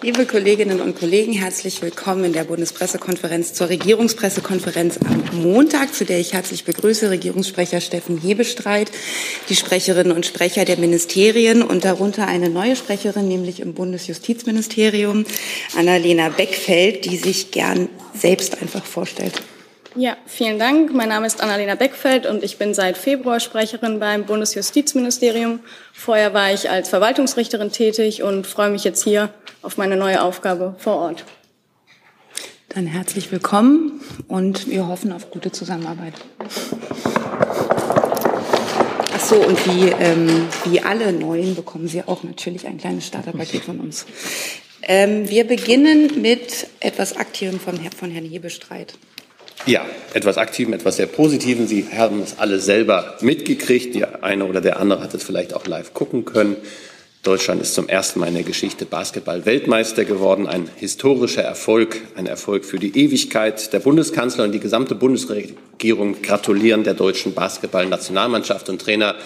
Liebe 0.00 0.26
Kolleginnen 0.26 0.80
und 0.80 0.96
Kollegen, 0.96 1.32
herzlich 1.32 1.82
willkommen 1.82 2.22
in 2.22 2.32
der 2.32 2.44
Bundespressekonferenz 2.44 3.52
zur 3.52 3.68
Regierungspressekonferenz 3.68 5.00
am 5.04 5.42
Montag, 5.42 5.92
zu 5.92 6.04
der 6.04 6.20
ich 6.20 6.34
herzlich 6.34 6.64
begrüße 6.64 7.10
Regierungssprecher 7.10 7.80
Steffen 7.80 8.16
Hebestreit, 8.16 8.92
die 9.48 9.56
Sprecherinnen 9.56 10.12
und 10.12 10.24
Sprecher 10.24 10.64
der 10.64 10.78
Ministerien 10.78 11.64
und 11.64 11.84
darunter 11.84 12.28
eine 12.28 12.48
neue 12.48 12.76
Sprecherin, 12.76 13.26
nämlich 13.26 13.58
im 13.58 13.74
Bundesjustizministerium, 13.74 15.24
Annalena 15.76 16.28
Beckfeld, 16.28 17.04
die 17.04 17.16
sich 17.16 17.50
gern 17.50 17.88
selbst 18.14 18.62
einfach 18.62 18.84
vorstellt. 18.84 19.42
Ja, 19.98 20.16
vielen 20.26 20.60
Dank. 20.60 20.94
Mein 20.94 21.08
Name 21.08 21.26
ist 21.26 21.42
Annalena 21.42 21.74
Beckfeld 21.74 22.24
und 22.24 22.44
ich 22.44 22.56
bin 22.56 22.72
seit 22.72 22.96
Februar 22.96 23.40
Sprecherin 23.40 23.98
beim 23.98 24.26
Bundesjustizministerium. 24.26 25.58
Vorher 25.92 26.32
war 26.32 26.52
ich 26.52 26.70
als 26.70 26.88
Verwaltungsrichterin 26.88 27.72
tätig 27.72 28.22
und 28.22 28.46
freue 28.46 28.70
mich 28.70 28.84
jetzt 28.84 29.02
hier 29.02 29.30
auf 29.60 29.76
meine 29.76 29.96
neue 29.96 30.22
Aufgabe 30.22 30.76
vor 30.78 30.98
Ort. 30.98 31.24
Dann 32.68 32.86
herzlich 32.86 33.32
willkommen 33.32 34.00
und 34.28 34.68
wir 34.68 34.86
hoffen 34.86 35.10
auf 35.10 35.32
gute 35.32 35.50
Zusammenarbeit. 35.50 36.14
Ach 39.16 39.20
so, 39.20 39.34
und 39.34 39.66
wie, 39.66 39.88
ähm, 39.88 40.46
wie 40.66 40.80
alle 40.80 41.12
Neuen 41.12 41.56
bekommen 41.56 41.88
Sie 41.88 42.04
auch 42.04 42.22
natürlich 42.22 42.68
ein 42.68 42.78
kleines 42.78 43.08
Starterpaket 43.08 43.64
von 43.64 43.80
uns. 43.80 44.06
Ähm, 44.82 45.28
wir 45.28 45.44
beginnen 45.44 46.22
mit 46.22 46.68
etwas 46.78 47.16
Aktivem 47.16 47.58
von, 47.58 47.80
von 47.90 48.12
Herrn 48.12 48.26
Hebestreit. 48.26 48.94
Ja, 49.68 49.84
etwas 50.14 50.38
Aktiven, 50.38 50.72
etwas 50.72 50.96
sehr 50.96 51.04
Positiven. 51.04 51.66
Sie 51.66 51.88
haben 51.94 52.22
es 52.22 52.38
alle 52.38 52.58
selber 52.58 53.18
mitgekriegt. 53.20 53.94
Der 53.94 54.24
eine 54.24 54.46
oder 54.46 54.62
der 54.62 54.80
andere 54.80 55.02
hat 55.02 55.12
es 55.12 55.22
vielleicht 55.22 55.52
auch 55.52 55.66
live 55.66 55.92
gucken 55.92 56.24
können. 56.24 56.56
Deutschland 57.22 57.60
ist 57.60 57.74
zum 57.74 57.86
ersten 57.86 58.20
Mal 58.20 58.28
in 58.28 58.34
der 58.34 58.44
Geschichte 58.44 58.86
Basketball-Weltmeister 58.86 60.06
geworden. 60.06 60.46
Ein 60.46 60.70
historischer 60.76 61.42
Erfolg, 61.42 62.00
ein 62.14 62.26
Erfolg 62.26 62.64
für 62.64 62.78
die 62.78 62.98
Ewigkeit. 62.98 63.70
Der 63.74 63.80
Bundeskanzler 63.80 64.44
und 64.44 64.52
die 64.52 64.58
gesamte 64.58 64.94
Bundesregierung 64.94 66.22
gratulieren 66.22 66.82
der 66.82 66.94
deutschen 66.94 67.34
Basketball-Nationalmannschaft 67.34 68.70
und 68.70 68.80
Trainer 68.80 69.16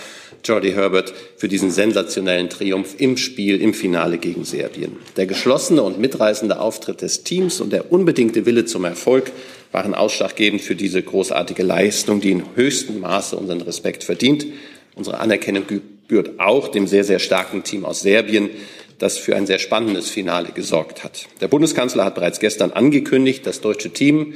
Jordi 0.44 0.72
Herbert 0.72 1.14
für 1.36 1.46
diesen 1.46 1.70
sensationellen 1.70 2.50
Triumph 2.50 2.96
im 2.98 3.16
Spiel, 3.16 3.60
im 3.60 3.74
Finale 3.74 4.18
gegen 4.18 4.44
Serbien. 4.44 4.96
Der 5.16 5.26
geschlossene 5.26 5.84
und 5.84 6.00
mitreißende 6.00 6.58
Auftritt 6.58 7.00
des 7.00 7.22
Teams 7.22 7.60
und 7.60 7.72
der 7.72 7.92
unbedingte 7.92 8.44
Wille 8.44 8.64
zum 8.64 8.84
Erfolg 8.84 9.30
waren 9.72 9.94
ausschlaggebend 9.94 10.60
für 10.60 10.76
diese 10.76 11.02
großartige 11.02 11.62
Leistung, 11.62 12.20
die 12.20 12.30
in 12.30 12.44
höchstem 12.54 13.00
Maße 13.00 13.36
unseren 13.36 13.62
Respekt 13.62 14.04
verdient. 14.04 14.46
Unsere 14.94 15.18
Anerkennung 15.18 15.66
gebührt 15.66 16.38
auch 16.38 16.68
dem 16.68 16.86
sehr, 16.86 17.04
sehr 17.04 17.18
starken 17.18 17.64
Team 17.64 17.84
aus 17.84 18.00
Serbien, 18.00 18.50
das 18.98 19.18
für 19.18 19.34
ein 19.34 19.46
sehr 19.46 19.58
spannendes 19.58 20.10
Finale 20.10 20.50
gesorgt 20.52 21.02
hat. 21.02 21.26
Der 21.40 21.48
Bundeskanzler 21.48 22.04
hat 22.04 22.14
bereits 22.14 22.38
gestern 22.38 22.70
angekündigt, 22.70 23.46
das 23.46 23.60
deutsche 23.60 23.90
Team, 23.90 24.34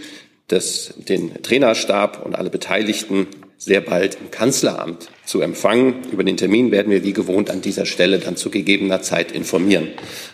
das, 0.48 0.94
den 0.96 1.42
Trainerstab 1.42 2.24
und 2.24 2.34
alle 2.34 2.50
Beteiligten 2.50 3.26
sehr 3.58 3.80
bald 3.80 4.18
im 4.20 4.30
Kanzleramt 4.30 5.08
zu 5.24 5.40
empfangen. 5.40 6.04
Über 6.12 6.24
den 6.24 6.36
Termin 6.36 6.70
werden 6.70 6.90
wir 6.90 7.04
wie 7.04 7.12
gewohnt 7.12 7.50
an 7.50 7.62
dieser 7.62 7.86
Stelle 7.86 8.18
dann 8.18 8.36
zu 8.36 8.50
gegebener 8.50 9.02
Zeit 9.02 9.32
informieren. 9.32 9.88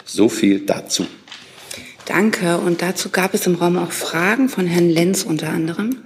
So 0.05 0.29
viel 0.29 0.61
dazu. 0.61 1.07
Danke. 2.07 2.59
Und 2.59 2.83
dazu 2.83 3.11
gab 3.11 3.35
es 3.35 3.47
im 3.47 3.55
Raum 3.55 3.79
auch 3.79 3.93
Fragen 3.93 4.49
von 4.49 4.67
Herrn 4.67 4.91
Lenz 4.91 5.23
unter 5.23 5.49
anderem. 5.49 5.97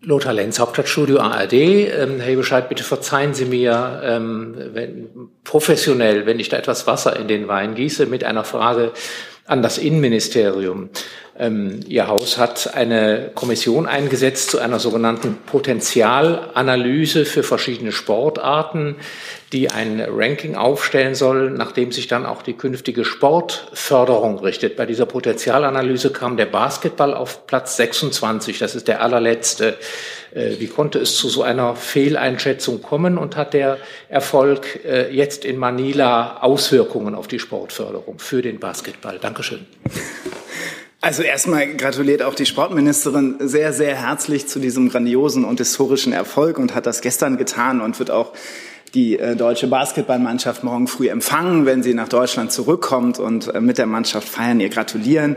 Lothar 0.00 0.32
Lenz, 0.32 0.60
Hauptstadtstudio 0.60 1.18
ARD. 1.18 1.52
Ähm, 1.52 2.20
Herr 2.20 2.36
Bescheid, 2.36 2.68
bitte 2.68 2.84
verzeihen 2.84 3.34
Sie 3.34 3.46
mir 3.46 4.00
ähm, 4.04 4.54
wenn, 4.72 5.08
professionell, 5.42 6.24
wenn 6.24 6.38
ich 6.38 6.48
da 6.48 6.56
etwas 6.56 6.86
Wasser 6.86 7.16
in 7.16 7.26
den 7.26 7.48
Wein 7.48 7.74
gieße, 7.74 8.06
mit 8.06 8.22
einer 8.22 8.44
Frage 8.44 8.92
an 9.48 9.62
das 9.62 9.78
Innenministerium. 9.78 10.90
Ähm, 11.38 11.80
Ihr 11.86 12.08
Haus 12.08 12.36
hat 12.36 12.74
eine 12.74 13.30
Kommission 13.34 13.86
eingesetzt 13.86 14.50
zu 14.50 14.58
einer 14.58 14.78
sogenannten 14.78 15.38
Potenzialanalyse 15.46 17.24
für 17.24 17.42
verschiedene 17.42 17.92
Sportarten, 17.92 18.96
die 19.52 19.70
ein 19.70 20.04
Ranking 20.06 20.56
aufstellen 20.56 21.14
soll, 21.14 21.50
nachdem 21.50 21.92
sich 21.92 22.08
dann 22.08 22.26
auch 22.26 22.42
die 22.42 22.54
künftige 22.54 23.04
Sportförderung 23.04 24.40
richtet. 24.40 24.76
Bei 24.76 24.84
dieser 24.84 25.06
Potenzialanalyse 25.06 26.10
kam 26.10 26.36
der 26.36 26.46
Basketball 26.46 27.14
auf 27.14 27.46
Platz 27.46 27.76
26. 27.76 28.58
Das 28.58 28.74
ist 28.74 28.88
der 28.88 29.00
allerletzte. 29.02 29.78
Äh, 30.34 30.58
wie 30.58 30.66
konnte 30.66 30.98
es 30.98 31.16
zu 31.16 31.28
so 31.28 31.42
einer 31.42 31.76
Fehleinschätzung 31.76 32.82
kommen 32.82 33.18
und 33.18 33.36
hat 33.36 33.54
der 33.54 33.78
Erfolg 34.08 34.84
äh, 34.84 35.14
jetzt 35.14 35.44
in 35.44 35.56
Manila 35.56 36.38
Auswirkungen 36.40 37.14
auf 37.14 37.28
die 37.28 37.38
Sportförderung 37.38 38.18
für 38.18 38.42
den 38.42 38.58
Basketball? 38.58 39.18
Dankeschön. 39.18 39.66
Also 41.00 41.22
erstmal 41.22 41.74
gratuliert 41.76 42.22
auch 42.22 42.34
die 42.34 42.46
Sportministerin 42.46 43.36
sehr, 43.38 43.72
sehr 43.72 43.94
herzlich 43.94 44.48
zu 44.48 44.58
diesem 44.58 44.88
grandiosen 44.88 45.44
und 45.44 45.58
historischen 45.58 46.12
Erfolg 46.12 46.58
und 46.58 46.74
hat 46.74 46.86
das 46.86 47.02
gestern 47.02 47.36
getan 47.38 47.80
und 47.80 47.98
wird 48.00 48.10
auch 48.10 48.32
die 48.94 49.18
äh, 49.18 49.36
deutsche 49.36 49.68
Basketballmannschaft 49.68 50.64
morgen 50.64 50.88
früh 50.88 51.08
empfangen, 51.08 51.66
wenn 51.66 51.82
sie 51.82 51.94
nach 51.94 52.08
Deutschland 52.08 52.50
zurückkommt 52.50 53.18
und 53.18 53.60
mit 53.60 53.78
der 53.78 53.86
Mannschaft 53.86 54.28
feiern, 54.28 54.60
ihr 54.60 54.70
gratulieren. 54.70 55.36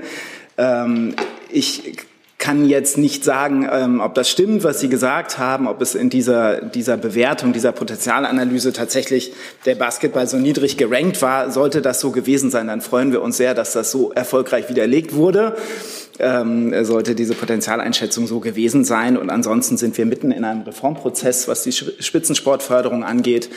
Ähm, 0.57 1.15
ich 1.49 1.97
kann 2.41 2.65
jetzt 2.65 2.97
nicht 2.97 3.23
sagen, 3.23 3.69
ähm, 3.71 4.01
ob 4.01 4.15
das 4.15 4.27
stimmt, 4.27 4.63
was 4.63 4.79
Sie 4.79 4.89
gesagt 4.89 5.37
haben, 5.37 5.67
ob 5.67 5.79
es 5.79 5.95
in 5.95 6.09
dieser, 6.09 6.59
dieser 6.59 6.97
Bewertung, 6.97 7.53
dieser 7.53 7.71
Potenzialanalyse 7.71 8.73
tatsächlich 8.73 9.31
der 9.65 9.75
Basketball 9.75 10.27
so 10.27 10.37
niedrig 10.37 10.75
gerankt 10.75 11.21
war. 11.21 11.51
Sollte 11.51 11.81
das 11.81 12.01
so 12.01 12.11
gewesen 12.11 12.49
sein, 12.49 12.67
dann 12.67 12.81
freuen 12.81 13.11
wir 13.11 13.21
uns 13.21 13.37
sehr, 13.37 13.53
dass 13.53 13.73
das 13.73 13.91
so 13.91 14.11
erfolgreich 14.11 14.69
widerlegt 14.69 15.13
wurde. 15.13 15.55
Ähm, 16.19 16.83
sollte 16.83 17.15
diese 17.15 17.35
Potenzialeinschätzung 17.35 18.27
so 18.27 18.39
gewesen 18.39 18.83
sein. 18.83 19.17
Und 19.17 19.29
ansonsten 19.29 19.77
sind 19.77 19.97
wir 19.97 20.07
mitten 20.07 20.31
in 20.31 20.43
einem 20.43 20.63
Reformprozess, 20.63 21.47
was 21.47 21.63
die 21.63 21.71
Spitzensportförderung 21.71 23.03
angeht. 23.03 23.49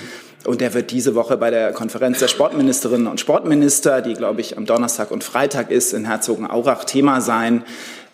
Und 0.45 0.61
der 0.61 0.75
wird 0.75 0.91
diese 0.91 1.15
Woche 1.15 1.39
bei 1.39 1.51
der 1.51 1.73
Konferenz 1.73 2.19
der 2.19 2.29
Sportministerinnen 2.29 3.07
und 3.07 3.19
Sportminister, 3.19 4.03
die, 4.03 4.13
glaube 4.13 4.43
ich, 4.43 4.59
am 4.59 4.67
Donnerstag 4.67 5.11
und 5.11 5.25
Freitag 5.25 5.71
ist, 5.71 5.95
in 5.95 6.05
Herzogenaurach 6.05 6.85
Thema 6.85 7.23
sein. 7.23 7.65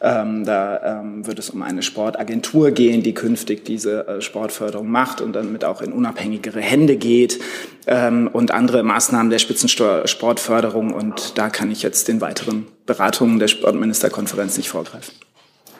Ähm, 0.03 0.45
da 0.47 1.01
ähm, 1.01 1.27
wird 1.27 1.39
es 1.39 1.51
um 1.51 1.63
eine 1.63 1.83
Sportagentur 1.83 2.71
gehen, 2.71 3.03
die 3.03 3.13
künftig 3.13 3.67
diese 3.67 4.09
äh, 4.09 4.21
Sportförderung 4.23 4.91
macht 4.91 5.21
und 5.21 5.35
damit 5.35 5.63
auch 5.63 5.83
in 5.83 5.93
unabhängigere 5.93 6.61
Hände 6.61 6.97
geht 6.97 7.39
ähm, 7.87 8.31
und 8.33 8.51
andere 8.51 8.83
Maßnahmen 8.83 9.29
der 9.31 9.39
Spitzensportförderung. 9.39 10.95
Und 10.95 11.37
da 11.37 11.51
kann 11.51 11.71
ich 11.71 11.83
jetzt 11.83 12.09
den 12.09 12.23
weiteren 12.23 12.67
Beratungen 12.87 13.39
der 13.39 13.49
Sportministerkonferenz 13.49 14.57
nicht 14.57 14.71
vorgreifen. 14.71 15.15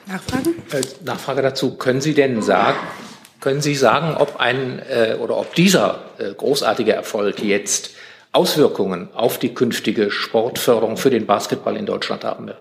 Nachfrage? 0.05 0.49
Äh, 0.71 0.81
Nachfrage 1.03 1.41
dazu. 1.41 1.75
Können 1.77 2.01
Sie 2.01 2.13
denn 2.13 2.43
sagen, 2.43 2.77
können 3.39 3.61
Sie 3.61 3.73
sagen, 3.73 4.15
ob 4.15 4.39
ein 4.39 4.79
äh, 4.87 5.15
oder 5.19 5.37
ob 5.37 5.55
dieser 5.55 5.99
äh, 6.19 6.31
großartige 6.31 6.93
Erfolg 6.93 7.41
jetzt 7.41 7.91
Auswirkungen 8.33 9.09
auf 9.15 9.39
die 9.39 9.55
künftige 9.55 10.11
Sportförderung 10.11 10.95
für 10.95 11.09
den 11.09 11.25
Basketball 11.25 11.75
in 11.75 11.87
Deutschland 11.87 12.23
haben 12.23 12.47
wird? 12.47 12.57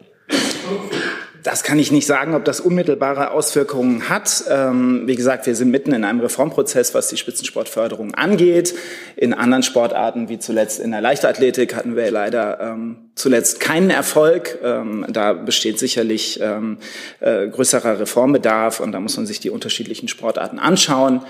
Das 1.42 1.62
kann 1.62 1.78
ich 1.78 1.90
nicht 1.90 2.06
sagen, 2.06 2.34
ob 2.34 2.44
das 2.44 2.60
unmittelbare 2.60 3.30
Auswirkungen 3.30 4.08
hat. 4.08 4.44
Ähm, 4.48 5.02
wie 5.06 5.16
gesagt, 5.16 5.46
wir 5.46 5.54
sind 5.54 5.70
mitten 5.70 5.92
in 5.92 6.04
einem 6.04 6.20
Reformprozess, 6.20 6.94
was 6.94 7.08
die 7.08 7.16
Spitzensportförderung 7.16 8.14
angeht. 8.14 8.74
In 9.16 9.32
anderen 9.32 9.62
Sportarten, 9.62 10.28
wie 10.28 10.38
zuletzt 10.38 10.80
in 10.80 10.90
der 10.90 11.00
Leichtathletik, 11.00 11.74
hatten 11.74 11.96
wir 11.96 12.10
leider 12.10 12.60
ähm, 12.60 13.10
zuletzt 13.14 13.60
keinen 13.60 13.90
Erfolg. 13.90 14.58
Ähm, 14.62 15.06
da 15.08 15.32
besteht 15.32 15.78
sicherlich 15.78 16.40
ähm, 16.42 16.78
äh, 17.20 17.48
größerer 17.48 18.00
Reformbedarf 18.00 18.80
und 18.80 18.92
da 18.92 19.00
muss 19.00 19.16
man 19.16 19.26
sich 19.26 19.40
die 19.40 19.50
unterschiedlichen 19.50 20.08
Sportarten 20.08 20.58
anschauen. 20.58 21.22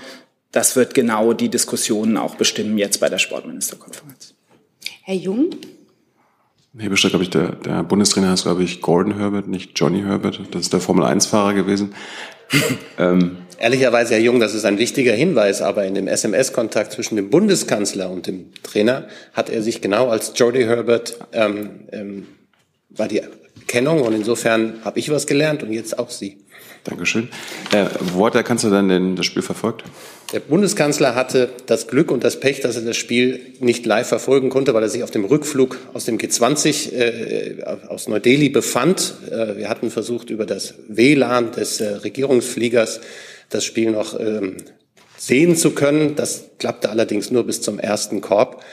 Das 0.51 0.75
wird 0.75 0.93
genau 0.93 1.33
die 1.33 1.49
Diskussionen 1.49 2.17
auch 2.17 2.35
bestimmen 2.35 2.77
jetzt 2.77 2.99
bei 2.99 3.07
der 3.07 3.19
Sportministerkonferenz. 3.19 4.33
Herr 5.03 5.15
Jung? 5.15 5.51
Hebestreit, 6.77 7.11
glaube 7.11 7.23
ich, 7.23 7.29
der, 7.29 7.53
der 7.53 7.83
Bundestrainer 7.83 8.29
heißt, 8.29 8.43
glaube 8.43 8.63
ich, 8.63 8.81
Gordon 8.81 9.17
Herbert, 9.17 9.47
nicht 9.47 9.71
Johnny 9.75 10.01
Herbert. 10.01 10.39
Das 10.51 10.61
ist 10.61 10.73
der 10.73 10.79
Formel-1-Fahrer 10.79 11.53
gewesen. 11.53 11.93
ähm, 12.97 13.37
Ehrlicherweise, 13.57 14.15
Herr 14.15 14.21
Jung, 14.21 14.39
das 14.39 14.55
ist 14.55 14.65
ein 14.65 14.79
wichtiger 14.79 15.13
Hinweis, 15.13 15.61
aber 15.61 15.85
in 15.85 15.93
dem 15.93 16.07
SMS-Kontakt 16.07 16.93
zwischen 16.93 17.15
dem 17.15 17.29
Bundeskanzler 17.29 18.09
und 18.09 18.25
dem 18.25 18.51
Trainer 18.63 19.07
hat 19.33 19.49
er 19.49 19.61
sich 19.61 19.81
genau 19.81 20.09
als 20.09 20.33
Jody 20.35 20.63
Herbert, 20.63 21.19
ähm, 21.31 21.81
ähm, 21.91 22.27
war 22.89 23.07
die 23.07 23.21
Kennung 23.67 24.01
und 24.01 24.13
insofern 24.13 24.79
habe 24.83 24.97
ich 24.97 25.11
was 25.11 25.27
gelernt 25.27 25.61
und 25.61 25.71
jetzt 25.71 25.99
auch 25.99 26.09
Sie. 26.09 26.39
Dankeschön. 26.85 27.29
Äh, 27.71 27.85
wo 28.13 28.25
hat 28.25 28.33
der 28.33 28.43
Kanzler 28.43 28.71
dann 28.71 28.89
denn 28.89 29.15
das 29.15 29.27
Spiel 29.27 29.43
verfolgt? 29.43 29.83
Der 30.31 30.39
Bundeskanzler 30.39 31.13
hatte 31.13 31.49
das 31.65 31.87
Glück 31.87 32.09
und 32.09 32.23
das 32.23 32.39
Pech, 32.39 32.61
dass 32.61 32.77
er 32.77 32.83
das 32.83 32.95
Spiel 32.95 33.41
nicht 33.59 33.85
live 33.85 34.07
verfolgen 34.07 34.49
konnte, 34.49 34.73
weil 34.73 34.83
er 34.83 34.89
sich 34.89 35.03
auf 35.03 35.11
dem 35.11 35.25
Rückflug 35.25 35.77
aus 35.93 36.05
dem 36.05 36.17
G20 36.17 36.93
äh, 36.93 37.63
aus 37.89 38.07
Neu-Delhi 38.07 38.47
befand. 38.47 39.13
Äh, 39.29 39.57
wir 39.57 39.67
hatten 39.67 39.91
versucht, 39.91 40.29
über 40.29 40.45
das 40.45 40.75
WLAN 40.87 41.51
des 41.51 41.81
äh, 41.81 41.87
Regierungsfliegers 41.87 43.01
das 43.49 43.65
Spiel 43.65 43.91
noch 43.91 44.17
ähm, 44.17 44.55
sehen 45.17 45.57
zu 45.57 45.71
können. 45.71 46.15
Das 46.15 46.45
klappte 46.59 46.89
allerdings 46.89 47.29
nur 47.29 47.45
bis 47.45 47.61
zum 47.61 47.77
ersten 47.77 48.21
Korb. 48.21 48.63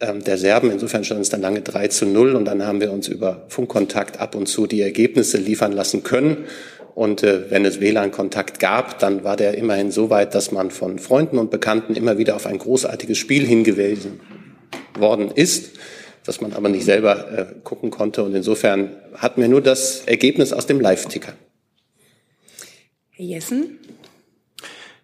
ähm, 0.00 0.22
der 0.22 0.38
Serben. 0.38 0.70
Insofern 0.70 1.04
stand 1.04 1.22
es 1.22 1.28
dann 1.28 1.40
lange 1.40 1.60
3 1.60 1.88
zu 1.88 2.06
0 2.06 2.36
und 2.36 2.44
dann 2.44 2.64
haben 2.64 2.80
wir 2.80 2.92
uns 2.92 3.08
über 3.08 3.44
Funkkontakt 3.48 4.20
ab 4.20 4.34
und 4.34 4.46
zu 4.46 4.66
die 4.66 4.80
Ergebnisse 4.80 5.38
liefern 5.38 5.72
lassen 5.72 6.02
können. 6.02 6.44
Und 6.98 7.22
äh, 7.22 7.48
wenn 7.48 7.64
es 7.64 7.78
WLAN-Kontakt 7.78 8.58
gab, 8.58 8.98
dann 8.98 9.22
war 9.22 9.36
der 9.36 9.56
immerhin 9.56 9.92
so 9.92 10.10
weit, 10.10 10.34
dass 10.34 10.50
man 10.50 10.72
von 10.72 10.98
Freunden 10.98 11.38
und 11.38 11.48
Bekannten 11.48 11.94
immer 11.94 12.18
wieder 12.18 12.34
auf 12.34 12.44
ein 12.44 12.58
großartiges 12.58 13.16
Spiel 13.16 13.46
hingewiesen 13.46 14.18
worden 14.98 15.30
ist, 15.32 15.76
dass 16.24 16.40
man 16.40 16.54
aber 16.54 16.68
nicht 16.68 16.84
selber 16.84 17.30
äh, 17.30 17.60
gucken 17.62 17.90
konnte. 17.90 18.24
Und 18.24 18.34
insofern 18.34 18.96
hatten 19.14 19.40
wir 19.40 19.46
nur 19.46 19.60
das 19.60 20.02
Ergebnis 20.06 20.52
aus 20.52 20.66
dem 20.66 20.80
Live-Ticker. 20.80 21.34
Herr 23.10 23.24
Jessen? 23.24 23.78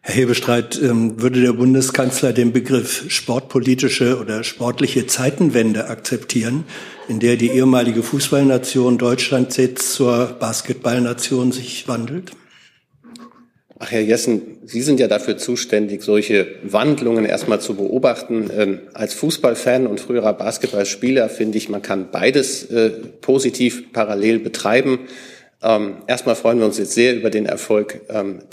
Herr 0.06 0.16
Hebestreit, 0.16 0.78
ähm, 0.82 1.22
würde 1.22 1.40
der 1.40 1.54
Bundeskanzler 1.54 2.34
den 2.34 2.52
Begriff 2.52 3.06
sportpolitische 3.08 4.18
oder 4.18 4.44
sportliche 4.44 5.06
Zeitenwende 5.06 5.88
akzeptieren, 5.88 6.64
in 7.08 7.20
der 7.20 7.36
die 7.36 7.48
ehemalige 7.48 8.02
Fußballnation 8.02 8.98
Deutschland 8.98 9.56
jetzt 9.56 9.94
zur 9.94 10.36
Basketballnation 10.38 11.52
sich 11.52 11.88
wandelt? 11.88 12.32
Ach, 13.78 13.90
Herr 13.90 14.02
Jessen, 14.02 14.58
Sie 14.66 14.82
sind 14.82 15.00
ja 15.00 15.08
dafür 15.08 15.38
zuständig, 15.38 16.02
solche 16.02 16.48
Wandlungen 16.64 17.24
erstmal 17.24 17.62
zu 17.62 17.74
beobachten. 17.74 18.50
Ähm, 18.54 18.80
als 18.92 19.14
Fußballfan 19.14 19.86
und 19.86 20.00
früherer 20.00 20.34
Basketballspieler 20.34 21.30
finde 21.30 21.56
ich, 21.56 21.70
man 21.70 21.80
kann 21.80 22.10
beides 22.10 22.66
äh, 22.66 22.90
positiv 23.22 23.90
parallel 23.94 24.40
betreiben. 24.40 24.98
Ähm, 25.62 25.96
erstmal 26.06 26.34
freuen 26.34 26.58
wir 26.58 26.66
uns 26.66 26.76
jetzt 26.76 26.92
sehr 26.92 27.16
über 27.16 27.30
den 27.30 27.46
Erfolg, 27.46 28.02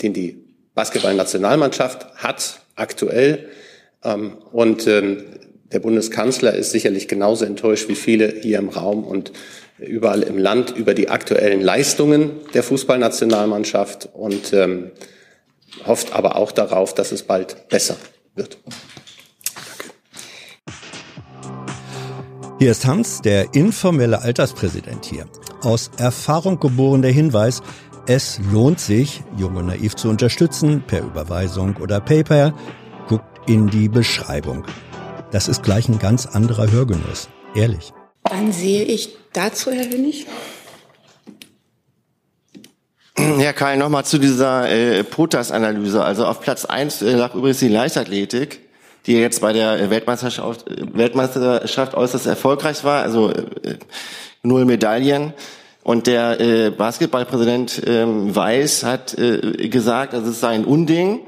den 0.00 0.14
die 0.14 0.41
Basketballnationalmannschaft 0.74 2.14
hat 2.16 2.60
aktuell. 2.76 3.48
Ähm, 4.04 4.38
und 4.52 4.86
ähm, 4.86 5.24
der 5.72 5.80
Bundeskanzler 5.80 6.54
ist 6.54 6.70
sicherlich 6.70 7.08
genauso 7.08 7.44
enttäuscht 7.44 7.88
wie 7.88 7.94
viele 7.94 8.28
hier 8.42 8.58
im 8.58 8.68
Raum 8.68 9.04
und 9.04 9.32
überall 9.78 10.22
im 10.22 10.38
Land 10.38 10.70
über 10.76 10.94
die 10.94 11.08
aktuellen 11.08 11.60
Leistungen 11.60 12.32
der 12.54 12.62
Fußballnationalmannschaft 12.62 14.10
und 14.12 14.52
ähm, 14.52 14.92
hofft 15.86 16.12
aber 16.12 16.36
auch 16.36 16.52
darauf, 16.52 16.94
dass 16.94 17.12
es 17.12 17.22
bald 17.22 17.68
besser 17.68 17.96
wird. 18.34 18.58
Hier 22.58 22.70
ist 22.70 22.86
Hans, 22.86 23.22
der 23.22 23.54
informelle 23.54 24.20
Alterspräsident 24.20 25.06
hier. 25.06 25.26
Aus 25.62 25.90
Erfahrung 25.96 26.60
geboren 26.60 27.02
der 27.02 27.10
Hinweis, 27.10 27.62
es 28.06 28.40
lohnt 28.50 28.80
sich, 28.80 29.22
Jung 29.36 29.56
und 29.56 29.66
Naiv 29.66 29.94
zu 29.94 30.08
unterstützen, 30.08 30.82
per 30.86 31.02
Überweisung 31.02 31.76
oder 31.76 32.00
PayPal. 32.00 32.52
Guckt 33.08 33.24
in 33.46 33.68
die 33.68 33.88
Beschreibung. 33.88 34.64
Das 35.30 35.46
ist 35.46 35.62
gleich 35.62 35.88
ein 35.88 35.98
ganz 35.98 36.26
anderer 36.26 36.70
Hörgenuss. 36.70 37.28
Ehrlich. 37.54 37.92
Dann 38.24 38.52
sehe 38.52 38.82
ich 38.82 39.16
dazu, 39.32 39.70
Herr 39.70 39.88
Hönig. 39.88 40.26
Herr 43.16 43.52
Karl, 43.52 43.76
nochmal 43.76 44.04
zu 44.04 44.18
dieser 44.18 44.68
äh, 44.68 45.04
POTAS-Analyse. 45.04 46.02
Also 46.02 46.26
auf 46.26 46.40
Platz 46.40 46.64
eins 46.64 47.02
äh, 47.02 47.12
lag 47.12 47.34
übrigens 47.34 47.60
die 47.60 47.68
Leichtathletik, 47.68 48.60
die 49.06 49.14
jetzt 49.14 49.40
bei 49.40 49.52
der 49.52 49.90
Weltmeisterschaft, 49.90 50.64
Weltmeisterschaft 50.68 51.94
äußerst 51.94 52.26
erfolgreich 52.26 52.82
war, 52.82 53.02
also 53.02 53.30
äh, 53.30 53.78
null 54.42 54.64
Medaillen. 54.64 55.34
Und 55.82 56.06
der 56.06 56.40
äh, 56.40 56.70
Basketballpräsident 56.70 57.82
ähm, 57.86 58.34
Weiß 58.34 58.84
hat 58.84 59.18
äh, 59.18 59.68
gesagt, 59.68 60.14
also 60.14 60.30
es 60.30 60.40
sei 60.40 60.50
ein 60.50 60.64
Unding, 60.64 61.20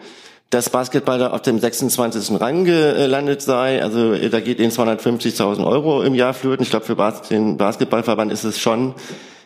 dass 0.51 0.71
Basketball 0.71 1.19
da 1.19 1.31
auf 1.31 1.43
dem 1.43 1.59
26. 1.59 2.41
Rang 2.41 2.65
gelandet 2.65 3.43
sei. 3.43 3.83
Also 3.83 4.13
äh, 4.13 4.31
da 4.31 4.39
geht 4.39 4.61
ihnen 4.61 4.71
250.000 4.71 5.67
Euro 5.67 6.03
im 6.03 6.15
Jahr 6.15 6.35
flöten. 6.35 6.63
Ich 6.63 6.71
glaube, 6.71 6.87
für 6.87 6.97
den 7.31 7.57
Basketballverband 7.57 8.31
ist 8.31 8.45
es 8.45 8.61
schon 8.61 8.95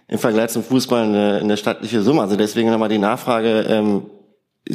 im 0.08 0.18
Vergleich 0.18 0.50
zum 0.50 0.62
Fußball 0.62 1.04
eine, 1.04 1.38
eine 1.38 1.56
stattliche 1.56 2.02
Summe. 2.02 2.20
Also 2.20 2.36
deswegen 2.36 2.70
nochmal 2.70 2.90
die 2.90 2.98
Nachfrage, 2.98 3.60
ähm, 3.68 4.10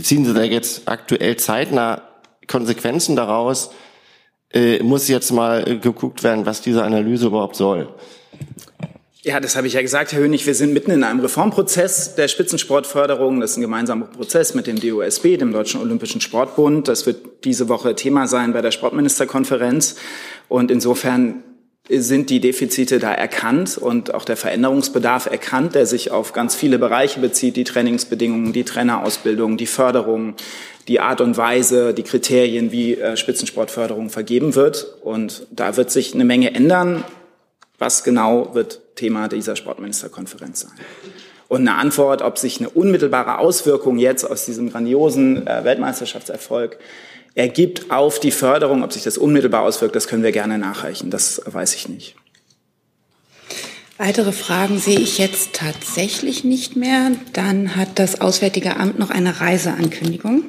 ziehen 0.01 0.25
Sie 0.25 0.33
da 0.33 0.41
jetzt 0.41 0.88
aktuell 0.88 1.38
zeitnah 1.38 2.01
Konsequenzen 2.47 3.15
daraus? 3.15 3.69
Äh, 4.51 4.81
muss 4.81 5.07
jetzt 5.07 5.31
mal 5.31 5.63
geguckt 5.79 6.24
werden, 6.24 6.47
was 6.47 6.62
diese 6.62 6.83
Analyse 6.83 7.27
überhaupt 7.27 7.56
soll? 7.56 7.89
Ja, 9.25 9.39
das 9.39 9.55
habe 9.55 9.67
ich 9.67 9.73
ja 9.73 9.81
gesagt, 9.81 10.11
Herr 10.11 10.19
Hönig. 10.19 10.45
Wir 10.45 10.53
sind 10.53 10.73
mitten 10.73 10.91
in 10.91 11.01
einem 11.01 11.21
Reformprozess 11.21 12.15
der 12.15 12.27
Spitzensportförderung. 12.27 13.39
Das 13.39 13.51
ist 13.51 13.57
ein 13.57 13.61
gemeinsamer 13.61 14.07
Prozess 14.07 14.53
mit 14.53 14.67
dem 14.67 14.77
DOSB, 14.77 15.37
dem 15.37 15.53
Deutschen 15.53 15.79
Olympischen 15.79 16.19
Sportbund. 16.19 16.89
Das 16.89 17.05
wird 17.05 17.45
diese 17.45 17.69
Woche 17.69 17.95
Thema 17.95 18.27
sein 18.27 18.51
bei 18.51 18.61
der 18.61 18.71
Sportministerkonferenz. 18.71 19.95
Und 20.49 20.71
insofern 20.71 21.41
sind 21.87 22.31
die 22.31 22.41
Defizite 22.41 22.99
da 22.99 23.13
erkannt 23.13 23.77
und 23.77 24.13
auch 24.13 24.25
der 24.25 24.35
Veränderungsbedarf 24.35 25.27
erkannt, 25.27 25.73
der 25.75 25.85
sich 25.85 26.11
auf 26.11 26.33
ganz 26.33 26.53
viele 26.53 26.77
Bereiche 26.77 27.21
bezieht, 27.21 27.55
die 27.55 27.63
Trainingsbedingungen, 27.63 28.51
die 28.51 28.65
Trainerausbildung, 28.65 29.55
die 29.55 29.67
Förderung, 29.67 30.35
die 30.89 30.99
Art 30.99 31.21
und 31.21 31.37
Weise, 31.37 31.93
die 31.93 32.03
Kriterien, 32.03 32.73
wie 32.73 32.95
äh, 32.95 33.15
Spitzensportförderung 33.15 34.09
vergeben 34.09 34.55
wird. 34.55 34.97
Und 35.01 35.47
da 35.49 35.77
wird 35.77 35.91
sich 35.91 36.13
eine 36.13 36.25
Menge 36.25 36.53
ändern. 36.53 37.05
Was 37.83 38.06
genau 38.06 38.56
wird 38.56 38.95
Thema 38.95 39.27
dieser 39.27 39.57
Sportministerkonferenz 39.57 40.62
sein? 40.62 40.71
Und 41.50 41.68
eine 41.68 41.75
Antwort, 41.75 42.21
ob 42.21 42.38
sich 42.38 42.62
eine 42.62 42.69
unmittelbare 42.69 43.39
Auswirkung 43.39 43.97
jetzt 43.97 44.24
aus 44.24 44.45
diesem 44.45 44.71
grandiosen 44.71 45.45
äh, 45.45 45.65
Weltmeisterschaftserfolg 45.65 46.80
ergibt 47.35 47.91
auf 47.91 48.21
die 48.21 48.31
Förderung, 48.31 48.85
ob 48.85 48.94
sich 48.94 49.03
das 49.03 49.18
unmittelbar 49.18 49.63
auswirkt, 49.63 49.97
das 49.97 50.07
können 50.07 50.24
wir 50.24 50.31
gerne 50.31 50.57
nachreichen. 50.57 51.09
Das 51.09 51.41
weiß 51.45 51.75
ich 51.75 51.89
nicht. 51.89 52.15
Weitere 53.97 54.31
Fragen 54.31 54.79
sehe 54.79 55.00
ich 55.00 55.18
jetzt 55.18 55.51
tatsächlich 55.51 56.45
nicht 56.45 56.77
mehr. 56.77 57.12
Dann 57.33 57.75
hat 57.75 58.00
das 58.00 58.21
Auswärtige 58.21 58.77
Amt 58.77 58.97
noch 58.97 59.09
eine 59.09 59.41
Reiseankündigung. 59.41 60.44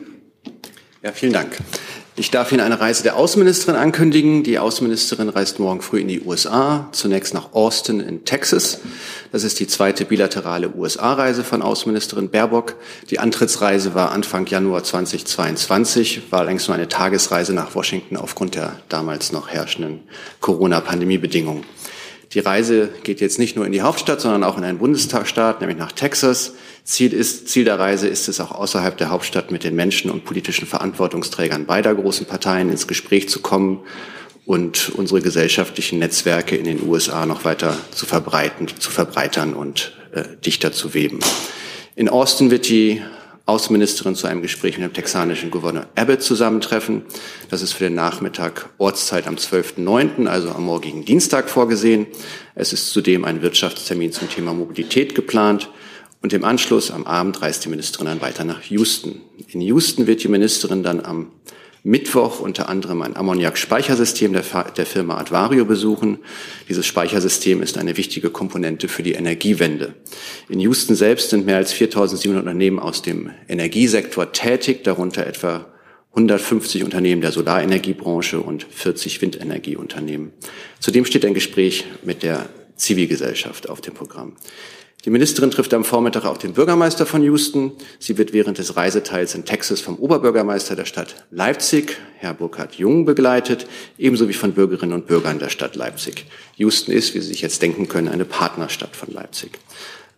Ja, 1.02 1.10
vielen 1.10 1.32
Dank. 1.32 1.56
Ich 2.16 2.30
darf 2.30 2.52
Ihnen 2.52 2.60
eine 2.60 2.78
Reise 2.78 3.02
der 3.02 3.16
Außenministerin 3.16 3.74
ankündigen. 3.74 4.44
Die 4.44 4.60
Außenministerin 4.60 5.30
reist 5.30 5.58
morgen 5.58 5.80
früh 5.80 5.98
in 5.98 6.06
die 6.06 6.20
USA, 6.20 6.88
zunächst 6.92 7.34
nach 7.34 7.54
Austin 7.54 7.98
in 7.98 8.24
Texas. 8.24 8.78
Das 9.32 9.42
ist 9.42 9.58
die 9.58 9.66
zweite 9.66 10.04
bilaterale 10.04 10.72
USA-Reise 10.76 11.42
von 11.42 11.60
Außenministerin 11.60 12.30
Baerbock. 12.30 12.76
Die 13.10 13.18
Antrittsreise 13.18 13.96
war 13.96 14.12
Anfang 14.12 14.46
Januar 14.46 14.84
2022, 14.84 16.30
war 16.30 16.44
längst 16.44 16.68
nur 16.68 16.76
eine 16.76 16.86
Tagesreise 16.86 17.52
nach 17.52 17.74
Washington 17.74 18.16
aufgrund 18.16 18.54
der 18.54 18.78
damals 18.88 19.32
noch 19.32 19.48
herrschenden 19.48 20.04
Corona-Pandemie-Bedingungen. 20.40 21.64
Die 22.32 22.38
Reise 22.38 22.90
geht 23.02 23.20
jetzt 23.20 23.40
nicht 23.40 23.56
nur 23.56 23.66
in 23.66 23.72
die 23.72 23.82
Hauptstadt, 23.82 24.20
sondern 24.20 24.44
auch 24.44 24.56
in 24.56 24.62
einen 24.62 24.78
Bundestagsstaat, 24.78 25.60
nämlich 25.60 25.78
nach 25.78 25.90
Texas. 25.90 26.52
Ziel, 26.84 27.14
ist, 27.14 27.48
Ziel 27.48 27.64
der 27.64 27.78
Reise 27.78 28.08
ist 28.08 28.28
es 28.28 28.40
auch 28.40 28.50
außerhalb 28.52 28.96
der 28.98 29.08
Hauptstadt 29.08 29.50
mit 29.50 29.64
den 29.64 29.74
Menschen 29.74 30.10
und 30.10 30.26
politischen 30.26 30.66
Verantwortungsträgern 30.66 31.64
beider 31.64 31.94
großen 31.94 32.26
Parteien 32.26 32.68
ins 32.68 32.86
Gespräch 32.86 33.30
zu 33.30 33.40
kommen 33.40 33.80
und 34.44 34.90
unsere 34.90 35.22
gesellschaftlichen 35.22 35.98
Netzwerke 35.98 36.56
in 36.56 36.64
den 36.64 36.86
USA 36.86 37.24
noch 37.24 37.46
weiter 37.46 37.78
zu 37.90 38.04
verbreiten, 38.04 38.68
zu 38.78 38.90
verbreitern 38.90 39.54
und 39.54 39.96
äh, 40.12 40.24
dichter 40.44 40.72
zu 40.72 40.92
weben. 40.92 41.20
In 41.96 42.10
Austin 42.10 42.50
wird 42.50 42.68
die 42.68 43.00
Außenministerin 43.46 44.14
zu 44.14 44.26
einem 44.26 44.42
Gespräch 44.42 44.76
mit 44.76 44.86
dem 44.86 44.92
texanischen 44.92 45.50
Gouverneur 45.50 45.86
Abbott 45.96 46.22
zusammentreffen. 46.22 47.02
Das 47.48 47.62
ist 47.62 47.72
für 47.72 47.84
den 47.84 47.94
Nachmittag 47.94 48.68
Ortszeit 48.76 49.26
am 49.26 49.36
12.09., 49.36 50.26
also 50.26 50.50
am 50.50 50.64
morgigen 50.64 51.04
Dienstag 51.04 51.48
vorgesehen. 51.48 52.06
Es 52.54 52.74
ist 52.74 52.90
zudem 52.90 53.24
ein 53.24 53.40
Wirtschaftstermin 53.40 54.12
zum 54.12 54.28
Thema 54.28 54.52
Mobilität 54.52 55.14
geplant. 55.14 55.70
Und 56.24 56.32
im 56.32 56.42
Anschluss 56.42 56.90
am 56.90 57.04
Abend 57.04 57.42
reist 57.42 57.66
die 57.66 57.68
Ministerin 57.68 58.06
dann 58.06 58.22
weiter 58.22 58.44
nach 58.44 58.62
Houston. 58.62 59.20
In 59.48 59.60
Houston 59.60 60.06
wird 60.06 60.24
die 60.24 60.28
Ministerin 60.28 60.82
dann 60.82 61.04
am 61.04 61.32
Mittwoch 61.82 62.40
unter 62.40 62.70
anderem 62.70 63.02
ein 63.02 63.14
Ammoniak-Speichersystem 63.14 64.32
der, 64.32 64.42
der, 64.74 64.86
Firma 64.86 65.18
Advario 65.18 65.66
besuchen. 65.66 66.20
Dieses 66.66 66.86
Speichersystem 66.86 67.60
ist 67.60 67.76
eine 67.76 67.98
wichtige 67.98 68.30
Komponente 68.30 68.88
für 68.88 69.02
die 69.02 69.12
Energiewende. 69.12 69.96
In 70.48 70.60
Houston 70.60 70.96
selbst 70.96 71.28
sind 71.28 71.44
mehr 71.44 71.58
als 71.58 71.74
4.700 71.74 72.38
Unternehmen 72.38 72.78
aus 72.78 73.02
dem 73.02 73.30
Energiesektor 73.46 74.32
tätig, 74.32 74.82
darunter 74.82 75.26
etwa 75.26 75.66
150 76.12 76.84
Unternehmen 76.84 77.20
der 77.20 77.32
Solarenergiebranche 77.32 78.40
und 78.40 78.64
40 78.70 79.20
Windenergieunternehmen. 79.20 80.32
Zudem 80.80 81.04
steht 81.04 81.26
ein 81.26 81.34
Gespräch 81.34 81.84
mit 82.02 82.22
der 82.22 82.48
Zivilgesellschaft 82.76 83.68
auf 83.68 83.82
dem 83.82 83.92
Programm. 83.92 84.36
Die 85.04 85.10
Ministerin 85.10 85.50
trifft 85.50 85.74
am 85.74 85.84
Vormittag 85.84 86.24
auch 86.24 86.38
den 86.38 86.54
Bürgermeister 86.54 87.04
von 87.04 87.22
Houston. 87.22 87.72
Sie 87.98 88.16
wird 88.16 88.32
während 88.32 88.56
des 88.56 88.74
Reiseteils 88.74 89.34
in 89.34 89.44
Texas 89.44 89.82
vom 89.82 89.96
Oberbürgermeister 89.96 90.76
der 90.76 90.86
Stadt 90.86 91.26
Leipzig, 91.30 91.98
Herr 92.16 92.32
Burkhard 92.32 92.76
Jung, 92.76 93.04
begleitet, 93.04 93.66
ebenso 93.98 94.30
wie 94.30 94.32
von 94.32 94.52
Bürgerinnen 94.52 94.94
und 94.94 95.06
Bürgern 95.06 95.38
der 95.38 95.50
Stadt 95.50 95.76
Leipzig. 95.76 96.24
Houston 96.56 96.92
ist, 96.92 97.14
wie 97.14 97.20
Sie 97.20 97.28
sich 97.28 97.42
jetzt 97.42 97.60
denken 97.60 97.86
können, 97.86 98.08
eine 98.08 98.24
Partnerstadt 98.24 98.96
von 98.96 99.12
Leipzig. 99.12 99.58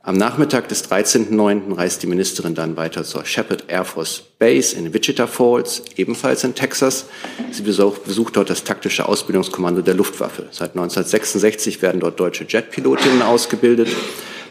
Am 0.02 0.16
Nachmittag 0.16 0.68
des 0.68 0.88
13.09. 0.88 1.76
reist 1.76 2.04
die 2.04 2.06
Ministerin 2.06 2.54
dann 2.54 2.76
weiter 2.76 3.02
zur 3.02 3.24
Shepard 3.24 3.64
Air 3.66 3.84
Force 3.84 4.22
Base 4.38 4.76
in 4.76 4.94
Wichita 4.94 5.26
Falls, 5.26 5.82
ebenfalls 5.96 6.44
in 6.44 6.54
Texas. 6.54 7.06
Sie 7.50 7.62
besucht 7.62 8.36
dort 8.36 8.50
das 8.50 8.62
taktische 8.62 9.08
Ausbildungskommando 9.08 9.82
der 9.82 9.94
Luftwaffe. 9.94 10.44
Seit 10.52 10.76
1966 10.76 11.82
werden 11.82 12.00
dort 12.00 12.20
deutsche 12.20 12.46
Jetpilotinnen 12.48 13.22
ausgebildet. 13.22 13.88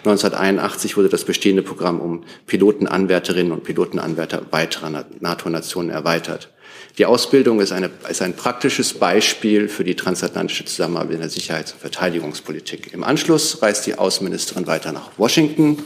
1981 0.06 0.98
wurde 0.98 1.10
das 1.10 1.24
bestehende 1.24 1.64
Programm 1.64 2.00
um 2.00 2.24
Pilotenanwärterinnen 2.48 3.52
und 3.52 3.64
Pilotenanwärter 3.64 4.44
weiterer 4.52 5.06
NATO-Nationen 5.20 5.90
erweitert. 5.90 6.50
Die 6.98 7.06
Ausbildung 7.06 7.60
ist, 7.60 7.72
eine, 7.72 7.90
ist 8.10 8.22
ein 8.22 8.36
praktisches 8.36 8.94
Beispiel 8.94 9.68
für 9.68 9.84
die 9.84 9.96
transatlantische 9.96 10.66
Zusammenarbeit 10.66 11.16
in 11.16 11.20
der 11.20 11.30
Sicherheits- 11.30 11.74
und 11.74 11.82
Verteidigungspolitik. 11.82 12.94
Im 12.94 13.04
Anschluss 13.04 13.62
reist 13.62 13.86
die 13.86 13.96
Außenministerin 13.98 14.66
weiter 14.66 14.94
nach 14.94 15.10
Washington. 15.18 15.78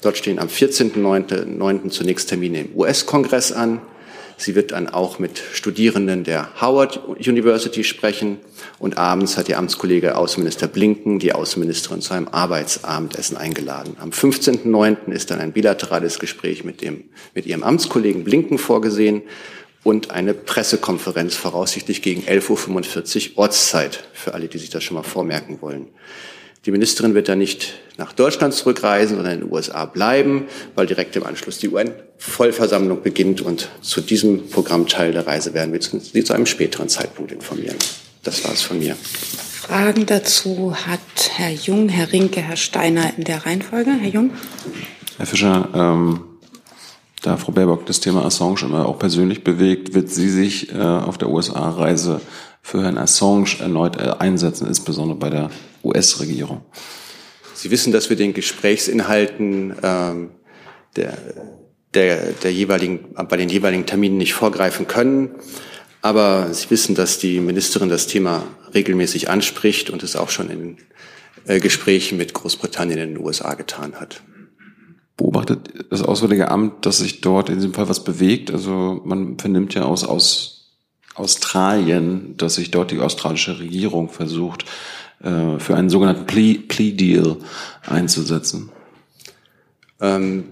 Dort 0.00 0.16
stehen 0.16 0.38
am 0.38 0.48
14.09. 0.48 1.90
zunächst 1.90 2.28
Termine 2.28 2.60
im 2.60 2.76
US-Kongress 2.76 3.52
an. 3.52 3.80
Sie 4.36 4.54
wird 4.54 4.72
dann 4.72 4.88
auch 4.88 5.18
mit 5.18 5.42
Studierenden 5.52 6.24
der 6.24 6.48
Howard 6.60 7.00
University 7.06 7.84
sprechen. 7.84 8.38
Und 8.78 8.98
abends 8.98 9.36
hat 9.36 9.48
ihr 9.48 9.58
Amtskollege 9.58 10.16
Außenminister 10.16 10.66
Blinken 10.66 11.18
die 11.18 11.32
Außenministerin 11.32 12.00
zu 12.00 12.14
einem 12.14 12.28
Arbeitsabendessen 12.28 13.36
eingeladen. 13.36 13.96
Am 14.00 14.10
15.09. 14.10 15.12
ist 15.12 15.30
dann 15.30 15.40
ein 15.40 15.52
bilaterales 15.52 16.18
Gespräch 16.18 16.64
mit, 16.64 16.80
dem, 16.80 17.04
mit 17.34 17.46
ihrem 17.46 17.62
Amtskollegen 17.62 18.24
Blinken 18.24 18.58
vorgesehen 18.58 19.22
und 19.84 20.10
eine 20.10 20.34
Pressekonferenz 20.34 21.36
voraussichtlich 21.36 22.02
gegen 22.02 22.22
11.45 22.22 23.32
Uhr 23.32 23.38
Ortszeit, 23.38 24.04
für 24.12 24.34
alle, 24.34 24.48
die 24.48 24.58
sich 24.58 24.70
das 24.70 24.82
schon 24.82 24.96
mal 24.96 25.02
vormerken 25.02 25.60
wollen. 25.60 25.88
Die 26.66 26.70
Ministerin 26.70 27.14
wird 27.14 27.28
dann 27.28 27.38
nicht 27.38 27.74
nach 27.98 28.12
Deutschland 28.12 28.54
zurückreisen, 28.54 29.16
sondern 29.16 29.34
in 29.34 29.40
den 29.40 29.52
USA 29.52 29.84
bleiben, 29.84 30.46
weil 30.74 30.86
direkt 30.86 31.14
im 31.14 31.24
Anschluss 31.24 31.58
die 31.58 31.68
UN-Vollversammlung 31.68 33.02
beginnt 33.02 33.42
und 33.42 33.68
zu 33.82 34.00
diesem 34.00 34.48
Programmteil 34.48 35.12
der 35.12 35.26
Reise 35.26 35.52
werden 35.52 35.72
wir 35.74 35.80
Sie 35.82 36.24
zu 36.24 36.32
einem 36.32 36.46
späteren 36.46 36.88
Zeitpunkt 36.88 37.32
informieren. 37.32 37.76
Das 38.22 38.44
war 38.44 38.52
es 38.52 38.62
von 38.62 38.78
mir. 38.78 38.96
Fragen 38.96 40.06
dazu 40.06 40.74
hat 40.74 41.00
Herr 41.36 41.52
Jung, 41.52 41.90
Herr 41.90 42.12
Rinke, 42.12 42.40
Herr 42.40 42.56
Steiner 42.56 43.12
in 43.16 43.24
der 43.24 43.44
Reihenfolge. 43.44 43.92
Herr 43.92 44.10
Jung. 44.10 44.30
Herr 45.18 45.26
Fischer, 45.26 45.68
ähm, 45.74 46.20
da 47.22 47.36
Frau 47.36 47.52
Baerbock 47.52 47.86
das 47.86 48.00
Thema 48.00 48.24
Assange 48.24 48.62
immer 48.62 48.86
auch 48.86 48.98
persönlich 48.98 49.44
bewegt, 49.44 49.94
wird 49.94 50.10
sie 50.10 50.28
sich 50.28 50.72
äh, 50.72 50.78
auf 50.78 51.18
der 51.18 51.28
USA-Reise 51.28 52.20
für 52.64 52.82
Herrn 52.82 52.96
Assange 52.96 53.60
erneut 53.60 54.00
äh, 54.00 54.14
einsetzen, 54.18 54.66
insbesondere 54.66 55.18
bei 55.18 55.28
der 55.28 55.50
US-Regierung. 55.84 56.62
Sie 57.52 57.70
wissen, 57.70 57.92
dass 57.92 58.08
wir 58.08 58.16
den 58.16 58.32
Gesprächsinhalten 58.32 59.74
ähm, 59.82 60.30
der, 60.96 61.18
der, 61.92 62.32
der 62.32 62.52
jeweiligen, 62.52 63.14
bei 63.28 63.36
den 63.36 63.50
jeweiligen 63.50 63.84
Terminen 63.84 64.16
nicht 64.16 64.32
vorgreifen 64.32 64.88
können. 64.88 65.34
Aber 66.00 66.54
Sie 66.54 66.70
wissen, 66.70 66.94
dass 66.94 67.18
die 67.18 67.38
Ministerin 67.40 67.90
das 67.90 68.06
Thema 68.06 68.44
regelmäßig 68.72 69.28
anspricht 69.28 69.90
und 69.90 70.02
es 70.02 70.16
auch 70.16 70.30
schon 70.30 70.48
in 70.48 70.78
äh, 71.46 71.60
Gesprächen 71.60 72.16
mit 72.16 72.32
Großbritannien 72.32 72.98
in 72.98 73.14
den 73.14 73.22
USA 73.22 73.54
getan 73.54 73.94
hat 74.00 74.22
beobachtet 75.16 75.86
das 75.90 76.02
Auswärtige 76.02 76.50
Amt, 76.50 76.86
dass 76.86 76.98
sich 76.98 77.20
dort 77.20 77.48
in 77.48 77.56
diesem 77.56 77.72
Fall 77.72 77.88
was 77.88 78.02
bewegt? 78.02 78.50
Also 78.50 79.00
man 79.04 79.38
vernimmt 79.38 79.72
ja 79.74 79.84
aus, 79.84 80.02
aus 80.02 80.63
Australien, 81.14 82.36
dass 82.36 82.56
sich 82.56 82.70
dort 82.70 82.90
die 82.90 82.98
australische 82.98 83.58
Regierung 83.58 84.08
versucht, 84.08 84.64
äh, 85.22 85.58
für 85.58 85.76
einen 85.76 85.90
sogenannten 85.90 86.26
Plea, 86.26 86.58
Plea 86.68 86.92
Deal 86.92 87.36
einzusetzen. 87.82 88.70
Ähm, 90.00 90.44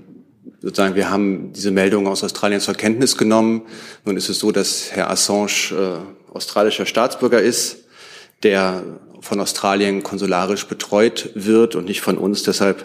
sozusagen, 0.60 0.94
wir 0.94 1.10
haben 1.10 1.52
diese 1.52 1.70
Meldung 1.70 2.06
aus 2.06 2.22
Australien 2.22 2.60
zur 2.60 2.74
Kenntnis 2.74 3.16
genommen. 3.16 3.62
Nun 4.04 4.16
ist 4.16 4.28
es 4.28 4.38
so, 4.38 4.52
dass 4.52 4.92
Herr 4.92 5.10
Assange 5.10 5.72
äh, 5.72 6.32
australischer 6.32 6.86
Staatsbürger 6.86 7.40
ist, 7.40 7.78
der 8.42 8.82
von 9.20 9.40
Australien 9.40 10.02
konsularisch 10.02 10.66
betreut 10.66 11.30
wird 11.34 11.76
und 11.76 11.86
nicht 11.86 12.00
von 12.00 12.18
uns. 12.18 12.42
Deshalb 12.42 12.84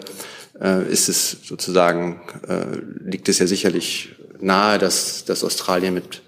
äh, 0.60 0.90
ist 0.90 1.08
es 1.08 1.38
sozusagen, 1.44 2.20
äh, 2.46 2.64
liegt 3.04 3.28
es 3.28 3.38
ja 3.38 3.46
sicherlich 3.46 4.10
nahe, 4.40 4.78
dass, 4.78 5.24
dass 5.24 5.44
Australien 5.44 5.94
mit 5.94 6.22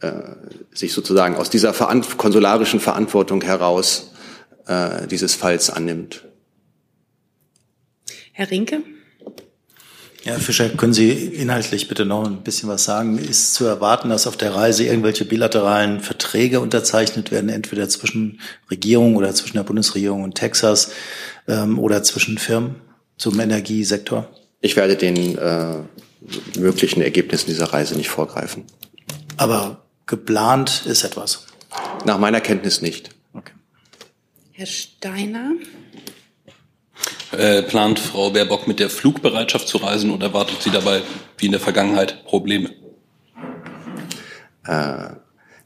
äh, 0.00 0.12
sich 0.72 0.92
sozusagen 0.92 1.36
aus 1.36 1.50
dieser 1.50 1.74
veran 1.74 2.04
konsularischen 2.16 2.80
Verantwortung 2.80 3.40
heraus 3.42 4.12
äh, 4.66 5.06
dieses 5.06 5.34
Falls 5.34 5.70
annimmt. 5.70 6.24
Herr 8.32 8.50
Rinke? 8.50 8.82
Ja, 10.24 10.32
Herr 10.32 10.40
Fischer, 10.40 10.68
können 10.70 10.92
Sie 10.92 11.10
inhaltlich 11.10 11.88
bitte 11.88 12.04
noch 12.04 12.26
ein 12.26 12.42
bisschen 12.42 12.68
was 12.68 12.84
sagen? 12.84 13.18
Ist 13.18 13.54
zu 13.54 13.64
erwarten, 13.64 14.10
dass 14.10 14.26
auf 14.26 14.36
der 14.36 14.54
Reise 14.54 14.84
irgendwelche 14.84 15.24
bilateralen 15.24 16.00
Verträge 16.00 16.60
unterzeichnet 16.60 17.30
werden, 17.30 17.50
entweder 17.50 17.88
zwischen 17.88 18.40
Regierung 18.70 19.16
oder 19.16 19.34
zwischen 19.34 19.56
der 19.56 19.64
Bundesregierung 19.64 20.22
und 20.22 20.34
Texas 20.34 20.90
ähm, 21.46 21.78
oder 21.78 22.02
zwischen 22.02 22.38
Firmen? 22.38 22.76
zum 23.18 23.38
Energiesektor? 23.40 24.28
Ich 24.60 24.76
werde 24.76 24.96
den 24.96 25.36
äh, 25.36 25.76
möglichen 26.58 27.02
Ergebnissen 27.02 27.48
dieser 27.48 27.66
Reise 27.66 27.96
nicht 27.96 28.08
vorgreifen. 28.08 28.64
Aber 29.36 29.84
geplant 30.08 30.82
ist 30.86 31.04
etwas? 31.04 31.46
Nach 32.04 32.18
meiner 32.18 32.40
Kenntnis 32.40 32.82
nicht. 32.82 33.10
Okay. 33.34 33.52
Herr 34.52 34.66
Steiner? 34.66 35.52
Äh, 37.30 37.62
plant 37.62 38.00
Frau 38.00 38.30
Baerbock 38.30 38.66
mit 38.66 38.80
der 38.80 38.90
Flugbereitschaft 38.90 39.68
zu 39.68 39.76
reisen 39.76 40.10
oder 40.10 40.28
erwartet 40.28 40.62
sie 40.62 40.70
dabei, 40.70 41.02
wie 41.36 41.46
in 41.46 41.52
der 41.52 41.60
Vergangenheit, 41.60 42.24
Probleme? 42.24 42.70
Äh, 44.66 45.10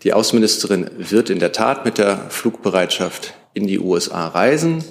die 0.02 0.12
Außenministerin 0.12 0.90
wird 0.98 1.30
in 1.30 1.38
der 1.38 1.52
Tat 1.52 1.84
mit 1.84 1.98
der 1.98 2.28
Flugbereitschaft 2.28 3.34
in 3.54 3.68
die 3.68 3.78
USA 3.78 4.26
reisen. 4.26 4.84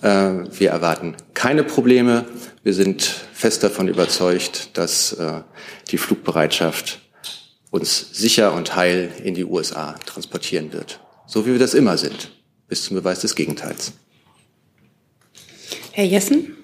Äh, 0.00 0.08
wir 0.50 0.70
erwarten 0.70 1.16
keine 1.34 1.64
Probleme. 1.64 2.24
Wir 2.62 2.72
sind 2.72 3.02
fest 3.02 3.62
davon 3.62 3.86
überzeugt, 3.86 4.76
dass 4.78 5.12
äh, 5.12 5.42
die 5.90 5.98
Flugbereitschaft 5.98 7.00
uns 7.70 8.08
sicher 8.12 8.54
und 8.54 8.76
heil 8.76 9.10
in 9.22 9.34
die 9.34 9.44
USA 9.44 9.92
transportieren 10.06 10.72
wird. 10.72 11.00
So 11.26 11.46
wie 11.46 11.52
wir 11.52 11.58
das 11.58 11.74
immer 11.74 11.98
sind, 11.98 12.30
bis 12.68 12.84
zum 12.84 12.96
Beweis 12.96 13.20
des 13.20 13.34
Gegenteils. 13.34 13.92
Herr 15.92 16.04
Jessen? 16.04 16.56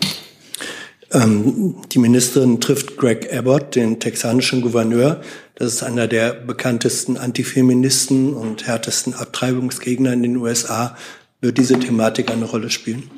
Ähm, 1.12 1.76
die 1.90 1.99
Ministerin 1.99 2.61
trifft 2.61 2.97
Greg 2.97 3.32
Abbott, 3.32 3.75
den 3.75 4.00
texanischen 4.00 4.62
Gouverneur. 4.62 5.21
Das 5.56 5.73
ist 5.75 5.82
einer 5.82 6.09
der 6.09 6.32
bekanntesten 6.32 7.16
Antifeministen 7.18 8.35
und 8.35 8.66
härtesten 8.66 9.14
Abtreibungsgegner 9.14 10.12
in 10.12 10.23
den 10.23 10.37
USA. 10.37 10.97
Wird 11.40 11.59
diese 11.59 11.78
Thematik 11.78 12.30
eine 12.30 12.47
Rolle 12.47 12.71
spielen? 12.71 13.11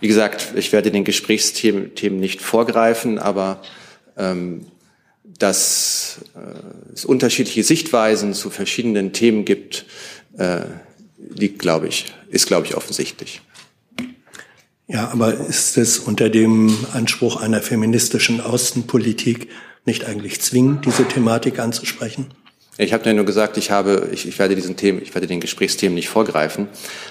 Wie 0.00 0.08
gesagt, 0.08 0.52
ich 0.56 0.72
werde 0.72 0.90
den 0.90 1.04
Gesprächsthemen 1.04 1.94
Themen 1.94 2.20
nicht 2.20 2.40
vorgreifen, 2.40 3.18
aber 3.18 3.60
ähm, 4.16 4.66
dass 5.40 6.20
äh, 6.36 6.92
es 6.94 7.04
unterschiedliche 7.04 7.64
Sichtweisen 7.64 8.34
zu 8.34 8.50
verschiedenen 8.50 9.12
Themen 9.12 9.44
gibt, 9.44 9.86
äh, 10.38 10.60
liegt, 11.34 11.58
glaube 11.58 11.88
ich, 11.88 12.06
ist, 12.30 12.46
glaube 12.46 12.66
ich, 12.66 12.76
offensichtlich. 12.76 13.40
Ja, 14.86 15.08
aber 15.08 15.34
ist 15.34 15.78
es 15.78 15.98
unter 15.98 16.28
dem 16.28 16.76
Anspruch 16.92 17.40
einer 17.40 17.62
feministischen 17.62 18.40
Außenpolitik 18.40 19.48
nicht 19.86 20.04
eigentlich 20.04 20.40
zwingend, 20.40 20.84
diese 20.84 21.06
Thematik 21.06 21.58
anzusprechen? 21.58 22.26
Ich 22.76 22.92
habe 22.92 23.12
nur 23.14 23.24
gesagt, 23.24 23.56
ich 23.56 23.70
habe, 23.70 24.08
ich, 24.12 24.26
ich 24.26 24.38
werde 24.38 24.56
diesen 24.56 24.76
Themen, 24.76 25.00
ich 25.02 25.14
werde 25.14 25.26
den 25.26 25.40
Gesprächsthemen 25.40 25.94
nicht 25.94 26.08
vorgreifen, 26.08 26.68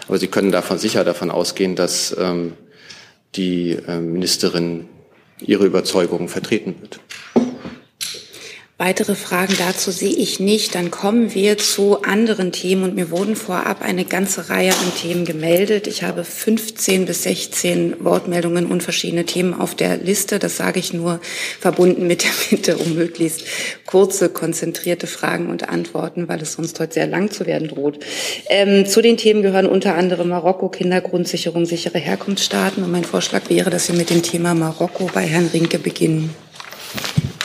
aber 0.08 0.18
Sie 0.18 0.28
können 0.28 0.52
davon 0.52 0.78
sicher 0.78 1.04
davon 1.04 1.32
ausgehen, 1.32 1.76
dass 1.76 2.16
ähm, 2.20 2.54
die 3.36 3.72
äh, 3.88 4.00
Ministerin 4.00 4.88
ihre 5.40 5.66
Überzeugungen 5.66 6.28
vertreten 6.28 6.76
wird. 6.82 7.00
Weitere 8.82 9.16
Fragen 9.16 9.56
dazu 9.58 9.92
sehe 9.92 10.14
ich 10.14 10.40
nicht. 10.40 10.74
Dann 10.74 10.90
kommen 10.90 11.36
wir 11.36 11.58
zu 11.58 12.02
anderen 12.04 12.54
Themen 12.54 12.84
und 12.84 12.96
mir 12.96 13.12
wurden 13.12 13.36
vorab 13.36 13.82
eine 13.82 14.06
ganze 14.06 14.50
Reihe 14.50 14.72
an 14.72 14.96
Themen 14.98 15.26
gemeldet. 15.26 15.86
Ich 15.86 16.04
habe 16.04 16.24
15 16.24 17.06
bis 17.06 17.24
16 17.24 18.06
Wortmeldungen 18.06 18.68
und 18.68 18.82
verschiedene 18.82 19.26
Themen 19.26 19.54
auf 19.54 19.76
der 19.76 19.98
Liste. 19.98 20.40
Das 20.40 20.56
sage 20.56 20.80
ich 20.80 20.94
nur 20.94 21.20
verbunden 21.60 22.08
mit 22.08 22.24
der 22.24 22.30
Bitte 22.50 22.78
um 22.78 22.96
möglichst 22.96 23.44
kurze, 23.86 24.30
konzentrierte 24.30 25.08
Fragen 25.08 25.50
und 25.50 25.68
Antworten, 25.68 26.30
weil 26.30 26.42
es 26.42 26.54
sonst 26.54 26.80
heute 26.80 26.94
sehr 26.94 27.08
lang 27.08 27.32
zu 27.32 27.46
werden 27.46 27.68
droht. 27.68 28.00
Ähm, 28.48 28.86
zu 28.86 29.02
den 29.02 29.18
Themen 29.18 29.42
gehören 29.42 29.66
unter 29.66 29.96
anderem 29.96 30.30
Marokko, 30.30 30.70
Kindergrundsicherung, 30.70 31.66
sichere 31.66 32.00
Herkunftsstaaten. 32.00 32.82
Und 32.82 32.94
mein 32.94 33.04
Vorschlag 33.04 33.50
wäre, 33.50 33.72
dass 33.72 33.90
wir 33.92 33.98
mit 33.98 34.10
dem 34.10 34.24
Thema 34.24 34.56
Marokko 34.56 35.10
bei 35.14 35.24
Herrn 35.24 35.48
Rinke 35.48 35.80
beginnen. 35.80 36.34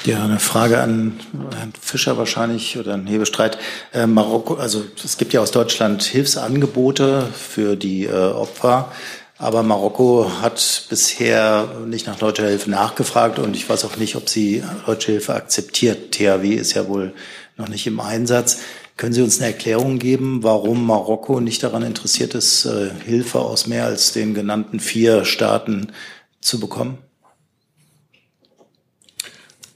Ja, 0.07 0.23
eine 0.23 0.39
Frage 0.39 0.81
an 0.83 1.19
Herrn 1.57 1.73
Fischer 1.81 2.19
wahrscheinlich 2.19 2.77
oder 2.77 2.93
ein 2.93 3.07
Hebestreit. 3.07 3.57
Äh, 3.95 4.07
Marokko, 4.07 4.57
also 4.57 4.85
es 5.03 5.17
gibt 5.17 5.33
ja 5.33 5.41
aus 5.41 5.51
Deutschland 5.51 6.03
Hilfsangebote 6.03 7.27
für 7.33 7.75
die 7.75 8.05
äh, 8.05 8.13
Opfer. 8.13 8.93
Aber 9.39 9.63
Marokko 9.63 10.31
hat 10.43 10.87
bisher 10.91 11.69
nicht 11.87 12.07
nach 12.07 12.19
deutscher 12.19 12.47
Hilfe 12.47 12.69
nachgefragt 12.69 13.39
und 13.39 13.57
ich 13.57 13.67
weiß 13.67 13.87
auch 13.87 13.97
nicht, 13.97 14.15
ob 14.17 14.29
sie 14.29 14.63
deutsche 14.85 15.13
Hilfe 15.13 15.35
akzeptiert. 15.35 16.13
THW 16.13 16.55
ist 16.55 16.75
ja 16.75 16.87
wohl 16.87 17.15
noch 17.57 17.69
nicht 17.69 17.87
im 17.87 17.99
Einsatz. 17.99 18.59
Können 18.99 19.15
Sie 19.15 19.23
uns 19.23 19.39
eine 19.39 19.53
Erklärung 19.53 19.99
geben, 19.99 20.43
warum 20.43 20.87
Marokko 20.87 21.41
nicht 21.41 21.63
daran 21.63 21.83
interessiert 21.83 22.35
ist, 22.35 22.67
äh, 22.67 22.91
Hilfe 23.07 23.41
aus 23.41 23.67
mehr 23.67 23.87
als 23.87 24.13
den 24.13 24.35
genannten 24.35 24.81
vier 24.81 25.25
Staaten 25.25 25.93
zu 26.43 26.61
bekommen? 26.61 26.99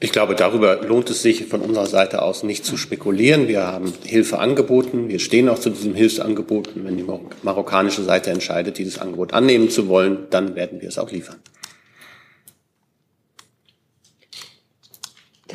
Ich 0.00 0.12
glaube, 0.12 0.36
darüber 0.36 0.80
lohnt 0.82 1.10
es 1.10 1.22
sich 1.22 1.46
von 1.46 1.60
unserer 1.60 1.86
Seite 1.86 2.22
aus 2.22 2.44
nicht 2.44 2.64
zu 2.64 2.76
spekulieren. 2.76 3.48
Wir 3.48 3.66
haben 3.66 3.92
Hilfe 4.04 4.38
angeboten. 4.38 5.08
Wir 5.08 5.18
stehen 5.18 5.48
auch 5.48 5.58
zu 5.58 5.70
diesem 5.70 5.96
Hilfsangebot. 5.96 6.76
Und 6.76 6.84
wenn 6.84 6.96
die 6.96 7.06
marokkanische 7.42 8.04
Seite 8.04 8.30
entscheidet, 8.30 8.78
dieses 8.78 9.00
Angebot 9.00 9.32
annehmen 9.32 9.70
zu 9.70 9.88
wollen, 9.88 10.28
dann 10.30 10.54
werden 10.54 10.80
wir 10.80 10.88
es 10.88 10.98
auch 10.98 11.10
liefern. 11.10 11.36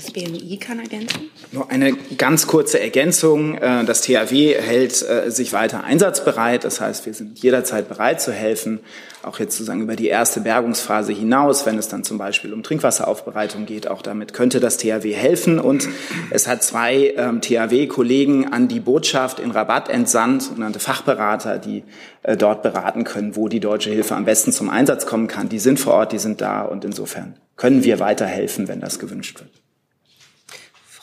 Das 0.03 0.11
BMI 0.11 0.57
kann 0.57 0.79
ergänzen? 0.79 1.29
Nur 1.53 1.71
eine 1.71 1.93
ganz 2.17 2.45
kurze 2.45 2.77
Ergänzung. 2.79 3.55
Äh, 3.55 3.85
das 3.85 4.01
THW 4.01 4.53
hält 4.53 5.01
äh, 5.01 5.31
sich 5.31 5.53
weiter 5.53 5.85
einsatzbereit. 5.85 6.65
Das 6.65 6.81
heißt, 6.81 7.05
wir 7.05 7.13
sind 7.13 7.41
jederzeit 7.41 7.87
bereit 7.87 8.19
zu 8.19 8.33
helfen, 8.33 8.81
auch 9.21 9.39
jetzt 9.39 9.55
sozusagen 9.55 9.81
über 9.81 9.95
die 9.95 10.07
erste 10.07 10.41
Bergungsphase 10.41 11.13
hinaus, 11.13 11.65
wenn 11.65 11.77
es 11.77 11.87
dann 11.87 12.03
zum 12.03 12.17
Beispiel 12.17 12.51
um 12.51 12.63
Trinkwasseraufbereitung 12.63 13.65
geht. 13.65 13.87
Auch 13.87 14.01
damit 14.01 14.33
könnte 14.33 14.59
das 14.59 14.75
THW 14.75 15.13
helfen. 15.13 15.57
Und 15.57 15.87
es 16.31 16.49
hat 16.49 16.63
zwei 16.63 17.13
ähm, 17.15 17.39
THW-Kollegen 17.39 18.51
an 18.51 18.67
die 18.67 18.81
Botschaft 18.81 19.39
in 19.39 19.51
Rabat 19.51 19.87
entsandt, 19.87 20.43
sogenannte 20.43 20.79
Fachberater, 20.79 21.59
die 21.59 21.83
äh, 22.23 22.35
dort 22.35 22.61
beraten 22.61 23.05
können, 23.05 23.37
wo 23.37 23.47
die 23.47 23.61
deutsche 23.61 23.89
Hilfe 23.89 24.15
am 24.15 24.25
besten 24.25 24.51
zum 24.51 24.69
Einsatz 24.69 25.05
kommen 25.05 25.29
kann. 25.29 25.47
Die 25.47 25.59
sind 25.59 25.79
vor 25.79 25.93
Ort, 25.93 26.11
die 26.11 26.19
sind 26.19 26.41
da 26.41 26.63
und 26.63 26.83
insofern 26.83 27.35
können 27.55 27.85
wir 27.85 28.01
weiterhelfen, 28.01 28.67
wenn 28.67 28.81
das 28.81 28.99
gewünscht 28.99 29.39
wird. 29.39 29.62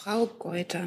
Frau 0.02 0.30
Geuter. 0.38 0.86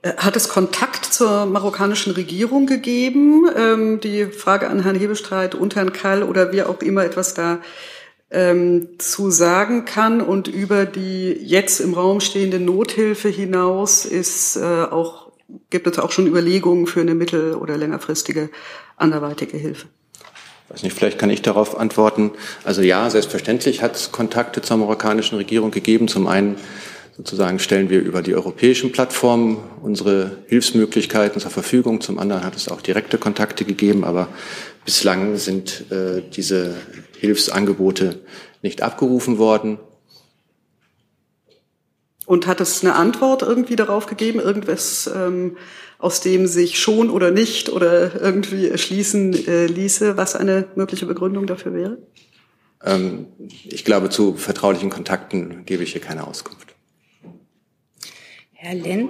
Äh, 0.00 0.16
hat 0.16 0.34
es 0.34 0.48
Kontakt 0.48 1.04
zur 1.04 1.44
marokkanischen 1.44 2.14
Regierung 2.14 2.66
gegeben? 2.66 3.44
Ähm, 3.54 4.00
die 4.00 4.24
Frage 4.24 4.70
an 4.70 4.82
Herrn 4.82 4.96
Hebestreit 4.96 5.54
und 5.54 5.76
Herrn 5.76 5.92
Kall 5.92 6.22
oder 6.22 6.50
wie 6.52 6.62
auch 6.62 6.80
immer 6.80 7.04
etwas 7.04 7.34
da 7.34 7.60
ähm, 8.30 8.98
zu 8.98 9.30
sagen 9.30 9.84
kann. 9.84 10.22
Und 10.22 10.48
über 10.48 10.86
die 10.86 11.32
jetzt 11.32 11.80
im 11.80 11.92
Raum 11.92 12.20
stehende 12.20 12.58
Nothilfe 12.58 13.28
hinaus 13.28 14.06
ist 14.06 14.56
äh, 14.56 14.62
auch, 14.62 15.30
gibt 15.68 15.86
es 15.88 15.98
auch 15.98 16.10
schon 16.10 16.26
Überlegungen 16.26 16.86
für 16.86 17.02
eine 17.02 17.14
mittel- 17.14 17.54
oder 17.54 17.76
längerfristige 17.76 18.48
anderweitige 18.96 19.58
Hilfe 19.58 19.88
weiß 20.68 20.82
nicht, 20.82 20.96
vielleicht 20.96 21.18
kann 21.18 21.30
ich 21.30 21.42
darauf 21.42 21.78
antworten. 21.78 22.32
Also 22.64 22.82
ja, 22.82 23.08
selbstverständlich 23.08 23.82
hat 23.82 23.96
es 23.96 24.12
Kontakte 24.12 24.62
zur 24.62 24.78
marokkanischen 24.78 25.38
Regierung 25.38 25.70
gegeben. 25.70 26.08
Zum 26.08 26.26
einen 26.26 26.56
sozusagen 27.16 27.58
stellen 27.58 27.88
wir 27.88 28.00
über 28.00 28.20
die 28.20 28.34
europäischen 28.34 28.92
Plattformen 28.92 29.58
unsere 29.80 30.38
Hilfsmöglichkeiten 30.48 31.40
zur 31.40 31.50
Verfügung. 31.50 32.00
Zum 32.00 32.18
anderen 32.18 32.44
hat 32.44 32.56
es 32.56 32.68
auch 32.68 32.80
direkte 32.80 33.16
Kontakte 33.16 33.64
gegeben, 33.64 34.04
aber 34.04 34.28
bislang 34.84 35.36
sind 35.36 35.90
äh, 35.90 36.22
diese 36.34 36.74
Hilfsangebote 37.18 38.20
nicht 38.62 38.82
abgerufen 38.82 39.38
worden. 39.38 39.78
Und 42.26 42.48
hat 42.48 42.60
es 42.60 42.82
eine 42.82 42.96
Antwort 42.96 43.42
irgendwie 43.42 43.76
darauf 43.76 44.06
gegeben, 44.06 44.40
irgendwas 44.40 45.08
ähm, 45.14 45.56
aus 45.98 46.20
dem 46.20 46.46
sich 46.46 46.78
schon 46.78 47.10
oder 47.10 47.30
nicht 47.30 47.68
oder 47.68 48.20
irgendwie 48.20 48.68
erschließen 48.68 49.46
äh, 49.46 49.66
ließe, 49.66 50.16
was 50.16 50.36
eine 50.36 50.66
mögliche 50.74 51.06
Begründung 51.06 51.46
dafür 51.46 51.72
wäre? 51.72 51.98
Ähm, 52.84 53.26
ich 53.64 53.84
glaube, 53.84 54.10
zu 54.10 54.34
vertraulichen 54.34 54.90
Kontakten 54.90 55.64
gebe 55.64 55.82
ich 55.82 55.92
hier 55.92 56.00
keine 56.00 56.26
Auskunft. 56.26 56.74
Herr 58.52 58.74
Lenn. 58.74 59.08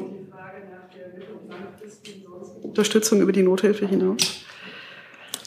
Unterstützung 2.63 3.21
über 3.21 3.33
die 3.33 3.43
Nothilfe 3.43 3.87
hinaus? 3.87 4.45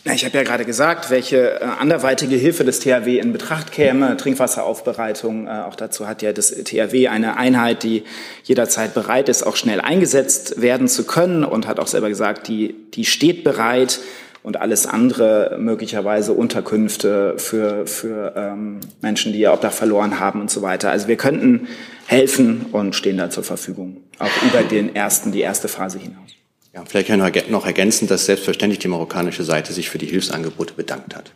Ich 0.06 0.24
habe 0.24 0.38
ja 0.38 0.44
gerade 0.44 0.66
gesagt, 0.66 1.10
welche 1.10 1.60
äh, 1.60 1.64
anderweitige 1.64 2.36
Hilfe 2.36 2.64
des 2.64 2.80
THW 2.80 3.20
in 3.20 3.34
Betracht 3.34 3.72
käme. 3.72 4.16
Trinkwasseraufbereitung, 4.18 5.48
äh, 5.48 5.50
auch 5.68 5.76
dazu 5.76 6.08
hat 6.08 6.22
ja 6.22 6.32
das 6.32 6.52
THW 6.52 7.10
eine 7.10 7.38
Einheit, 7.38 7.84
die 7.84 8.04
jederzeit 8.44 8.94
bereit 8.94 9.28
ist, 9.28 9.44
auch 9.44 9.58
schnell 9.58 9.82
eingesetzt 9.82 10.62
werden 10.62 10.88
zu 10.88 11.06
können 11.06 11.44
und 11.44 11.68
hat 11.68 11.80
auch 11.80 11.88
selber 11.88 12.10
gesagt, 12.10 12.48
die, 12.48 12.76
die 12.94 13.04
steht 13.04 13.44
bereit 13.44 14.00
und 14.42 14.58
alles 14.58 14.88
andere 14.88 15.58
möglicherweise 15.60 16.32
Unterkünfte 16.32 17.36
für, 17.38 17.86
für 17.86 18.34
ähm, 18.38 18.80
Menschen, 19.02 19.34
die 19.34 19.40
ihr 19.40 19.52
Obdach 19.52 19.74
verloren 19.74 20.20
haben 20.20 20.40
und 20.40 20.50
so 20.50 20.62
weiter. 20.62 20.92
Also 20.92 21.10
wir 21.10 21.18
könnten 21.18 21.68
helfen 22.06 22.68
und 22.72 22.96
stehen 22.96 23.18
da 23.18 23.30
zur 23.30 23.44
Verfügung, 23.44 23.98
auch 24.18 24.44
über 24.48 24.64
den 24.64 24.96
ersten, 24.96 25.34
die 25.34 25.42
erste 25.42 25.68
Phase 25.68 26.00
hinaus. 26.00 26.39
Ja, 26.74 26.84
vielleicht 26.86 27.08
kann 27.08 27.34
ich 27.36 27.50
noch 27.50 27.66
ergänzen, 27.66 28.08
dass 28.08 28.26
selbstverständlich 28.26 28.80
die 28.80 28.88
marokkanische 28.88 29.44
Seite 29.44 29.74
sich 29.74 29.90
für 29.90 29.98
die 29.98 30.06
Hilfsangebote 30.06 30.74
bedankt 30.74 31.16
hat. 31.16 31.32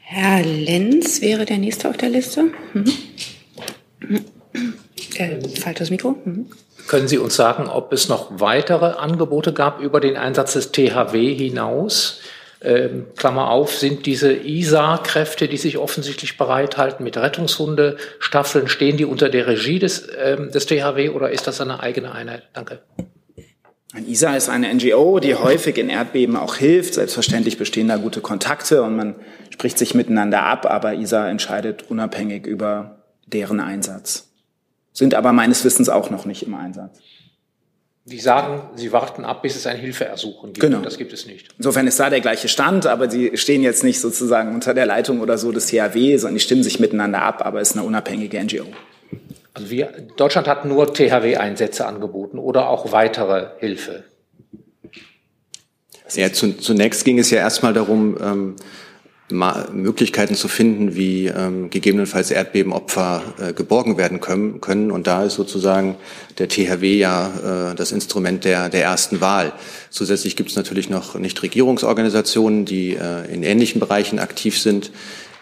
Herr 0.00 0.44
Lenz 0.44 1.20
wäre 1.20 1.44
der 1.44 1.58
nächste 1.58 1.88
auf 1.88 1.96
der 1.96 2.08
Liste. 2.08 2.52
Mhm. 2.72 2.92
Äh, 5.16 5.48
falsches 5.60 5.90
Mikro. 5.90 6.16
Mhm. 6.24 6.46
Können 6.86 7.08
Sie 7.08 7.18
uns 7.18 7.34
sagen, 7.34 7.66
ob 7.66 7.92
es 7.92 8.08
noch 8.08 8.38
weitere 8.38 8.92
Angebote 8.96 9.52
gab 9.52 9.80
über 9.80 10.00
den 10.00 10.16
Einsatz 10.16 10.52
des 10.52 10.70
THW 10.70 11.34
hinaus? 11.34 12.20
Ähm, 12.62 13.06
Klammer 13.16 13.50
auf, 13.50 13.74
sind 13.74 14.06
diese 14.06 14.32
ISA-Kräfte, 14.32 15.46
die 15.46 15.58
sich 15.58 15.76
offensichtlich 15.76 16.38
bereithalten 16.38 17.04
mit 17.04 17.16
Rettungshunde-Staffeln, 17.16 18.68
stehen 18.68 18.96
die 18.96 19.04
unter 19.04 19.28
der 19.28 19.46
Regie 19.46 19.78
des, 19.78 20.08
ähm, 20.18 20.50
des 20.50 20.66
THW 20.66 21.10
oder 21.10 21.30
ist 21.30 21.46
das 21.46 21.60
eine 21.60 21.80
eigene 21.80 22.12
Einheit? 22.12 22.44
Danke. 22.54 22.80
Ein 23.92 24.08
ISA 24.08 24.36
ist 24.36 24.48
eine 24.48 24.72
NGO, 24.74 25.20
die 25.20 25.34
häufig 25.34 25.78
in 25.78 25.88
Erdbeben 25.88 26.36
auch 26.36 26.56
hilft. 26.56 26.94
Selbstverständlich 26.94 27.56
bestehen 27.56 27.88
da 27.88 27.96
gute 27.96 28.20
Kontakte 28.20 28.82
und 28.82 28.96
man 28.96 29.14
spricht 29.50 29.78
sich 29.78 29.94
miteinander 29.94 30.42
ab, 30.42 30.66
aber 30.66 30.94
ISA 30.94 31.28
entscheidet 31.28 31.84
unabhängig 31.88 32.46
über 32.46 33.04
deren 33.26 33.60
Einsatz. 33.60 34.28
Sind 34.92 35.14
aber 35.14 35.32
meines 35.32 35.64
Wissens 35.64 35.88
auch 35.88 36.10
noch 36.10 36.24
nicht 36.24 36.42
im 36.42 36.54
Einsatz. 36.54 36.98
Die 38.08 38.20
sagen, 38.20 38.62
sie 38.76 38.92
warten 38.92 39.24
ab, 39.24 39.42
bis 39.42 39.56
es 39.56 39.66
ein 39.66 39.76
Hilfeersuchen 39.78 40.52
gibt. 40.52 40.60
Genau. 40.60 40.80
Das 40.80 40.96
gibt 40.96 41.12
es 41.12 41.26
nicht. 41.26 41.48
Insofern 41.58 41.88
ist 41.88 41.98
da 41.98 42.08
der 42.08 42.20
gleiche 42.20 42.46
Stand, 42.48 42.86
aber 42.86 43.10
sie 43.10 43.36
stehen 43.36 43.62
jetzt 43.64 43.82
nicht 43.82 44.00
sozusagen 44.00 44.54
unter 44.54 44.74
der 44.74 44.86
Leitung 44.86 45.20
oder 45.20 45.38
so 45.38 45.50
des 45.50 45.66
THW, 45.66 46.16
sondern 46.16 46.36
die 46.36 46.40
stimmen 46.40 46.62
sich 46.62 46.78
miteinander 46.78 47.22
ab, 47.22 47.44
aber 47.44 47.60
es 47.60 47.70
ist 47.70 47.76
eine 47.76 47.84
unabhängige 47.84 48.42
NGO. 48.42 48.66
Also 49.54 49.70
wir, 49.70 49.92
Deutschland 50.16 50.46
hat 50.46 50.64
nur 50.64 50.94
THW-Einsätze 50.94 51.84
angeboten 51.84 52.38
oder 52.38 52.68
auch 52.68 52.92
weitere 52.92 53.48
Hilfe. 53.58 54.04
Ja, 56.14 56.32
zunächst 56.32 57.04
ging 57.04 57.18
es 57.18 57.30
ja 57.30 57.38
erstmal 57.38 57.72
darum, 57.72 58.16
ähm, 58.22 58.56
Möglichkeiten 59.28 60.36
zu 60.36 60.46
finden, 60.46 60.94
wie 60.94 61.26
ähm, 61.26 61.68
gegebenenfalls 61.68 62.30
Erdbebenopfer 62.30 63.22
äh, 63.40 63.52
geborgen 63.52 63.96
werden 63.98 64.20
können, 64.20 64.60
können. 64.60 64.92
Und 64.92 65.08
da 65.08 65.24
ist 65.24 65.34
sozusagen 65.34 65.96
der 66.38 66.48
THW 66.48 66.96
ja 66.96 67.72
äh, 67.72 67.74
das 67.74 67.90
Instrument 67.90 68.44
der, 68.44 68.68
der 68.68 68.84
ersten 68.84 69.20
Wahl. 69.20 69.52
Zusätzlich 69.90 70.36
gibt 70.36 70.50
es 70.50 70.56
natürlich 70.56 70.90
noch 70.90 71.16
Nichtregierungsorganisationen, 71.16 72.66
die 72.66 72.94
äh, 72.94 73.32
in 73.32 73.42
ähnlichen 73.42 73.80
Bereichen 73.80 74.20
aktiv 74.20 74.60
sind 74.60 74.92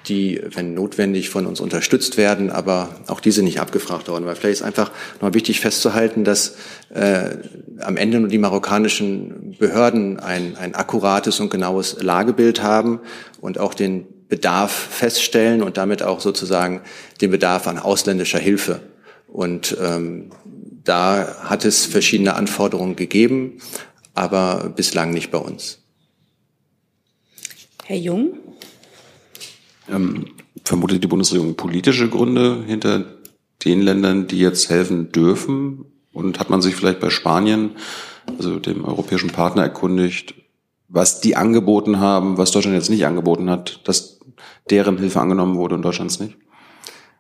die, 0.07 0.40
wenn 0.51 0.75
notwendig, 0.75 1.31
von 1.31 1.47
uns 1.47 1.61
unterstützt 1.61 2.17
werden, 2.17 2.51
aber 2.51 2.97
auch 3.07 3.21
diese 3.21 3.43
nicht 3.43 3.61
abgefragt 3.61 4.09
worden. 4.09 4.27
Weil 4.27 4.37
vielleicht 4.37 4.61
ist 4.61 4.67
einfach 4.67 4.90
noch 5.21 5.33
wichtig 5.35 5.61
festzuhalten, 5.61 6.25
dass 6.25 6.57
äh, 6.93 7.31
am 7.81 7.97
Ende 7.97 8.21
nur 8.21 8.29
die 8.29 8.38
marokkanischen 8.38 9.57
Behörden 9.59 10.21
ein, 10.21 10.57
ein 10.57 10.75
akkurates 10.75 11.40
und 11.40 11.51
genaues 11.51 12.03
Lagebild 12.03 12.62
haben 12.62 13.01
und 13.40 13.59
auch 13.59 13.75
den 13.75 14.07
Bedarf 14.29 14.73
feststellen 14.73 15.62
und 15.62 15.77
damit 15.77 16.03
auch 16.03 16.21
sozusagen 16.21 16.81
den 17.21 17.31
Bedarf 17.31 17.67
an 17.67 17.79
ausländischer 17.79 18.38
Hilfe. 18.38 18.81
Und 19.29 19.77
ähm, 19.81 20.31
da 20.85 21.37
hat 21.45 21.64
es 21.64 21.87
verschiedene 21.87 22.35
Anforderungen 22.35 22.97
gegeben, 22.97 23.59
aber 24.14 24.73
bislang 24.77 25.11
nicht 25.11 25.31
bei 25.31 25.38
uns. 25.38 25.81
Herr 27.85 27.97
Jung? 27.97 28.38
Ähm, 29.88 30.27
vermutet 30.64 31.03
die 31.03 31.09
Bundesregierung 31.09 31.57
politische 31.57 32.09
Gründe 32.09 32.62
hinter 32.66 33.05
den 33.64 33.81
Ländern, 33.83 34.27
die 34.27 34.38
jetzt 34.38 34.70
helfen 34.70 35.12
dürfen? 35.12 35.87
Und 36.12 36.38
hat 36.38 36.49
man 36.49 36.62
sich 36.62 36.77
vielleicht 36.77 37.01
bei 37.01 37.11
Spanien, 37.11 37.73
also 38.38 38.59
dem 38.59 38.85
europäischen 38.85 39.31
Partner, 39.31 39.62
erkundigt, 39.62 40.35
was 40.88 41.20
die 41.20 41.35
angeboten 41.35 41.99
haben, 41.99 42.38
was 42.38 42.53
Deutschland 42.53 42.77
jetzt 42.77 42.90
nicht 42.90 43.05
angeboten 43.05 43.51
hat, 43.51 43.81
dass 43.85 44.20
deren 44.70 44.97
Hilfe 44.99 45.20
angenommen 45.20 45.57
wurde 45.57 45.75
und 45.75 45.83
Deutschlands 45.83 46.20
nicht? 46.20 46.37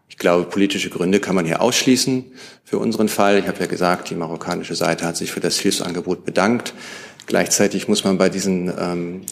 Ich 0.08 0.18
glaube, 0.18 0.44
politische 0.44 0.90
Gründe 0.90 1.18
kann 1.18 1.34
man 1.34 1.44
hier 1.44 1.60
ausschließen 1.60 2.32
für 2.62 2.78
unseren 2.78 3.08
Fall. 3.08 3.38
Ich 3.38 3.48
habe 3.48 3.58
ja 3.58 3.66
gesagt, 3.66 4.10
die 4.10 4.14
marokkanische 4.14 4.76
Seite 4.76 5.06
hat 5.06 5.16
sich 5.16 5.32
für 5.32 5.40
das 5.40 5.58
Hilfsangebot 5.58 6.24
bedankt. 6.24 6.72
Gleichzeitig 7.26 7.88
muss 7.88 8.04
man 8.04 8.16
bei 8.16 8.28
diesen, 8.28 8.72
ähm, 8.78 9.22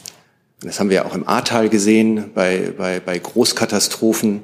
das 0.62 0.78
haben 0.78 0.90
wir 0.90 0.96
ja 0.96 1.04
auch 1.04 1.14
im 1.14 1.26
Ahrtal 1.26 1.68
gesehen, 1.68 2.30
bei, 2.34 2.72
bei, 2.76 3.00
bei 3.00 3.18
Großkatastrophen, 3.18 4.42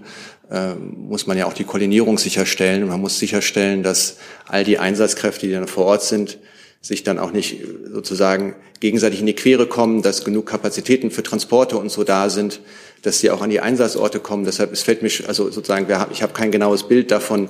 äh, 0.50 0.74
muss 0.74 1.26
man 1.26 1.36
ja 1.36 1.46
auch 1.46 1.52
die 1.52 1.64
Koordinierung 1.64 2.18
sicherstellen. 2.18 2.88
Man 2.88 3.00
muss 3.00 3.18
sicherstellen, 3.18 3.82
dass 3.82 4.16
all 4.46 4.64
die 4.64 4.78
Einsatzkräfte, 4.78 5.46
die 5.46 5.52
dann 5.52 5.68
vor 5.68 5.84
Ort 5.86 6.02
sind, 6.02 6.38
sich 6.80 7.02
dann 7.02 7.18
auch 7.18 7.32
nicht 7.32 7.58
sozusagen 7.92 8.54
gegenseitig 8.80 9.20
in 9.20 9.26
die 9.26 9.34
Quere 9.34 9.66
kommen, 9.66 10.02
dass 10.02 10.24
genug 10.24 10.46
Kapazitäten 10.46 11.10
für 11.10 11.22
Transporte 11.22 11.76
und 11.76 11.90
so 11.90 12.04
da 12.04 12.30
sind, 12.30 12.60
dass 13.02 13.18
sie 13.18 13.30
auch 13.30 13.42
an 13.42 13.50
die 13.50 13.60
Einsatzorte 13.60 14.20
kommen. 14.20 14.44
Deshalb 14.44 14.72
es 14.72 14.82
fällt 14.82 15.02
mich 15.02 15.28
also 15.28 15.50
sozusagen, 15.50 15.86
ich 16.12 16.22
habe 16.22 16.32
kein 16.32 16.50
genaues 16.50 16.86
Bild 16.86 17.10
davon, 17.10 17.48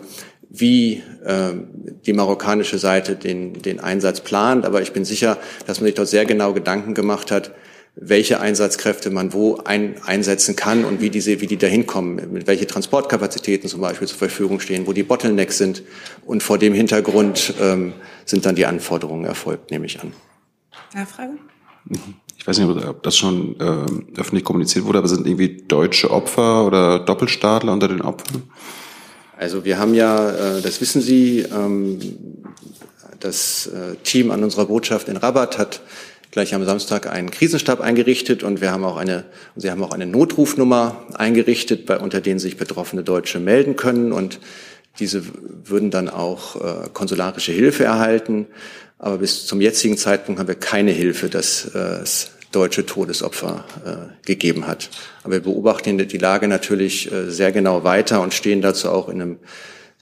wie 0.50 1.02
äh, 1.24 1.52
die 2.06 2.14
marokkanische 2.14 2.78
Seite 2.78 3.16
den, 3.16 3.52
den 3.54 3.80
Einsatz 3.80 4.22
plant, 4.22 4.64
aber 4.64 4.80
ich 4.80 4.92
bin 4.92 5.04
sicher, 5.04 5.36
dass 5.66 5.80
man 5.80 5.86
sich 5.86 5.94
dort 5.94 6.08
sehr 6.08 6.24
genau 6.24 6.54
Gedanken 6.54 6.94
gemacht 6.94 7.30
hat, 7.30 7.52
welche 8.00 8.40
Einsatzkräfte 8.40 9.10
man 9.10 9.32
wo 9.32 9.56
ein, 9.64 9.96
einsetzen 10.04 10.54
kann 10.54 10.84
und 10.84 11.00
wie 11.00 11.10
diese, 11.10 11.40
wie 11.40 11.46
die 11.46 11.56
da 11.56 11.66
hinkommen, 11.66 12.32
mit 12.32 12.46
welche 12.46 12.66
Transportkapazitäten 12.66 13.68
zum 13.68 13.80
Beispiel 13.80 14.06
zur 14.06 14.18
Verfügung 14.18 14.60
stehen, 14.60 14.86
wo 14.86 14.92
die 14.92 15.02
Bottlenecks 15.02 15.58
sind. 15.58 15.82
Und 16.24 16.42
vor 16.42 16.58
dem 16.58 16.74
Hintergrund 16.74 17.54
ähm, 17.60 17.92
sind 18.24 18.46
dann 18.46 18.54
die 18.54 18.66
Anforderungen 18.66 19.24
erfolgt, 19.24 19.70
nehme 19.70 19.86
ich 19.86 20.00
an. 20.00 20.12
Nachfrage? 20.94 21.32
Ich 22.36 22.46
weiß 22.46 22.58
nicht, 22.58 22.86
ob 22.86 23.02
das 23.02 23.16
schon 23.16 23.58
äh, 23.58 24.20
öffentlich 24.20 24.44
kommuniziert 24.44 24.84
wurde, 24.84 24.98
aber 24.98 25.08
sind 25.08 25.26
irgendwie 25.26 25.56
deutsche 25.66 26.10
Opfer 26.10 26.64
oder 26.66 27.00
Doppelstaatler 27.00 27.72
unter 27.72 27.88
den 27.88 28.00
Opfern? 28.00 28.44
Also 29.36 29.64
wir 29.64 29.78
haben 29.78 29.94
ja, 29.94 30.30
äh, 30.58 30.62
das 30.62 30.80
wissen 30.80 31.02
Sie, 31.02 31.40
ähm, 31.40 31.98
das 33.18 33.66
äh, 33.66 33.96
Team 34.04 34.30
an 34.30 34.44
unserer 34.44 34.66
Botschaft 34.66 35.08
in 35.08 35.16
Rabat 35.16 35.58
hat 35.58 35.80
gleich 36.38 36.54
am 36.54 36.64
Samstag 36.64 37.10
einen 37.10 37.32
Krisenstab 37.32 37.80
eingerichtet 37.80 38.44
und 38.44 38.60
wir 38.60 38.70
haben 38.70 38.84
auch 38.84 38.96
eine, 38.96 39.24
sie 39.56 39.72
haben 39.72 39.82
auch 39.82 39.90
eine 39.90 40.06
Notrufnummer 40.06 41.04
eingerichtet, 41.14 41.84
bei, 41.84 41.98
unter 41.98 42.20
denen 42.20 42.38
sich 42.38 42.56
betroffene 42.56 43.02
Deutsche 43.02 43.40
melden 43.40 43.74
können 43.74 44.12
und 44.12 44.38
diese 45.00 45.24
würden 45.64 45.90
dann 45.90 46.08
auch 46.08 46.54
äh, 46.54 46.88
konsularische 46.92 47.50
Hilfe 47.50 47.82
erhalten. 47.82 48.46
Aber 49.00 49.18
bis 49.18 49.46
zum 49.46 49.60
jetzigen 49.60 49.96
Zeitpunkt 49.96 50.38
haben 50.38 50.46
wir 50.46 50.54
keine 50.54 50.92
Hilfe, 50.92 51.28
dass 51.28 51.74
äh, 51.74 51.78
es 52.04 52.30
deutsche 52.52 52.86
Todesopfer 52.86 53.64
äh, 53.84 54.24
gegeben 54.24 54.68
hat. 54.68 54.90
Aber 55.24 55.32
wir 55.32 55.42
beobachten 55.42 55.98
die 55.98 56.18
Lage 56.18 56.46
natürlich 56.46 57.10
äh, 57.10 57.32
sehr 57.32 57.50
genau 57.50 57.82
weiter 57.82 58.20
und 58.20 58.32
stehen 58.32 58.62
dazu 58.62 58.92
auch 58.92 59.08
in 59.08 59.20
einem 59.20 59.38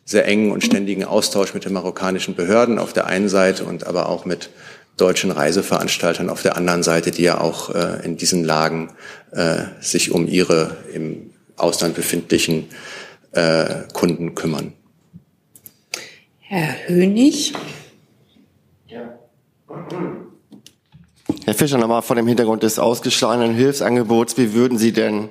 sehr 0.05 0.29
engen 0.29 0.53
und 0.53 0.62
ständigen 0.62 1.05
Austausch 1.05 1.55
mit 1.55 1.64
den 1.64 1.72
marokkanischen 1.72 2.35
Behörden 2.35 2.79
auf 2.79 2.92
der 2.92 3.07
einen 3.07 3.31
Seite 3.31 3.64
und 3.64 3.87
aber 3.87 4.11
auch 4.11 4.27
mit 4.27 4.51
deutschen 4.96 5.30
Reiseveranstaltern 5.30 6.30
auf 6.30 6.42
der 6.42 6.56
anderen 6.56 6.82
Seite, 6.82 7.11
die 7.11 7.22
ja 7.22 7.40
auch 7.40 7.74
äh, 7.74 8.04
in 8.04 8.16
diesen 8.16 8.44
Lagen 8.44 8.92
äh, 9.32 9.64
sich 9.80 10.12
um 10.12 10.26
ihre 10.26 10.76
im 10.94 11.30
Ausland 11.56 11.94
befindlichen 11.94 12.68
äh, 13.32 13.82
Kunden 13.92 14.35
kümmern. 14.35 14.72
Herr 16.40 16.88
Hönig. 16.88 17.52
Ja. 18.87 19.18
Herr 21.44 21.54
Fischer, 21.54 21.78
nochmal 21.78 22.02
vor 22.02 22.16
dem 22.16 22.26
Hintergrund 22.26 22.62
des 22.62 22.78
ausgeschlagenen 22.78 23.54
Hilfsangebots, 23.54 24.38
wie 24.38 24.54
würden 24.54 24.78
Sie 24.78 24.92
denn 24.92 25.28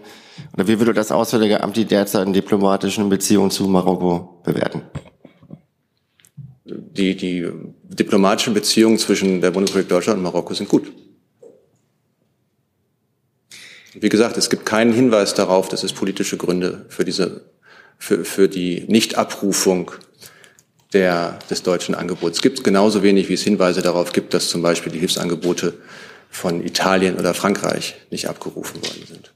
oder 0.54 0.68
wie 0.68 0.80
würde 0.80 0.94
das 0.94 1.12
Auswärtige 1.12 1.62
Amt 1.62 1.78
die 1.78 1.86
derzeitigen 1.86 2.34
diplomatischen 2.34 3.10
Beziehungen 3.10 3.52
zu 3.52 3.68
Marokko 3.68 4.42
bewerten? 4.44 4.82
Die, 6.66 7.16
die 7.16 7.48
diplomatischen 7.96 8.54
Beziehungen 8.54 8.98
zwischen 8.98 9.42
der 9.42 9.52
Bundesrepublik 9.52 9.90
Deutschland 9.90 10.18
und 10.18 10.24
Marokko 10.24 10.54
sind 10.54 10.70
gut. 10.70 10.92
Wie 13.94 14.10
gesagt, 14.10 14.36
es 14.36 14.50
gibt 14.50 14.66
keinen 14.66 14.94
Hinweis 14.94 15.34
darauf, 15.34 15.70
dass 15.70 15.84
es 15.84 15.94
politische 15.94 16.36
Gründe 16.36 16.86
für 16.90 17.06
diese, 17.06 17.46
für, 17.98 18.26
für 18.26 18.50
die 18.50 18.84
Nichtabrufung 18.88 19.92
der, 20.92 21.40
des 21.50 21.64
deutschen 21.64 21.96
Angebots 21.96 22.42
gibt. 22.42 22.64
Genauso 22.64 23.04
wenig, 23.04 23.30
wie 23.30 23.34
es 23.34 23.44
Hinweise 23.44 23.82
darauf 23.82 24.12
gibt, 24.12 24.34
dass 24.34 24.50
zum 24.50 24.62
Beispiel 24.62 24.92
die 24.92 25.00
Hilfsangebote 25.00 25.76
von 26.30 26.66
Italien 26.66 27.16
oder 27.18 27.34
Frankreich 27.34 27.96
nicht 28.12 28.28
abgerufen 28.28 28.82
worden 28.82 29.06
sind. 29.08 29.34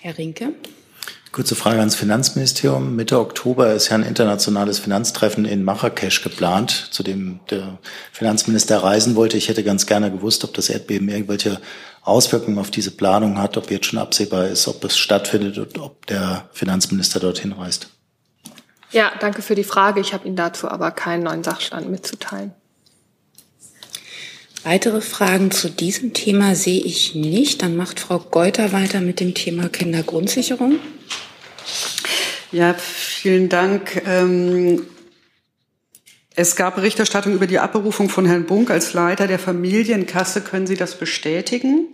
Herr 0.00 0.18
Rinke. 0.18 0.54
Kurze 1.32 1.54
Frage 1.54 1.78
ans 1.78 1.94
Finanzministerium. 1.94 2.94
Mitte 2.94 3.18
Oktober 3.18 3.72
ist 3.72 3.88
ja 3.88 3.94
ein 3.94 4.02
internationales 4.02 4.78
Finanztreffen 4.78 5.46
in 5.46 5.64
Marrakesch 5.64 6.22
geplant, 6.22 6.88
zu 6.90 7.02
dem 7.02 7.40
der 7.50 7.78
Finanzminister 8.12 8.82
reisen 8.82 9.16
wollte. 9.16 9.38
Ich 9.38 9.48
hätte 9.48 9.64
ganz 9.64 9.86
gerne 9.86 10.10
gewusst, 10.10 10.44
ob 10.44 10.52
das 10.52 10.68
Erdbeben 10.68 11.08
irgendwelche 11.08 11.58
Auswirkungen 12.02 12.58
auf 12.58 12.70
diese 12.70 12.90
Planung 12.90 13.38
hat, 13.38 13.56
ob 13.56 13.70
jetzt 13.70 13.86
schon 13.86 13.98
absehbar 13.98 14.48
ist, 14.48 14.68
ob 14.68 14.84
es 14.84 14.98
stattfindet 14.98 15.56
und 15.56 15.78
ob 15.78 16.04
der 16.06 16.50
Finanzminister 16.52 17.18
dorthin 17.18 17.52
reist. 17.52 17.88
Ja, 18.90 19.10
danke 19.18 19.40
für 19.40 19.54
die 19.54 19.64
Frage. 19.64 20.00
Ich 20.00 20.12
habe 20.12 20.26
Ihnen 20.26 20.36
dazu 20.36 20.68
aber 20.68 20.90
keinen 20.90 21.22
neuen 21.22 21.42
Sachstand 21.42 21.90
mitzuteilen. 21.90 22.52
Weitere 24.64 25.00
Fragen 25.00 25.50
zu 25.50 25.68
diesem 25.68 26.12
Thema 26.14 26.54
sehe 26.54 26.80
ich 26.80 27.16
nicht. 27.16 27.62
Dann 27.62 27.76
macht 27.76 27.98
Frau 27.98 28.20
Geuter 28.20 28.72
weiter 28.72 29.00
mit 29.00 29.18
dem 29.18 29.34
Thema 29.34 29.68
Kindergrundsicherung. 29.68 30.78
Ja, 32.52 32.74
vielen 32.74 33.48
Dank. 33.48 34.02
Ähm, 34.06 34.86
es 36.36 36.54
gab 36.54 36.76
Berichterstattung 36.76 37.34
über 37.34 37.46
die 37.46 37.58
Abberufung 37.58 38.08
von 38.08 38.24
Herrn 38.24 38.46
Bunk 38.46 38.70
als 38.70 38.94
Leiter 38.94 39.26
der 39.26 39.38
Familienkasse. 39.38 40.42
Können 40.42 40.66
Sie 40.66 40.76
das 40.76 40.96
bestätigen? 40.96 41.88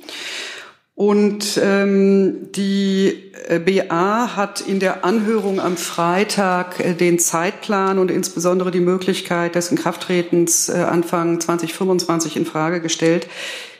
Und 0.98 1.60
ähm, 1.62 2.50
die 2.56 3.30
äh, 3.46 3.60
BA 3.60 4.34
hat 4.34 4.60
in 4.60 4.80
der 4.80 5.04
Anhörung 5.04 5.60
am 5.60 5.76
Freitag 5.76 6.80
äh, 6.80 6.92
den 6.92 7.20
Zeitplan 7.20 8.00
und 8.00 8.10
insbesondere 8.10 8.72
die 8.72 8.80
Möglichkeit 8.80 9.54
des 9.54 9.70
Inkrafttretens 9.70 10.68
äh, 10.68 10.72
Anfang 10.72 11.40
2025 11.40 12.36
in 12.36 12.44
Frage 12.44 12.80
gestellt. 12.80 13.28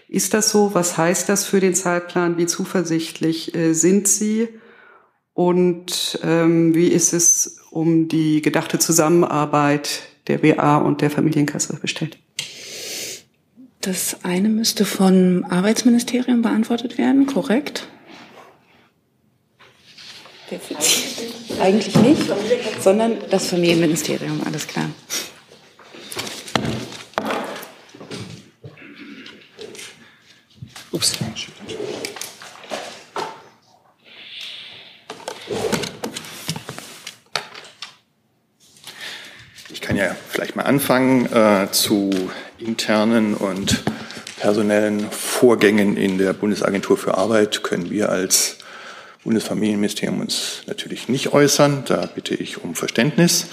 Ist 0.09 0.33
das 0.33 0.51
so? 0.51 0.71
Was 0.75 0.97
heißt 0.97 1.29
das 1.29 1.45
für 1.45 1.59
den 1.59 1.75
Zeitplan? 1.75 2.39
Wie 2.39 2.47
zuversichtlich 2.47 3.53
sind 3.73 4.07
Sie? 4.07 4.49
Und 5.35 6.21
ähm, 6.23 6.73
wie 6.77 6.87
ist 6.87 7.13
es 7.13 7.59
um 7.73 8.07
die 8.07 8.43
gedachte 8.43 8.79
Zusammenarbeit 8.79 10.03
der 10.29 10.39
BA 10.39 10.77
und 10.77 11.01
der 11.01 11.11
Familienkasse 11.11 11.79
bestellt? 11.81 12.17
Das 13.89 14.19
eine 14.23 14.51
müsste 14.51 14.85
vom 14.85 15.47
Arbeitsministerium 15.49 16.43
beantwortet 16.43 16.99
werden, 16.99 17.25
korrekt? 17.25 17.89
Eigentlich 21.59 21.97
nicht, 21.97 22.23
sondern 22.83 23.17
das 23.31 23.47
Familienministerium, 23.47 24.43
alles 24.45 24.67
klar. 24.67 24.91
Ups. 30.93 31.15
Ich 39.71 39.81
kann 39.81 39.97
ja 39.97 40.15
vielleicht 40.29 40.57
mal 40.57 40.65
anfangen 40.65 41.25
äh, 41.33 41.73
zu 41.73 42.11
internen 42.59 43.35
und 43.35 43.85
personellen 44.39 45.11
Vorgängen 45.11 45.97
in 45.97 46.19
der 46.19 46.33
Bundesagentur 46.33 46.97
für 46.97 47.17
Arbeit 47.17 47.63
können 47.63 47.91
wir 47.91 48.11
als 48.11 48.59
Bundesfamilienministerium 49.25 50.21
uns 50.21 50.63
natürlich 50.67 51.09
nicht 51.09 51.33
äußern. 51.33 51.85
Da 51.87 52.07
bitte 52.07 52.35
ich 52.35 52.63
um 52.63 52.75
Verständnis. 52.75 53.47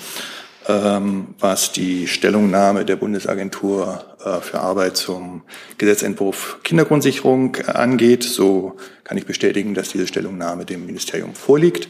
Ähm, 0.68 1.28
was 1.40 1.74
die 1.74 2.08
Stellungnahme 2.08 2.86
der 2.86 2.96
Bundesagentur 2.96 4.04
äh, 4.24 4.42
für 4.42 4.62
Arbeit 4.62 4.98
zum 4.98 5.44
Gesetzentwurf 5.78 6.58
Kindergrundsicherung 6.64 7.56
angeht, 7.68 8.24
so 8.24 8.76
kann 9.04 9.18
ich 9.18 9.28
bestätigen, 9.28 9.76
dass 9.76 9.90
diese 9.90 10.08
Stellungnahme 10.08 10.66
dem 10.66 10.88
Ministerium 10.88 11.36
vorliegt. 11.36 11.88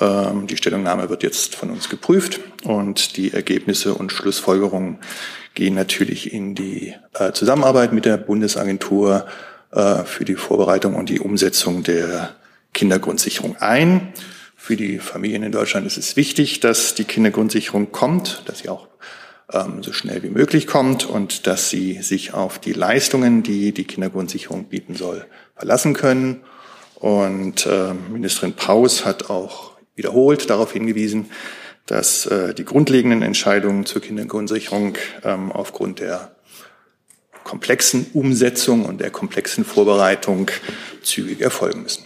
Ähm, 0.00 0.46
die 0.46 0.56
Stellungnahme 0.56 1.08
wird 1.08 1.22
jetzt 1.22 1.54
von 1.54 1.70
uns 1.70 1.88
geprüft 1.88 2.40
und 2.64 3.16
die 3.16 3.32
Ergebnisse 3.32 3.94
und 3.94 4.12
Schlussfolgerungen 4.12 4.98
gehen 5.54 5.74
natürlich 5.74 6.32
in 6.32 6.54
die 6.54 6.94
äh, 7.14 7.32
Zusammenarbeit 7.32 7.92
mit 7.92 8.04
der 8.04 8.16
Bundesagentur 8.16 9.26
äh, 9.72 10.04
für 10.04 10.24
die 10.24 10.36
Vorbereitung 10.36 10.94
und 10.94 11.08
die 11.08 11.20
Umsetzung 11.20 11.82
der 11.82 12.34
Kindergrundsicherung 12.72 13.56
ein. 13.56 14.12
Für 14.56 14.76
die 14.76 14.98
Familien 14.98 15.42
in 15.42 15.52
Deutschland 15.52 15.86
ist 15.86 15.98
es 15.98 16.16
wichtig, 16.16 16.60
dass 16.60 16.94
die 16.94 17.04
Kindergrundsicherung 17.04 17.92
kommt, 17.92 18.42
dass 18.46 18.60
sie 18.60 18.68
auch 18.68 18.88
ähm, 19.52 19.82
so 19.82 19.92
schnell 19.92 20.22
wie 20.22 20.30
möglich 20.30 20.66
kommt 20.66 21.04
und 21.04 21.46
dass 21.46 21.68
sie 21.68 22.00
sich 22.00 22.32
auf 22.32 22.58
die 22.58 22.72
Leistungen, 22.72 23.42
die 23.42 23.72
die 23.72 23.84
Kindergrundsicherung 23.84 24.64
bieten 24.64 24.94
soll, 24.94 25.26
verlassen 25.56 25.94
können. 25.94 26.40
Und 26.94 27.66
äh, 27.66 27.92
Ministerin 28.10 28.54
Paus 28.54 29.04
hat 29.04 29.28
auch 29.28 29.71
wiederholt 29.94 30.48
darauf 30.50 30.72
hingewiesen, 30.72 31.30
dass 31.86 32.26
äh, 32.26 32.54
die 32.54 32.64
grundlegenden 32.64 33.22
Entscheidungen 33.22 33.86
zur 33.86 34.02
Kindergrundsicherung 34.02 34.96
ähm, 35.24 35.52
aufgrund 35.52 36.00
der 36.00 36.34
komplexen 37.44 38.06
Umsetzung 38.14 38.84
und 38.84 39.00
der 39.00 39.10
komplexen 39.10 39.64
Vorbereitung 39.64 40.50
zügig 41.02 41.40
erfolgen 41.40 41.82
müssen. 41.82 42.04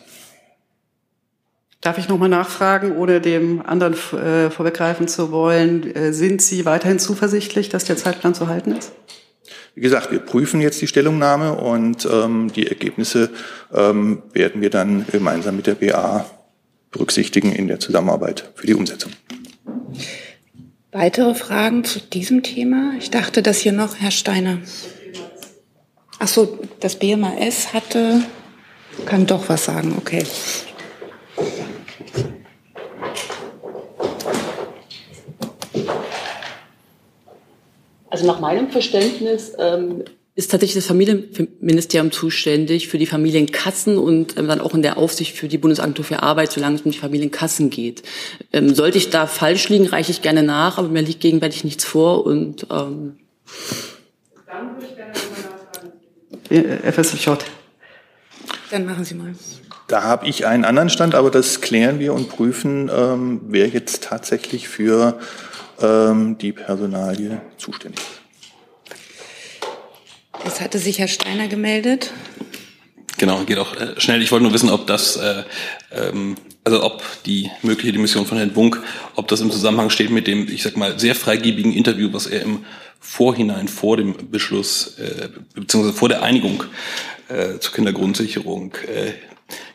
Darf 1.82 1.98
ich 1.98 2.08
noch 2.08 2.18
mal 2.18 2.28
nachfragen, 2.28 2.96
ohne 2.96 3.20
dem 3.20 3.62
anderen 3.64 3.92
äh, 3.92 4.50
vorweggreifen 4.50 5.08
zu 5.08 5.30
wollen? 5.30 5.94
Äh, 5.94 6.12
sind 6.12 6.42
Sie 6.42 6.64
weiterhin 6.64 6.98
zuversichtlich, 6.98 7.68
dass 7.68 7.84
der 7.84 7.96
Zeitplan 7.96 8.34
zu 8.34 8.48
halten 8.48 8.72
ist? 8.72 8.92
Wie 9.74 9.82
gesagt, 9.82 10.10
wir 10.10 10.20
prüfen 10.20 10.62
jetzt 10.62 10.80
die 10.80 10.86
Stellungnahme 10.86 11.52
und 11.52 12.08
ähm, 12.10 12.50
die 12.50 12.66
Ergebnisse 12.66 13.28
ähm, 13.74 14.22
werden 14.32 14.62
wir 14.62 14.70
dann 14.70 15.04
gemeinsam 15.12 15.54
mit 15.54 15.66
der 15.66 15.74
BA 15.74 16.24
berücksichtigen 16.96 17.52
in 17.52 17.68
der 17.68 17.78
Zusammenarbeit 17.78 18.50
für 18.54 18.66
die 18.66 18.74
Umsetzung. 18.74 19.12
Weitere 20.92 21.34
Fragen 21.34 21.84
zu 21.84 22.00
diesem 22.00 22.42
Thema? 22.42 22.94
Ich 22.98 23.10
dachte, 23.10 23.42
dass 23.42 23.58
hier 23.58 23.72
noch 23.72 23.96
Herr 23.96 24.10
Steiner. 24.10 24.60
Ach 26.18 26.28
so, 26.28 26.58
das 26.80 26.96
BMAS 26.96 27.74
hatte, 27.74 28.22
kann 29.04 29.26
doch 29.26 29.50
was 29.50 29.66
sagen, 29.66 29.94
okay. 29.98 30.24
Also 38.08 38.26
nach 38.26 38.40
meinem 38.40 38.70
Verständnis 38.70 39.52
ähm, 39.58 40.02
ist 40.36 40.50
tatsächlich 40.50 40.74
das 40.74 40.86
Familienministerium 40.86 42.12
zuständig 42.12 42.88
für 42.88 42.98
die 42.98 43.06
Familienkassen 43.06 43.96
und 43.96 44.36
ähm, 44.36 44.46
dann 44.48 44.60
auch 44.60 44.74
in 44.74 44.82
der 44.82 44.98
Aufsicht 44.98 45.34
für 45.34 45.48
die 45.48 45.56
Bundesagentur 45.56 46.04
für 46.04 46.22
Arbeit, 46.22 46.52
solange 46.52 46.76
es 46.76 46.82
um 46.82 46.90
die 46.92 46.98
Familienkassen 46.98 47.70
geht. 47.70 48.02
Ähm, 48.52 48.74
sollte 48.74 48.98
ich 48.98 49.08
da 49.08 49.26
falsch 49.26 49.70
liegen, 49.70 49.86
reiche 49.86 50.12
ich 50.12 50.20
gerne 50.20 50.42
nach, 50.42 50.76
aber 50.76 50.88
mir 50.88 51.00
liegt 51.00 51.20
gegenwärtig 51.20 51.64
nichts 51.64 51.84
vor 51.84 52.26
und 52.26 52.66
ähm 52.70 53.16
Dann 54.46 54.74
würde 54.74 54.86
ich 54.90 54.94
gerne 54.94 55.12
mal 55.12 56.60
nachfragen. 56.60 56.92
FS 56.92 57.22
Schott. 57.22 57.44
Dann 58.70 58.84
machen 58.84 59.06
Sie 59.06 59.14
mal. 59.14 59.34
Da 59.88 60.02
habe 60.02 60.26
ich 60.26 60.44
einen 60.46 60.66
anderen 60.66 60.90
Stand, 60.90 61.14
aber 61.14 61.30
das 61.30 61.62
klären 61.62 61.98
wir 61.98 62.12
und 62.12 62.28
prüfen, 62.28 62.90
ähm, 62.94 63.40
wer 63.48 63.68
jetzt 63.68 64.02
tatsächlich 64.02 64.68
für 64.68 65.18
ähm, 65.80 66.36
die 66.36 66.52
Personalie 66.52 67.40
zuständig 67.56 68.00
ist. 68.00 68.15
Jetzt 70.46 70.60
hatte 70.60 70.78
sich 70.78 71.00
Herr 71.00 71.08
Steiner 71.08 71.48
gemeldet. 71.48 72.12
Genau, 73.18 73.42
geht 73.44 73.58
auch 73.58 73.74
äh, 73.74 74.00
schnell. 74.00 74.22
Ich 74.22 74.30
wollte 74.30 74.44
nur 74.44 74.52
wissen, 74.52 74.70
ob 74.70 74.86
das, 74.86 75.16
äh, 75.16 75.42
ähm, 75.90 76.36
also 76.62 76.84
ob 76.84 77.02
die 77.24 77.50
mögliche 77.62 77.90
Dimission 77.90 78.26
von 78.26 78.38
Herrn 78.38 78.52
Bunk, 78.52 78.80
ob 79.16 79.26
das 79.26 79.40
im 79.40 79.50
Zusammenhang 79.50 79.90
steht 79.90 80.10
mit 80.10 80.28
dem, 80.28 80.48
ich 80.48 80.62
sag 80.62 80.76
mal, 80.76 81.00
sehr 81.00 81.16
freigebigen 81.16 81.72
Interview, 81.72 82.10
was 82.12 82.28
er 82.28 82.42
im 82.42 82.64
Vorhinein 83.00 83.66
vor 83.66 83.96
dem 83.96 84.30
Beschluss 84.30 84.98
äh, 84.98 85.30
beziehungsweise 85.54 85.96
vor 85.96 86.08
der 86.08 86.22
Einigung 86.22 86.62
äh, 87.28 87.58
zur 87.58 87.74
Kindergrundsicherung 87.74 88.72
äh, 88.86 89.14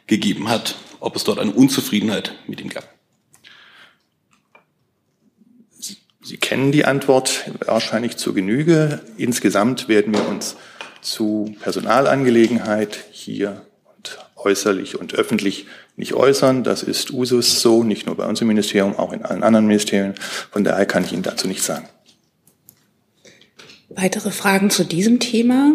gegeben 0.07 0.47
hat, 0.47 0.75
ob 1.01 1.17
es 1.17 1.25
dort 1.25 1.39
eine 1.39 1.51
Unzufriedenheit 1.51 2.31
mit 2.47 2.61
ihm 2.61 2.69
gab. 2.69 2.87
Sie 6.31 6.37
kennen 6.37 6.71
die 6.71 6.85
Antwort 6.85 7.51
wahrscheinlich 7.65 8.15
zur 8.15 8.33
Genüge. 8.33 9.01
Insgesamt 9.17 9.89
werden 9.89 10.13
wir 10.13 10.25
uns 10.29 10.55
zu 11.01 11.53
Personalangelegenheit 11.59 13.03
hier 13.11 13.65
und 13.97 14.17
äußerlich 14.37 14.97
und 14.97 15.13
öffentlich 15.13 15.65
nicht 15.97 16.13
äußern. 16.13 16.63
Das 16.63 16.83
ist 16.83 17.11
Usus 17.11 17.59
so, 17.59 17.83
nicht 17.83 18.05
nur 18.05 18.15
bei 18.15 18.25
uns 18.25 18.39
im 18.39 18.47
Ministerium, 18.47 18.95
auch 18.95 19.11
in 19.11 19.25
allen 19.25 19.43
anderen 19.43 19.67
Ministerien. 19.67 20.13
Von 20.51 20.63
daher 20.63 20.85
kann 20.85 21.03
ich 21.03 21.11
Ihnen 21.11 21.21
dazu 21.21 21.49
nichts 21.49 21.65
sagen. 21.65 21.89
Weitere 23.89 24.31
Fragen 24.31 24.69
zu 24.69 24.85
diesem 24.85 25.19
Thema? 25.19 25.73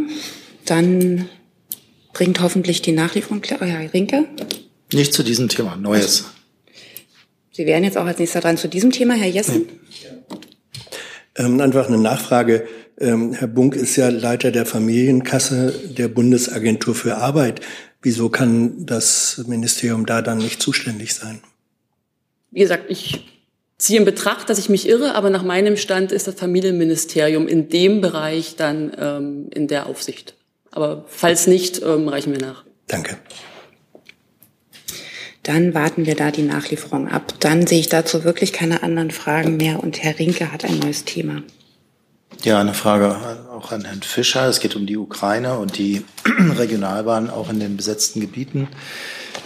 Dann 0.65 1.29
bringt 2.15 2.41
hoffentlich 2.41 2.81
die 2.81 2.93
Nachlieferung 2.93 3.43
klar. 3.43 3.59
Oh, 3.61 3.67
Herr 3.67 3.93
Rinke? 3.93 4.25
Nicht 4.91 5.13
zu 5.13 5.23
diesem 5.23 5.51
Thema, 5.51 5.77
Neues. 5.77 6.31
Sie 7.53 7.67
wären 7.67 7.85
jetzt 7.85 7.99
auch 7.99 8.07
als 8.07 8.19
nächster 8.19 8.41
dran 8.41 8.57
zu 8.57 8.69
diesem 8.69 8.91
Thema, 8.91 9.13
Herr 9.13 9.29
Jessen. 9.29 9.67
Ähm, 11.37 11.61
einfach 11.61 11.89
eine 11.89 11.99
Nachfrage. 11.99 12.67
Ähm, 12.99 13.33
Herr 13.33 13.49
Bunk 13.49 13.77
ist 13.77 13.97
ja 13.97 14.09
Leiter 14.09 14.51
der 14.51 14.67
Familienkasse 14.67 15.73
der 15.97 16.09
Bundesagentur 16.09 16.95
für 16.95 17.17
Arbeit. 17.17 17.61
Wieso 18.03 18.29
kann 18.29 18.87
das 18.87 19.43
Ministerium 19.47 20.07
da 20.07 20.23
dann 20.23 20.39
nicht 20.39 20.63
zuständig 20.63 21.15
sein? 21.15 21.41
Wie 22.51 22.61
gesagt, 22.61 22.85
ich 22.89 23.27
ziehe 23.79 23.99
in 23.99 24.05
Betracht, 24.05 24.49
dass 24.49 24.59
ich 24.59 24.69
mich 24.69 24.89
irre, 24.89 25.15
aber 25.15 25.29
nach 25.29 25.43
meinem 25.43 25.77
Stand 25.77 26.13
ist 26.13 26.27
das 26.27 26.37
Familienministerium 26.37 27.49
in 27.49 27.69
dem 27.69 28.01
Bereich 28.01 28.57
dann 28.57 28.93
ähm, 28.99 29.51
in 29.55 29.69
der 29.69 29.87
Aufsicht. 29.87 30.35
Aber 30.71 31.05
falls 31.09 31.47
nicht, 31.47 31.83
ähm, 31.83 32.09
reichen 32.09 32.33
wir 32.33 32.41
nach. 32.41 32.65
Danke. 32.87 33.19
Dann 35.47 35.75
warten 35.75 36.07
wir 36.07 36.17
da 36.17 36.33
die 36.33 36.43
Nachlieferung 36.43 37.07
ab. 37.07 37.35
Dann 37.39 37.69
sehe 37.69 37.79
ich 37.79 37.89
dazu 37.89 38.25
wirklich 38.25 38.53
keine 38.53 38.83
anderen 38.83 39.13
Fragen 39.13 39.57
mehr. 39.57 39.81
Und 39.81 40.03
Herr 40.03 40.19
Rinke 40.19 40.51
hat 40.51 40.65
ein 40.65 40.81
neues 40.81 41.05
Thema. 41.05 41.41
Ja, 42.43 42.61
eine 42.61 42.75
Frage 42.75 43.17
auch 43.53 43.71
an 43.71 43.85
Herrn 43.85 44.03
Fischer. 44.03 44.49
Es 44.49 44.59
geht 44.59 44.75
um 44.75 44.87
die 44.87 44.97
Ukraine 44.97 45.57
und 45.59 45.79
die 45.79 46.05
Regionalbahn 46.59 47.31
auch 47.31 47.49
in 47.49 47.61
den 47.61 47.77
besetzten 47.77 48.21
Gebieten, 48.21 48.67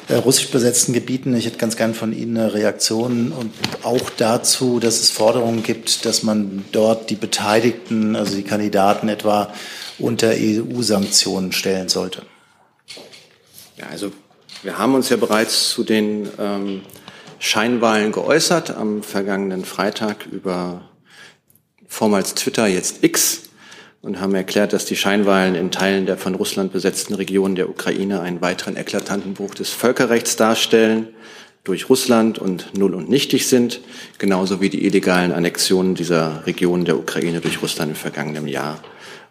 äh, 0.09 0.15
russisch 0.15 0.51
besetzten 0.51 0.95
Gebieten. 0.95 1.37
Ich 1.37 1.45
hätte 1.45 1.59
ganz 1.59 1.77
gern 1.77 1.93
von 1.93 2.15
Ihnen 2.15 2.39
eine 2.39 2.55
Reaktion 2.55 3.31
und 3.33 3.53
auch 3.83 4.09
dazu, 4.17 4.81
dass 4.81 5.01
es 5.01 5.11
Forderungen 5.11 5.63
gibt, 5.63 6.07
dass 6.07 6.23
man 6.23 6.65
dort 6.73 7.11
die 7.11 7.17
Beteiligten, 7.17 8.17
also 8.17 8.35
die 8.37 8.43
Kandidaten 8.43 9.11
etwa 9.11 9.53
unter 9.99 10.31
EU-Sanktionen 10.31 11.53
stellen 11.53 11.91
sollte. 11.91 12.23
Ja, 13.77 13.89
also 13.91 14.13
wir 14.63 14.79
haben 14.79 14.95
uns 14.95 15.09
ja 15.09 15.17
bereits 15.17 15.71
zu 15.71 15.85
den 15.85 16.29
ähm, 16.39 16.83
Scheinwahlen 17.39 18.13
geäußert 18.13 18.77
am 18.77 19.03
vergangenen 19.03 19.65
Freitag 19.65 20.27
über 20.31 20.83
vormals 21.89 22.35
Twitter, 22.35 22.67
jetzt 22.67 23.03
X, 23.03 23.45
und 24.03 24.21
haben 24.21 24.35
erklärt, 24.35 24.73
dass 24.73 24.87
die 24.87 24.97
Scheinwahlen 24.97 25.55
in 25.55 25.71
Teilen 25.71 26.07
der 26.07 26.17
von 26.17 26.35
Russland 26.35 26.73
besetzten 26.73 27.15
Regionen 27.15 27.55
der 27.55 27.69
Ukraine 27.69 28.21
einen 28.21 28.41
weiteren 28.41 28.77
eklatanten 28.77 29.35
Bruch 29.35 29.55
des 29.55 29.71
Völkerrechts 29.71 30.37
darstellen, 30.37 31.09
durch 31.65 31.91
Russland 31.91 32.39
und 32.39 32.79
null 32.79 32.95
und 32.95 33.11
nichtig 33.11 33.47
sind, 33.47 33.81
genauso 34.17 34.63
wie 34.63 34.71
die 34.71 34.87
illegalen 34.87 35.33
Annexionen 35.33 35.95
dieser 35.95 36.47
Regionen 36.47 36.87
der 36.87 36.99
Ukraine 36.99 37.43
durch 37.43 37.61
Russland 37.61 37.91
im 37.91 37.97
vergangenen 37.97 38.49
Jahr. 38.49 38.83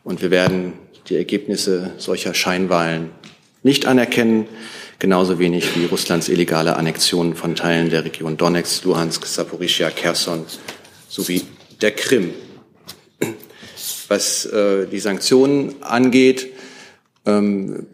Und 0.04 0.22
wir 0.22 0.30
werden 0.30 0.74
die 1.08 1.16
Ergebnisse 1.16 1.92
solcher 1.98 2.36
Scheinwahlen 2.36 3.10
nicht 3.64 3.88
anerkennen 3.88 4.48
genauso 5.00 5.40
wenig 5.40 5.76
wie 5.76 5.86
Russlands 5.86 6.28
illegale 6.28 6.76
Annexion 6.76 7.36
von 7.36 7.56
Teilen 7.56 7.90
der 7.90 8.04
Region 8.04 8.38
Donetsk, 8.38 8.84
Luhansk, 8.84 9.26
Saporischia, 9.26 9.90
Kherson 9.90 10.46
sowie 11.08 11.44
der 11.82 11.92
Krim. 11.92 12.34
Was 14.10 14.46
äh, 14.46 14.88
die 14.88 15.00
Sanktionen 15.00 15.82
angeht, 15.82 16.48
ähm, 17.26 17.88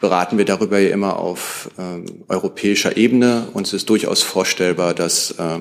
beraten 0.00 0.38
wir 0.38 0.44
darüber 0.44 0.78
ja 0.78 0.90
immer 0.90 1.18
auf 1.18 1.70
ähm, 1.78 2.24
europäischer 2.28 2.96
Ebene. 2.96 3.48
Uns 3.54 3.72
ist 3.72 3.88
durchaus 3.88 4.22
vorstellbar, 4.22 4.92
dass 4.92 5.32
äh, 5.32 5.60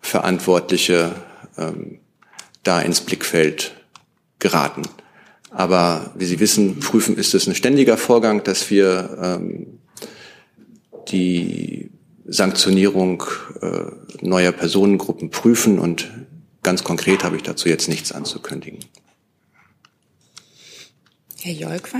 Verantwortliche 0.00 1.14
ähm, 1.58 1.98
da 2.62 2.80
ins 2.80 3.00
Blickfeld 3.00 3.72
geraten. 4.38 4.82
Aber 5.50 6.12
wie 6.14 6.26
Sie 6.26 6.38
wissen, 6.38 6.78
prüfen 6.78 7.16
ist 7.16 7.34
es 7.34 7.46
ein 7.46 7.54
ständiger 7.54 7.96
Vorgang, 7.96 8.44
dass 8.44 8.70
wir 8.70 9.18
ähm, 9.20 9.79
die 11.08 11.90
Sanktionierung 12.26 13.24
äh, 13.60 13.82
neuer 14.20 14.52
Personengruppen 14.52 15.30
prüfen 15.30 15.78
und 15.78 16.10
ganz 16.62 16.84
konkret 16.84 17.24
habe 17.24 17.36
ich 17.36 17.42
dazu 17.42 17.68
jetzt 17.68 17.88
nichts 17.88 18.12
anzukündigen. 18.12 18.80
Herr 21.40 21.52
Jolkwa? 21.52 21.98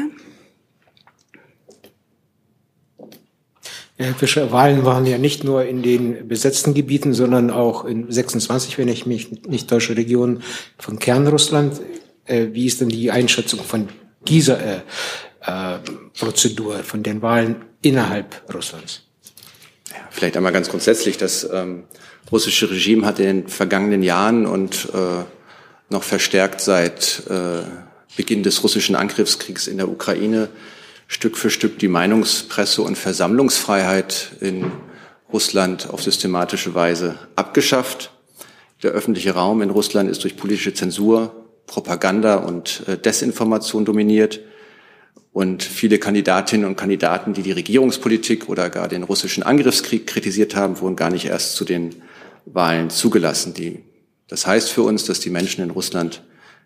Herr 3.96 4.14
Fischer, 4.14 4.50
Wahlen 4.50 4.84
waren 4.84 5.04
ja 5.04 5.18
nicht 5.18 5.44
nur 5.44 5.64
in 5.64 5.82
den 5.82 6.26
besetzten 6.26 6.72
Gebieten, 6.72 7.12
sondern 7.12 7.50
auch 7.50 7.84
in 7.84 8.10
26, 8.10 8.78
wenn 8.78 8.88
ich 8.88 9.04
mich 9.04 9.46
nicht 9.46 9.68
täusche, 9.68 9.96
Regionen 9.96 10.42
von 10.78 10.98
Kernrussland. 10.98 11.80
Äh, 12.24 12.48
wie 12.52 12.66
ist 12.66 12.80
denn 12.80 12.88
die 12.88 13.10
Einschätzung 13.10 13.60
von 13.60 13.88
dieser 14.26 14.58
äh, 14.58 14.80
äh, 15.42 15.78
Prozedur, 16.18 16.78
von 16.78 17.02
den 17.02 17.20
Wahlen 17.20 17.56
innerhalb 17.82 18.42
Russlands? 18.52 19.02
Ja, 19.90 19.96
vielleicht 20.10 20.36
einmal 20.36 20.52
ganz 20.52 20.68
grundsätzlich, 20.68 21.16
das 21.16 21.48
ähm, 21.50 21.84
russische 22.30 22.70
Regime 22.70 23.06
hat 23.06 23.18
in 23.18 23.26
den 23.26 23.48
vergangenen 23.48 24.02
Jahren 24.02 24.46
und 24.46 24.88
äh, 24.94 25.24
noch 25.88 26.02
verstärkt 26.02 26.60
seit 26.60 27.22
äh, 27.28 27.62
Beginn 28.16 28.42
des 28.42 28.62
russischen 28.62 28.94
Angriffskriegs 28.96 29.66
in 29.66 29.76
der 29.76 29.88
Ukraine 29.88 30.48
Stück 31.08 31.36
für 31.36 31.50
Stück 31.50 31.78
die 31.80 31.88
Meinungspresse 31.88 32.82
und 32.82 32.96
Versammlungsfreiheit 32.96 34.30
in 34.40 34.70
Russland 35.32 35.90
auf 35.90 36.02
systematische 36.02 36.74
Weise 36.74 37.18
abgeschafft. 37.34 38.12
Der 38.84 38.92
öffentliche 38.92 39.34
Raum 39.34 39.60
in 39.62 39.70
Russland 39.70 40.08
ist 40.08 40.22
durch 40.22 40.36
politische 40.36 40.72
Zensur 40.72 41.34
Propaganda 41.66 42.36
und 42.36 42.84
äh, 42.86 42.96
Desinformation 42.96 43.84
dominiert 43.84 44.40
und 45.32 45.62
viele 45.62 45.98
Kandidatinnen 45.98 46.66
und 46.66 46.76
Kandidaten, 46.76 47.32
die 47.32 47.42
die 47.42 47.52
Regierungspolitik 47.52 48.48
oder 48.48 48.68
gar 48.68 48.88
den 48.88 49.04
russischen 49.04 49.42
Angriffskrieg 49.42 50.06
kritisiert 50.06 50.56
haben, 50.56 50.80
wurden 50.80 50.96
gar 50.96 51.10
nicht 51.10 51.26
erst 51.26 51.54
zu 51.54 51.64
den 51.64 51.94
Wahlen 52.46 52.90
zugelassen. 52.90 53.54
Die, 53.54 53.80
das 54.28 54.46
heißt 54.46 54.70
für 54.70 54.82
uns, 54.82 55.04
dass 55.04 55.20
die 55.20 55.30
Menschen 55.30 55.62
in 55.62 55.70
Russland 55.70 56.22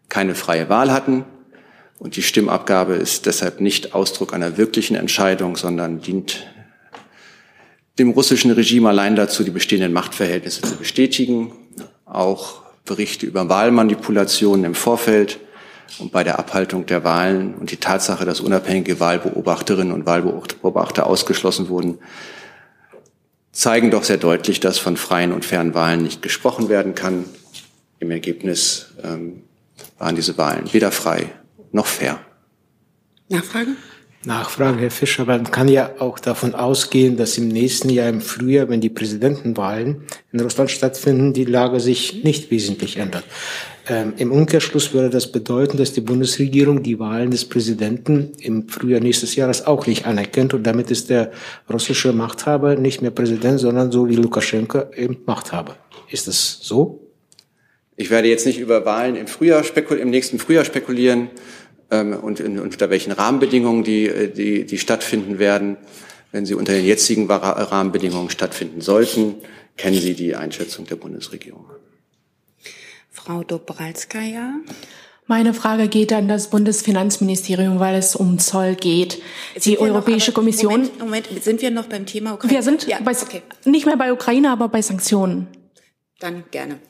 keine 0.08 0.34
freie 0.34 0.68
Wahl 0.68 0.92
hatten 0.92 1.24
und 1.98 2.16
die 2.16 2.22
Stimmabgabe 2.22 2.94
ist 2.94 3.26
deshalb 3.26 3.60
nicht 3.60 3.94
Ausdruck 3.94 4.34
einer 4.34 4.56
wirklichen 4.56 4.96
Entscheidung, 4.96 5.56
sondern 5.56 6.00
dient 6.00 6.46
dem 7.98 8.10
russischen 8.10 8.50
Regime 8.50 8.88
allein 8.88 9.14
dazu, 9.14 9.44
die 9.44 9.50
bestehenden 9.50 9.92
Machtverhältnisse 9.92 10.62
zu 10.62 10.76
bestätigen. 10.76 11.52
Auch 12.04 12.62
Berichte 12.84 13.26
über 13.26 13.48
Wahlmanipulationen 13.48 14.64
im 14.64 14.74
Vorfeld 14.74 15.38
und 15.98 16.12
bei 16.12 16.24
der 16.24 16.38
Abhaltung 16.38 16.86
der 16.86 17.04
Wahlen 17.04 17.54
und 17.54 17.70
die 17.70 17.76
Tatsache, 17.76 18.24
dass 18.24 18.40
unabhängige 18.40 19.00
Wahlbeobachterinnen 19.00 19.92
und 19.92 20.06
Wahlbeobachter 20.06 21.06
ausgeschlossen 21.06 21.68
wurden, 21.68 21.98
zeigen 23.52 23.90
doch 23.90 24.04
sehr 24.04 24.16
deutlich, 24.16 24.60
dass 24.60 24.78
von 24.78 24.96
freien 24.96 25.32
und 25.32 25.44
fairen 25.44 25.74
Wahlen 25.74 26.02
nicht 26.02 26.22
gesprochen 26.22 26.68
werden 26.68 26.94
kann. 26.94 27.24
Im 28.00 28.10
Ergebnis 28.10 28.94
ähm, 29.02 29.44
waren 29.98 30.16
diese 30.16 30.36
Wahlen 30.36 30.72
weder 30.72 30.90
frei 30.90 31.30
noch 31.72 31.86
fair. 31.86 32.18
Nachfragen? 33.28 33.76
Nachfrage, 34.24 34.80
Herr 34.80 34.90
Fischer. 34.90 35.26
Man 35.26 35.50
kann 35.50 35.68
ja 35.68 35.90
auch 35.98 36.18
davon 36.18 36.54
ausgehen, 36.54 37.16
dass 37.16 37.36
im 37.36 37.48
nächsten 37.48 37.90
Jahr 37.90 38.08
im 38.08 38.20
Frühjahr, 38.20 38.68
wenn 38.68 38.80
die 38.80 38.88
Präsidentenwahlen 38.88 40.04
in 40.32 40.40
Russland 40.40 40.70
stattfinden, 40.70 41.32
die 41.32 41.44
Lage 41.44 41.80
sich 41.80 42.24
nicht 42.24 42.50
wesentlich 42.50 42.96
ändert. 42.96 43.24
Ähm, 43.86 44.14
Im 44.16 44.32
Umkehrschluss 44.32 44.94
würde 44.94 45.10
das 45.10 45.30
bedeuten, 45.30 45.76
dass 45.76 45.92
die 45.92 46.00
Bundesregierung 46.00 46.82
die 46.82 46.98
Wahlen 46.98 47.30
des 47.30 47.44
Präsidenten 47.44 48.32
im 48.38 48.68
Frühjahr 48.68 49.00
nächstes 49.00 49.36
Jahres 49.36 49.66
auch 49.66 49.86
nicht 49.86 50.06
anerkennt 50.06 50.54
und 50.54 50.62
damit 50.62 50.90
ist 50.90 51.10
der 51.10 51.32
russische 51.70 52.14
Machthaber 52.14 52.76
nicht 52.76 53.02
mehr 53.02 53.10
Präsident, 53.10 53.60
sondern 53.60 53.92
so 53.92 54.08
wie 54.08 54.16
Lukaschenko 54.16 54.84
eben 54.96 55.18
Machthaber. 55.26 55.76
Ist 56.08 56.28
es 56.28 56.60
so? 56.62 57.10
Ich 57.96 58.10
werde 58.10 58.28
jetzt 58.28 58.46
nicht 58.46 58.58
über 58.58 58.86
Wahlen 58.86 59.16
im 59.16 59.26
Frühjahr 59.26 59.62
im 59.90 60.10
nächsten 60.10 60.38
Frühjahr 60.38 60.64
spekulieren 60.64 61.28
ähm, 61.90 62.14
und, 62.14 62.40
in, 62.40 62.58
unter 62.58 62.88
welchen 62.88 63.12
Rahmenbedingungen 63.12 63.84
die, 63.84 64.08
äh, 64.08 64.28
die, 64.28 64.64
die 64.64 64.78
stattfinden 64.78 65.38
werden. 65.38 65.76
Wenn 66.32 66.46
sie 66.46 66.54
unter 66.54 66.72
den 66.72 66.84
jetzigen 66.84 67.30
Rahmenbedingungen 67.30 68.30
stattfinden 68.30 68.80
sollten, 68.80 69.36
kennen 69.76 70.00
Sie 70.00 70.14
die 70.14 70.34
Einschätzung 70.34 70.84
der 70.84 70.96
Bundesregierung. 70.96 71.66
Frau 73.14 73.44
Dobralskaya. 73.44 74.54
Meine 75.26 75.54
Frage 75.54 75.88
geht 75.88 76.12
an 76.12 76.28
das 76.28 76.50
Bundesfinanzministerium, 76.50 77.78
weil 77.78 77.94
es 77.94 78.14
um 78.14 78.38
Zoll 78.38 78.74
geht. 78.74 79.22
Sind 79.54 79.64
die 79.66 79.78
Europäische 79.78 80.32
noch, 80.32 80.34
Kommission. 80.34 80.72
Moment, 80.72 80.98
Moment, 80.98 81.44
sind 81.44 81.62
wir 81.62 81.70
noch 81.70 81.86
beim 81.86 82.04
Thema 82.04 82.34
Ukraine? 82.34 82.52
Wir 82.52 82.62
sind 82.62 82.86
ja, 82.86 82.98
bei, 83.02 83.12
okay. 83.12 83.42
nicht 83.64 83.86
mehr 83.86 83.96
bei 83.96 84.12
Ukraine, 84.12 84.50
aber 84.50 84.68
bei 84.68 84.82
Sanktionen. 84.82 85.46
Dann 86.18 86.44
gerne. 86.50 86.80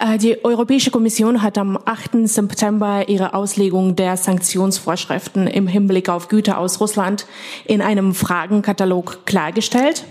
Äh, 0.00 0.18
die 0.18 0.42
Europäische 0.44 0.90
Kommission 0.90 1.42
hat 1.42 1.58
am 1.58 1.78
8. 1.84 2.26
September 2.26 3.08
ihre 3.08 3.34
Auslegung 3.34 3.96
der 3.96 4.16
Sanktionsvorschriften 4.16 5.46
im 5.46 5.66
Hinblick 5.66 6.08
auf 6.08 6.28
Güter 6.28 6.58
aus 6.58 6.80
Russland 6.80 7.26
in 7.66 7.82
einem 7.82 8.14
Fragenkatalog 8.14 9.26
klargestellt. 9.26 10.04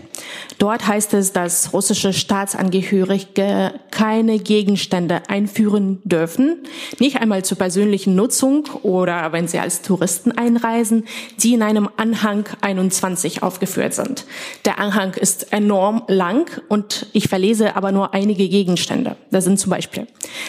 Dort 0.58 0.86
heißt 0.86 1.14
es, 1.14 1.32
dass 1.32 1.72
russische 1.72 2.12
Staatsangehörige 2.12 3.74
keine 3.90 4.40
Gegenstände 4.40 5.22
einführen 5.30 6.02
dürfen, 6.04 6.58
nicht 7.00 7.22
einmal 7.22 7.46
zur 7.46 7.58
persönlichen 7.58 8.16
Nutzung 8.16 8.66
oder 8.84 9.32
wenn 9.32 9.48
sie 9.48 9.60
als 9.60 9.82
Touristen 9.82 10.34
einreisen, 10.34 11.06
die 11.42 11.54
in 11.54 11.64
einem 11.64 11.88
Anhang 11.96 12.46
21 12.60 13.42
aufgeführt 13.42 13.94
sind. 13.94 14.26
Der 14.66 14.80
Anhang 14.80 15.14
ist 15.14 15.54
enorm 15.54 16.04
lang 16.08 16.62
und 16.68 17.08
ich 17.14 17.30
verlese 17.30 17.78
aber 17.78 17.94
nur 17.94 18.14
einige 18.14 18.50
Gegenstände. 18.50 19.16
Das 19.32 19.46
sind 19.46 19.58
zum 19.58 19.70
Beispiel 19.70 19.79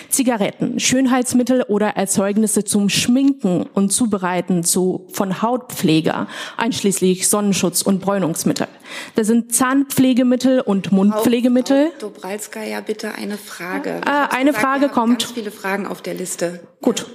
Zigaretten, 0.09 0.81
Schönheitsmittel 0.81 1.63
oder 1.63 1.91
Erzeugnisse 1.91 2.65
zum 2.65 2.89
Schminken 2.89 3.67
und 3.75 3.91
Zubereiten 3.91 4.65
zu, 4.65 5.07
von 5.13 5.43
Hautpflege, 5.43 6.27
einschließlich 6.57 7.29
Sonnenschutz 7.29 7.83
und 7.83 8.01
Bräunungsmittel. 8.01 8.67
Das 9.15 9.27
sind 9.27 9.55
Zahnpflegemittel 9.55 10.61
und 10.61 10.93
Mundpflegemittel. 10.93 11.93
Frau 11.99 12.09
Dobralskaya, 12.09 12.81
bitte 12.81 13.15
eine 13.15 13.37
Frage. 13.39 14.01
Äh, 14.05 14.35
eine 14.35 14.51
gesagt, 14.51 14.65
Frage 14.65 14.85
haben 14.87 14.93
kommt. 14.93 15.19
Ganz 15.21 15.33
viele 15.33 15.51
Fragen 15.51 15.87
auf 15.87 16.03
der 16.03 16.15
Liste. 16.15 16.61
Gut. 16.81 17.07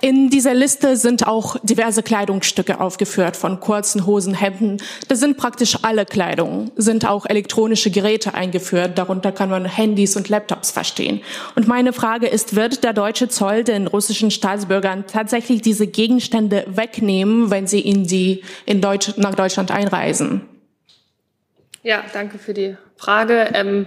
In 0.00 0.30
dieser 0.30 0.52
Liste 0.52 0.96
sind 0.96 1.28
auch 1.28 1.56
diverse 1.62 2.02
Kleidungsstücke 2.02 2.80
aufgeführt, 2.80 3.36
von 3.36 3.60
kurzen 3.60 4.04
Hosen, 4.04 4.34
Hemden. 4.34 4.78
Das 5.06 5.20
sind 5.20 5.36
praktisch 5.36 5.78
alle 5.82 6.04
Kleidung. 6.04 6.72
Sind 6.74 7.06
auch 7.06 7.24
elektronische 7.24 7.90
Geräte 7.90 8.34
eingeführt. 8.34 8.98
Darunter 8.98 9.30
kann 9.30 9.48
man 9.48 9.64
Handys 9.64 10.16
und 10.16 10.28
Laptops 10.28 10.72
verstehen. 10.72 11.20
Und 11.54 11.68
meine 11.68 11.92
Frage 11.92 12.26
ist, 12.26 12.56
wird 12.56 12.82
der 12.82 12.94
deutsche 12.94 13.28
Zoll 13.28 13.62
den 13.62 13.86
russischen 13.86 14.32
Staatsbürgern 14.32 15.04
tatsächlich 15.06 15.62
diese 15.62 15.86
Gegenstände 15.86 16.64
wegnehmen, 16.66 17.50
wenn 17.50 17.68
sie 17.68 17.80
in 17.80 18.04
die, 18.04 18.42
in 18.66 18.80
Deutsch, 18.80 19.16
nach 19.18 19.36
Deutschland 19.36 19.70
einreisen? 19.70 20.42
Ja, 21.84 22.02
danke 22.12 22.38
für 22.38 22.54
die 22.54 22.76
Frage. 22.96 23.50
Ähm, 23.54 23.86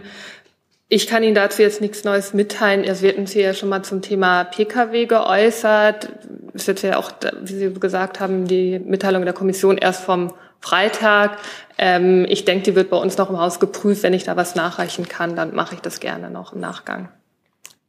ich 0.87 1.07
kann 1.07 1.23
Ihnen 1.23 1.35
dazu 1.35 1.63
jetzt 1.63 1.81
nichts 1.81 2.03
Neues 2.03 2.33
mitteilen. 2.33 2.83
Es 2.83 3.01
wird 3.01 3.17
uns 3.17 3.31
hier 3.31 3.43
ja 3.43 3.53
schon 3.53 3.69
mal 3.69 3.83
zum 3.83 4.01
Thema 4.01 4.43
Pkw 4.43 5.05
geäußert. 5.05 6.09
Es 6.53 6.67
wird 6.67 6.83
ja 6.83 6.97
auch, 6.97 7.11
wie 7.41 7.53
Sie 7.53 7.73
gesagt 7.73 8.19
haben, 8.19 8.47
die 8.47 8.79
Mitteilung 8.79 9.23
der 9.23 9.33
Kommission 9.33 9.77
erst 9.77 10.03
vom 10.03 10.33
Freitag. 10.59 11.37
Ähm, 11.77 12.25
ich 12.29 12.45
denke, 12.45 12.63
die 12.63 12.75
wird 12.75 12.91
bei 12.91 12.97
uns 12.97 13.17
noch 13.17 13.29
im 13.29 13.39
Haus 13.39 13.59
geprüft. 13.59 14.03
Wenn 14.03 14.13
ich 14.13 14.25
da 14.25 14.35
was 14.35 14.55
nachreichen 14.55 15.07
kann, 15.07 15.35
dann 15.35 15.55
mache 15.55 15.75
ich 15.75 15.81
das 15.81 15.99
gerne 15.99 16.29
noch 16.29 16.53
im 16.53 16.59
Nachgang. 16.59 17.09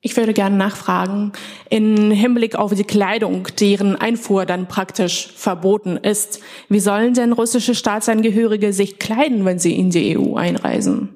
Ich 0.01 0.17
würde 0.17 0.33
gerne 0.33 0.57
nachfragen, 0.57 1.33
in 1.69 2.11
Hinblick 2.11 2.55
auf 2.55 2.73
die 2.73 2.85
Kleidung, 2.85 3.49
deren 3.59 3.97
Einfuhr 3.97 4.47
dann 4.47 4.69
praktisch 4.69 5.33
verboten 5.35 5.97
ist, 5.97 6.41
wie 6.69 6.81
sollen 6.81 7.13
denn 7.13 7.33
russische 7.33 7.75
Staatsangehörige 7.75 8.73
sich 8.73 8.99
kleiden, 8.99 9.45
wenn 9.45 9.59
sie 9.59 9.77
in 9.77 9.91
die 9.91 10.17
EU 10.17 10.37
einreisen? 10.37 11.16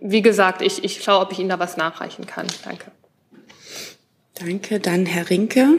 Wie 0.00 0.22
gesagt, 0.22 0.62
ich, 0.62 0.84
ich 0.84 1.02
schaue, 1.02 1.20
ob 1.20 1.32
ich 1.32 1.38
Ihnen 1.38 1.48
da 1.48 1.58
was 1.58 1.76
nachreichen 1.76 2.26
kann. 2.26 2.46
Danke. 2.64 2.90
Danke. 4.34 4.80
Dann 4.80 5.06
Herr 5.06 5.30
Rinke. 5.30 5.78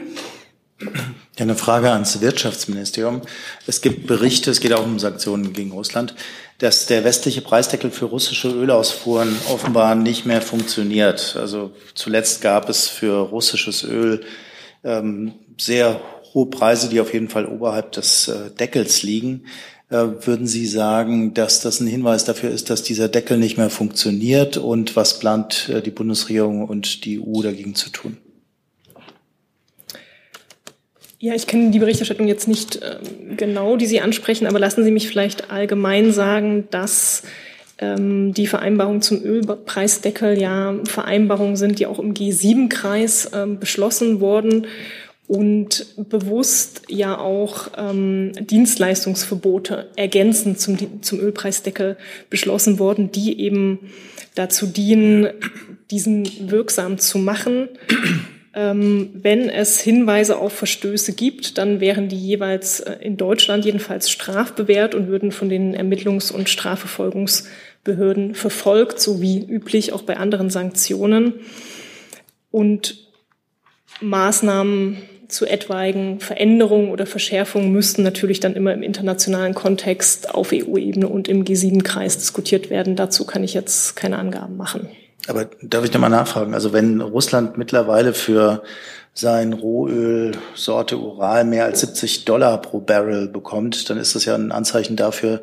Ja, 0.80 1.44
eine 1.44 1.54
Frage 1.54 1.90
ans 1.90 2.20
Wirtschaftsministerium. 2.20 3.22
Es 3.66 3.82
gibt 3.82 4.06
Berichte, 4.06 4.50
es 4.50 4.60
geht 4.60 4.72
auch 4.72 4.84
um 4.84 4.98
Sanktionen 4.98 5.52
gegen 5.52 5.72
Russland, 5.72 6.14
dass 6.58 6.86
der 6.86 7.04
westliche 7.04 7.42
Preisdeckel 7.42 7.90
für 7.90 8.06
russische 8.06 8.48
Ölausfuhren 8.48 9.36
offenbar 9.50 9.94
nicht 9.94 10.24
mehr 10.24 10.40
funktioniert. 10.40 11.36
Also 11.38 11.72
zuletzt 11.94 12.40
gab 12.40 12.68
es 12.68 12.88
für 12.88 13.28
russisches 13.28 13.84
Öl 13.84 14.24
ähm, 14.82 15.34
sehr 15.58 16.00
hohe 16.32 16.48
Preise, 16.48 16.88
die 16.88 17.00
auf 17.00 17.12
jeden 17.12 17.28
Fall 17.28 17.46
oberhalb 17.46 17.92
des 17.92 18.28
äh, 18.28 18.50
Deckels 18.50 19.02
liegen. 19.02 19.46
Äh, 19.90 20.24
würden 20.24 20.46
Sie 20.46 20.66
sagen, 20.66 21.34
dass 21.34 21.60
das 21.60 21.80
ein 21.80 21.88
Hinweis 21.88 22.24
dafür 22.24 22.50
ist, 22.50 22.70
dass 22.70 22.84
dieser 22.84 23.08
Deckel 23.08 23.38
nicht 23.38 23.58
mehr 23.58 23.70
funktioniert? 23.70 24.56
Und 24.56 24.94
was 24.94 25.18
plant 25.18 25.68
äh, 25.68 25.82
die 25.82 25.90
Bundesregierung 25.90 26.64
und 26.64 27.04
die 27.04 27.20
EU 27.20 27.42
dagegen 27.42 27.74
zu 27.74 27.90
tun? 27.90 28.16
Ja, 31.18 31.34
ich 31.34 31.46
kenne 31.46 31.70
die 31.70 31.80
Berichterstattung 31.80 32.28
jetzt 32.28 32.46
nicht 32.46 32.80
ähm, 32.82 33.36
genau, 33.36 33.76
die 33.76 33.86
Sie 33.86 34.00
ansprechen, 34.00 34.46
aber 34.46 34.60
lassen 34.60 34.84
Sie 34.84 34.92
mich 34.92 35.08
vielleicht 35.08 35.50
allgemein 35.50 36.12
sagen, 36.12 36.68
dass 36.70 37.24
ähm, 37.78 38.32
die 38.32 38.46
Vereinbarungen 38.46 39.02
zum 39.02 39.22
Ölpreisdeckel 39.22 40.40
ja 40.40 40.76
Vereinbarungen 40.84 41.56
sind, 41.56 41.80
die 41.80 41.86
auch 41.86 41.98
im 41.98 42.14
G7-Kreis 42.14 43.32
ähm, 43.34 43.58
beschlossen 43.58 44.20
wurden 44.20 44.66
und 45.30 45.86
bewusst 46.08 46.82
ja 46.88 47.16
auch 47.16 47.68
ähm, 47.76 48.32
Dienstleistungsverbote 48.40 49.88
ergänzend 49.94 50.58
zum, 50.58 51.04
zum 51.04 51.20
Ölpreisdeckel 51.20 51.96
beschlossen 52.30 52.80
wurden, 52.80 53.12
die 53.12 53.38
eben 53.38 53.78
dazu 54.34 54.66
dienen, 54.66 55.28
diesen 55.92 56.50
wirksam 56.50 56.98
zu 56.98 57.18
machen. 57.18 57.68
Ähm, 58.54 59.10
wenn 59.12 59.48
es 59.48 59.80
Hinweise 59.80 60.36
auf 60.36 60.52
Verstöße 60.52 61.12
gibt, 61.12 61.58
dann 61.58 61.78
wären 61.78 62.08
die 62.08 62.18
jeweils 62.18 62.80
äh, 62.80 62.94
in 62.94 63.16
Deutschland 63.16 63.64
jedenfalls 63.64 64.10
strafbewehrt 64.10 64.96
und 64.96 65.06
würden 65.06 65.30
von 65.30 65.48
den 65.48 65.76
Ermittlungs- 65.76 66.32
und 66.32 66.48
Strafverfolgungsbehörden 66.48 68.34
verfolgt, 68.34 68.98
so 68.98 69.22
wie 69.22 69.38
üblich 69.38 69.92
auch 69.92 70.02
bei 70.02 70.16
anderen 70.16 70.50
Sanktionen. 70.50 71.34
Und 72.50 73.06
Maßnahmen 74.00 74.96
zu 75.30 75.46
etwaigen 75.46 76.20
Veränderungen 76.20 76.90
oder 76.90 77.06
Verschärfungen 77.06 77.72
müssten 77.72 78.02
natürlich 78.02 78.40
dann 78.40 78.54
immer 78.54 78.72
im 78.72 78.82
internationalen 78.82 79.54
Kontext 79.54 80.34
auf 80.34 80.52
EU-Ebene 80.52 81.08
und 81.08 81.28
im 81.28 81.44
G7-Kreis 81.44 82.18
diskutiert 82.18 82.70
werden. 82.70 82.96
Dazu 82.96 83.24
kann 83.24 83.44
ich 83.44 83.54
jetzt 83.54 83.96
keine 83.96 84.18
Angaben 84.18 84.56
machen. 84.56 84.88
Aber 85.26 85.48
darf 85.62 85.84
ich 85.84 85.92
nochmal 85.92 86.10
nachfragen? 86.10 86.54
Also 86.54 86.72
wenn 86.72 87.00
Russland 87.00 87.58
mittlerweile 87.58 88.14
für 88.14 88.62
sein 89.12 89.52
Rohöl 89.52 90.32
Sorte 90.54 90.98
Ural 90.98 91.44
mehr 91.44 91.64
als 91.64 91.80
70 91.80 92.24
Dollar 92.24 92.60
pro 92.60 92.80
Barrel 92.80 93.28
bekommt, 93.28 93.90
dann 93.90 93.98
ist 93.98 94.14
das 94.14 94.24
ja 94.24 94.34
ein 94.34 94.52
Anzeichen 94.52 94.96
dafür, 94.96 95.42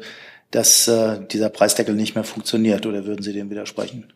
dass 0.51 0.87
äh, 0.87 1.19
dieser 1.31 1.49
Preisdeckel 1.49 1.93
nicht 1.93 2.15
mehr 2.15 2.23
funktioniert. 2.23 2.85
Oder 2.85 3.05
würden 3.05 3.21
Sie 3.21 3.33
dem 3.33 3.49
widersprechen? 3.49 4.13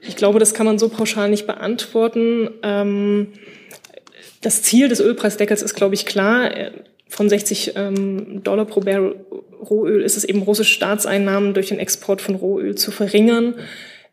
Ich 0.00 0.16
glaube, 0.16 0.38
das 0.38 0.54
kann 0.54 0.66
man 0.66 0.78
so 0.78 0.88
pauschal 0.88 1.30
nicht 1.30 1.46
beantworten. 1.46 2.50
Ähm, 2.62 3.28
das 4.46 4.62
Ziel 4.62 4.88
des 4.88 5.00
Ölpreisdeckels 5.00 5.60
ist, 5.60 5.74
glaube 5.74 5.96
ich, 5.96 6.06
klar. 6.06 6.52
Von 7.08 7.28
60 7.28 7.72
ähm, 7.74 8.44
Dollar 8.44 8.64
pro 8.64 8.78
Barrel 8.78 9.16
Rohöl 9.60 10.02
ist 10.02 10.16
es 10.16 10.22
eben 10.24 10.42
russische 10.42 10.72
Staatseinnahmen 10.72 11.52
durch 11.52 11.68
den 11.68 11.80
Export 11.80 12.20
von 12.20 12.36
Rohöl 12.36 12.76
zu 12.76 12.92
verringern. 12.92 13.56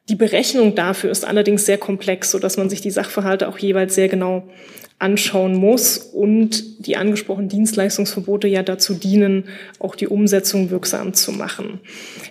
Die 0.10 0.16
Berechnung 0.16 0.74
dafür 0.74 1.12
ist 1.12 1.24
allerdings 1.24 1.68
sehr 1.68 1.78
komplex, 1.78 2.32
so 2.32 2.40
dass 2.40 2.58
man 2.58 2.68
sich 2.68 2.82
die 2.82 2.90
Sachverhalte 2.90 3.48
auch 3.48 3.60
jeweils 3.60 3.94
sehr 3.94 4.10
genau 4.10 4.50
anschauen 4.98 5.54
muss 5.54 5.98
und 6.00 6.88
die 6.88 6.98
angesprochenen 6.98 7.50
Dienstleistungsverbote 7.50 8.48
ja 8.48 8.64
dazu 8.64 8.96
dienen, 8.96 9.46
auch 9.78 9.94
die 9.94 10.08
Umsetzung 10.08 10.72
wirksam 10.72 11.14
zu 11.14 11.32
machen. 11.32 11.80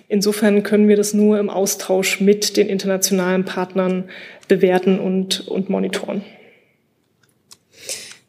Insofern 0.09 0.63
können 0.63 0.89
wir 0.89 0.97
das 0.97 1.13
nur 1.13 1.39
im 1.39 1.49
Austausch 1.49 2.19
mit 2.19 2.57
den 2.57 2.67
internationalen 2.67 3.45
Partnern 3.45 4.09
bewerten 4.49 4.99
und, 4.99 5.47
und 5.47 5.69
monitoren. 5.69 6.21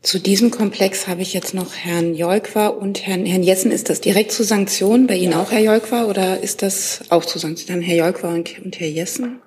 Zu 0.05 0.21
diesem 0.21 0.51
Komplex 0.51 1.09
habe 1.09 1.23
ich 1.23 1.33
jetzt 1.33 1.55
noch 1.55 1.73
Herrn 1.73 2.15
Jolkwa 2.15 2.67
und 2.67 3.07
Herrn, 3.07 3.25
Herrn 3.25 3.43
Jessen. 3.43 3.71
Ist 3.71 3.89
das 3.89 4.03
direkt 4.03 4.33
zu 4.33 4.45
Sanktionen? 4.45 5.07
Bei 5.07 5.17
Ihnen 5.17 5.33
auch, 5.33 5.51
Herr 5.51 5.63
Jolkwa? 5.63 6.05
Oder 6.05 6.43
ist 6.43 6.61
das 6.61 7.01
auch 7.09 7.25
zu 7.25 7.39
Sanktionen? 7.39 7.81
Dann 7.81 7.89
Herr 7.89 8.05
Jolkwa 8.05 8.35
und, 8.35 8.55
und 8.63 8.79
Herr 8.79 8.89
Jessen? 8.89 9.39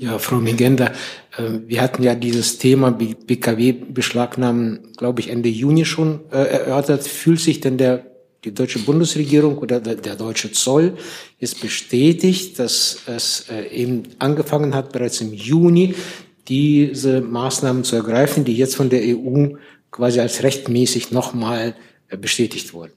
Ja, 0.00 0.18
Frau 0.18 0.38
Migenda, 0.38 0.86
äh, 1.36 1.60
wir 1.68 1.82
hatten 1.82 2.02
ja 2.02 2.16
dieses 2.16 2.58
Thema 2.58 2.90
BKW-Beschlagnahmen, 2.90 4.92
glaube 4.96 5.20
ich, 5.20 5.30
Ende 5.30 5.50
Juni 5.50 5.84
schon 5.84 6.22
äh, 6.32 6.38
erörtert. 6.38 7.06
Fühlt 7.06 7.38
sich 7.38 7.60
denn 7.60 7.78
der, 7.78 8.04
die 8.42 8.52
deutsche 8.52 8.80
Bundesregierung 8.80 9.58
oder 9.58 9.78
der, 9.78 9.94
der 9.94 10.16
deutsche 10.16 10.50
Zoll 10.50 10.94
ist 11.38 11.60
bestätigt, 11.60 12.58
dass 12.58 12.98
es 13.06 13.46
äh, 13.50 13.68
eben 13.68 14.02
angefangen 14.18 14.74
hat, 14.74 14.90
bereits 14.90 15.20
im 15.20 15.32
Juni 15.32 15.94
diese 16.48 17.20
Maßnahmen 17.20 17.84
zu 17.84 17.96
ergreifen, 17.96 18.44
die 18.44 18.56
jetzt 18.56 18.76
von 18.76 18.90
der 18.90 19.02
EU 19.02 19.56
quasi 19.90 20.20
als 20.20 20.42
rechtmäßig 20.42 21.10
nochmal 21.10 21.74
äh, 22.08 22.16
bestätigt 22.16 22.74
wurden. 22.74 22.92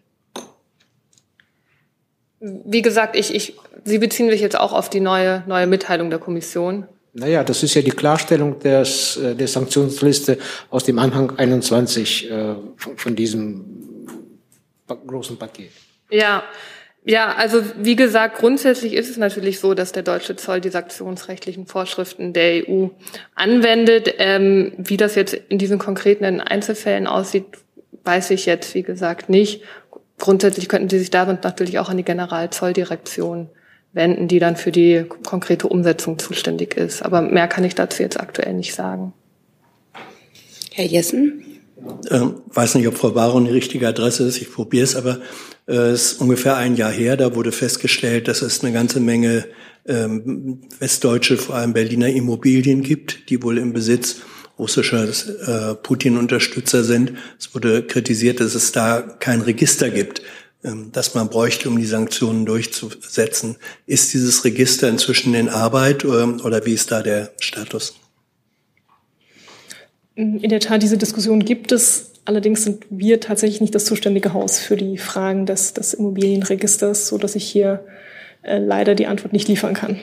Wie 2.40 2.82
gesagt, 2.82 3.16
ich, 3.16 3.34
ich, 3.34 3.56
Sie 3.84 4.00
beziehen 4.00 4.30
sich 4.30 4.42
jetzt 4.42 4.60
auch 4.60 4.74
auf 4.74 4.90
die 4.90 5.00
neue, 5.00 5.44
neue 5.48 5.66
Mitteilung 5.66 6.10
der 6.10 6.20
Kommission. 6.20 6.88
Naja, 7.14 7.44
das 7.44 7.64
ist 7.64 7.74
ja 7.74 7.82
die 7.82 7.92
Klarstellung 7.92 8.60
des, 8.60 9.18
äh, 9.18 9.36
der 9.36 9.48
Sanktionsliste 9.48 10.38
aus 10.70 10.84
dem 10.84 11.00
Anhang 11.00 11.38
21 11.38 12.30
äh, 12.30 12.56
von, 12.76 12.98
von 12.98 13.16
diesem 13.16 13.66
großen 14.88 15.38
Paket. 15.38 15.72
Ja, 16.10 16.44
ja, 17.10 17.34
also 17.36 17.64
wie 17.78 17.96
gesagt, 17.96 18.38
grundsätzlich 18.38 18.92
ist 18.92 19.10
es 19.10 19.16
natürlich 19.16 19.62
so, 19.62 19.74
dass 19.74 19.94
der 19.94 20.04
deutsche 20.04 20.36
Zoll 20.36 20.60
die 20.60 20.68
sanktionsrechtlichen 20.68 21.66
Vorschriften 21.66 22.34
der 22.34 22.68
EU 22.68 22.88
anwendet. 23.34 24.16
Ähm, 24.18 24.74
wie 24.78 24.98
das 24.98 25.16
jetzt 25.16 25.34
in 25.34 25.58
diesen 25.58 25.80
konkreten 25.80 26.42
Einzelfällen 26.42 27.08
aussieht, 27.08 27.46
weiß 28.04 28.32
ich 28.32 28.46
jetzt, 28.46 28.76
wie 28.76 28.84
gesagt, 28.84 29.30
nicht. 29.30 29.64
Grundsätzlich 30.20 30.68
könnten 30.68 30.90
Sie 30.90 31.00
sich 31.00 31.10
damit 31.10 31.46
natürlich 31.46 31.80
auch 31.80 31.88
an 31.88 31.96
die 31.96 32.04
Generalzolldirektion 32.04 33.50
wenden, 33.94 34.28
die 34.28 34.40
dann 34.40 34.58
für 34.58 34.74
die 34.74 35.06
konkrete 35.26 35.70
Umsetzung 35.70 36.20
zuständig 36.20 36.76
ist. 36.76 37.04
Aber 37.04 37.22
mehr 37.22 37.48
kann 37.48 37.64
ich 37.64 37.74
dazu 37.74 38.04
jetzt 38.04 38.20
aktuell 38.20 38.54
nicht 38.54 38.76
sagen. 38.76 39.14
Herr 40.74 40.86
Jessen? 40.86 41.47
Ähm, 42.10 42.42
weiß 42.48 42.76
nicht, 42.76 42.88
ob 42.88 42.98
Frau 42.98 43.12
Baron 43.12 43.46
die 43.46 43.52
richtige 43.52 43.88
Adresse 43.88 44.24
ist. 44.28 44.42
Ich 44.42 44.52
probiere 44.52 44.84
es, 44.84 44.96
aber 44.96 45.20
es 45.66 45.78
äh, 45.78 45.94
ist 45.94 46.22
ungefähr 46.22 46.58
ein 46.58 46.76
Jahr 46.76 46.92
her. 46.92 47.18
Da 47.18 47.36
wurde 47.36 47.52
festgestellt, 47.52 48.28
dass 48.28 48.42
es 48.42 48.64
eine 48.64 48.74
ganze 48.74 49.00
Menge 49.00 49.46
ähm, 49.86 50.62
westdeutsche, 50.80 51.38
vor 51.38 51.56
allem 51.56 51.74
Berliner 51.74 52.10
Immobilien 52.10 52.82
gibt, 52.82 53.30
die 53.30 53.42
wohl 53.44 53.58
im 53.58 53.74
Besitz 53.74 54.18
russischer 54.60 55.08
äh, 55.08 55.76
Putin-Unterstützer 55.76 56.84
sind. 56.84 57.14
Es 57.40 57.54
wurde 57.54 57.84
kritisiert, 57.84 58.40
dass 58.40 58.56
es 58.56 58.72
da 58.72 59.02
kein 59.02 59.42
Register 59.42 59.90
gibt, 59.90 60.22
ähm, 60.64 60.90
das 60.92 61.14
man 61.16 61.30
bräuchte, 61.30 61.70
um 61.70 61.78
die 61.78 61.86
Sanktionen 61.86 62.46
durchzusetzen. 62.46 63.58
Ist 63.86 64.14
dieses 64.14 64.44
Register 64.46 64.90
inzwischen 64.90 65.34
in 65.34 65.50
Arbeit 65.50 66.04
ähm, 66.04 66.42
oder 66.44 66.66
wie 66.66 66.74
ist 66.74 66.92
da 66.92 67.04
der 67.04 67.32
Status? 67.40 67.96
In 70.18 70.50
der 70.50 70.60
Tat, 70.60 70.82
diese 70.82 70.98
Diskussion 70.98 71.46
gibt 71.46 71.72
es. 71.72 72.10
Allerdings 72.26 72.64
sind 72.64 72.86
wir 72.90 73.20
tatsächlich 73.20 73.62
nicht 73.62 73.76
das 73.76 73.86
zuständige 73.86 74.34
Haus 74.34 74.58
für 74.58 74.76
die 74.76 74.98
Fragen 74.98 75.46
des, 75.46 75.76
des 75.76 75.94
Immobilienregisters, 75.94 77.08
so 77.08 77.20
dass 77.20 77.36
ich 77.36 77.48
hier 77.48 77.86
äh, 78.42 78.58
leider 78.58 78.96
die 78.96 79.06
Antwort 79.06 79.32
nicht 79.32 79.48
liefern 79.48 79.76
kann. 79.76 80.00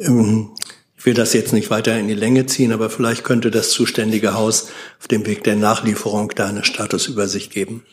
Ähm, 0.00 0.48
ich 0.96 1.04
will 1.04 1.12
das 1.12 1.34
jetzt 1.34 1.52
nicht 1.52 1.68
weiter 1.68 1.98
in 1.98 2.08
die 2.08 2.14
Länge 2.14 2.46
ziehen, 2.46 2.72
aber 2.72 2.88
vielleicht 2.88 3.22
könnte 3.22 3.50
das 3.50 3.68
zuständige 3.68 4.32
Haus 4.32 4.70
auf 4.98 5.08
dem 5.08 5.26
Weg 5.26 5.44
der 5.44 5.56
Nachlieferung 5.56 6.32
da 6.34 6.48
eine 6.48 6.64
Statusübersicht 6.64 7.52
geben. 7.52 7.84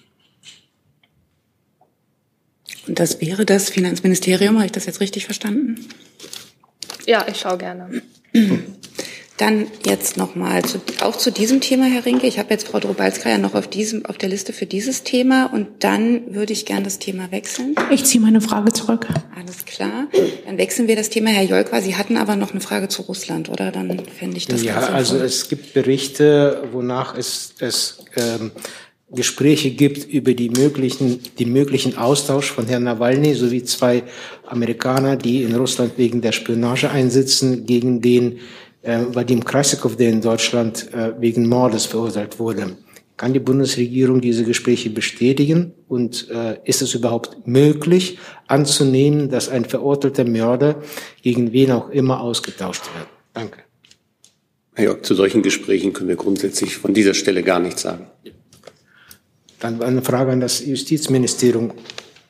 Und 2.87 2.97
das 2.97 3.19
wäre 3.19 3.45
das 3.45 3.69
Finanzministerium, 3.69 4.55
habe 4.55 4.67
ich 4.67 4.71
das 4.71 4.85
jetzt 4.85 5.01
richtig 5.01 5.25
verstanden? 5.25 5.85
Ja, 7.05 7.27
ich 7.29 7.41
schaue 7.41 7.57
gerne. 7.57 8.01
Dann 9.37 9.67
jetzt 9.85 10.15
nochmal 10.15 10.63
zu, 10.63 10.79
auch 11.01 11.17
zu 11.17 11.29
diesem 11.29 11.59
Thema, 11.59 11.85
Herr 11.85 12.05
Rinke. 12.05 12.25
Ich 12.25 12.39
habe 12.39 12.51
jetzt 12.51 12.69
Frau 12.69 12.79
Drobalska 12.79 13.37
noch 13.37 13.53
auf, 13.53 13.67
diesem, 13.67 14.05
auf 14.05 14.17
der 14.17 14.29
Liste 14.29 14.53
für 14.53 14.65
dieses 14.65 15.03
Thema 15.03 15.47
und 15.51 15.67
dann 15.79 16.33
würde 16.33 16.53
ich 16.53 16.65
gern 16.65 16.85
das 16.85 16.99
Thema 16.99 17.31
wechseln. 17.31 17.75
Ich 17.91 18.05
ziehe 18.05 18.21
meine 18.21 18.39
Frage 18.39 18.71
zurück. 18.71 19.07
Alles 19.37 19.65
klar. 19.65 20.07
Dann 20.45 20.57
wechseln 20.57 20.87
wir 20.87 20.95
das 20.95 21.09
Thema, 21.09 21.31
Herr 21.31 21.43
Jolkwa. 21.43 21.81
Sie 21.81 21.97
hatten 21.97 22.15
aber 22.15 22.37
noch 22.37 22.51
eine 22.51 22.61
Frage 22.61 22.87
zu 22.87 23.01
Russland, 23.01 23.49
oder? 23.49 23.71
Dann 23.71 24.01
fände 24.17 24.37
ich 24.37 24.47
das 24.47 24.63
Ja, 24.63 24.77
also 24.77 25.17
es 25.17 25.49
gibt 25.49 25.73
Berichte, 25.73 26.63
wonach 26.71 27.17
es, 27.17 27.55
es 27.59 28.05
ähm, 28.15 28.51
Gespräche 29.11 29.71
gibt 29.71 30.09
über 30.11 30.33
die 30.33 30.49
möglichen, 30.49 31.19
die 31.37 31.45
möglichen 31.45 31.97
Austausch 31.97 32.51
von 32.51 32.67
Herrn 32.67 32.83
Nawalny 32.83 33.35
sowie 33.35 33.63
zwei 33.63 34.03
Amerikaner, 34.47 35.15
die 35.15 35.43
in 35.43 35.55
Russland 35.55 35.97
wegen 35.97 36.21
der 36.21 36.31
Spionage 36.31 36.89
einsitzen, 36.89 37.65
gegen 37.65 38.01
den 38.01 38.39
Vadim 38.85 39.43
Krasikov, 39.43 39.95
der 39.95 40.09
in 40.09 40.21
Deutschland 40.21 40.93
äh, 40.93 41.13
wegen 41.19 41.47
Mordes 41.47 41.85
verurteilt 41.85 42.39
wurde. 42.39 42.77
Kann 43.17 43.33
die 43.33 43.39
Bundesregierung 43.39 44.19
diese 44.19 44.43
Gespräche 44.43 44.89
bestätigen? 44.89 45.73
Und 45.87 46.29
äh, 46.29 46.57
ist 46.65 46.81
es 46.81 46.93
überhaupt 46.93 47.47
möglich 47.47 48.19
anzunehmen, 48.47 49.29
dass 49.29 49.47
ein 49.47 49.65
verurteilter 49.65 50.25
Mörder 50.25 50.81
gegen 51.21 51.53
wen 51.53 51.71
auch 51.71 51.89
immer 51.89 52.19
ausgetauscht 52.19 52.83
wird? 52.95 53.07
Danke. 53.33 53.59
Herr 54.73 54.85
Jörg, 54.85 55.01
zu 55.03 55.15
solchen 55.15 55.41
Gesprächen 55.41 55.93
können 55.93 56.09
wir 56.09 56.17
grundsätzlich 56.17 56.75
von 56.75 56.93
dieser 56.93 57.13
Stelle 57.13 57.43
gar 57.43 57.59
nichts 57.59 57.83
sagen. 57.83 58.07
Dann 59.59 59.81
eine 59.81 60.01
Frage 60.01 60.31
an 60.31 60.41
das 60.41 60.65
Justizministerium. 60.65 61.71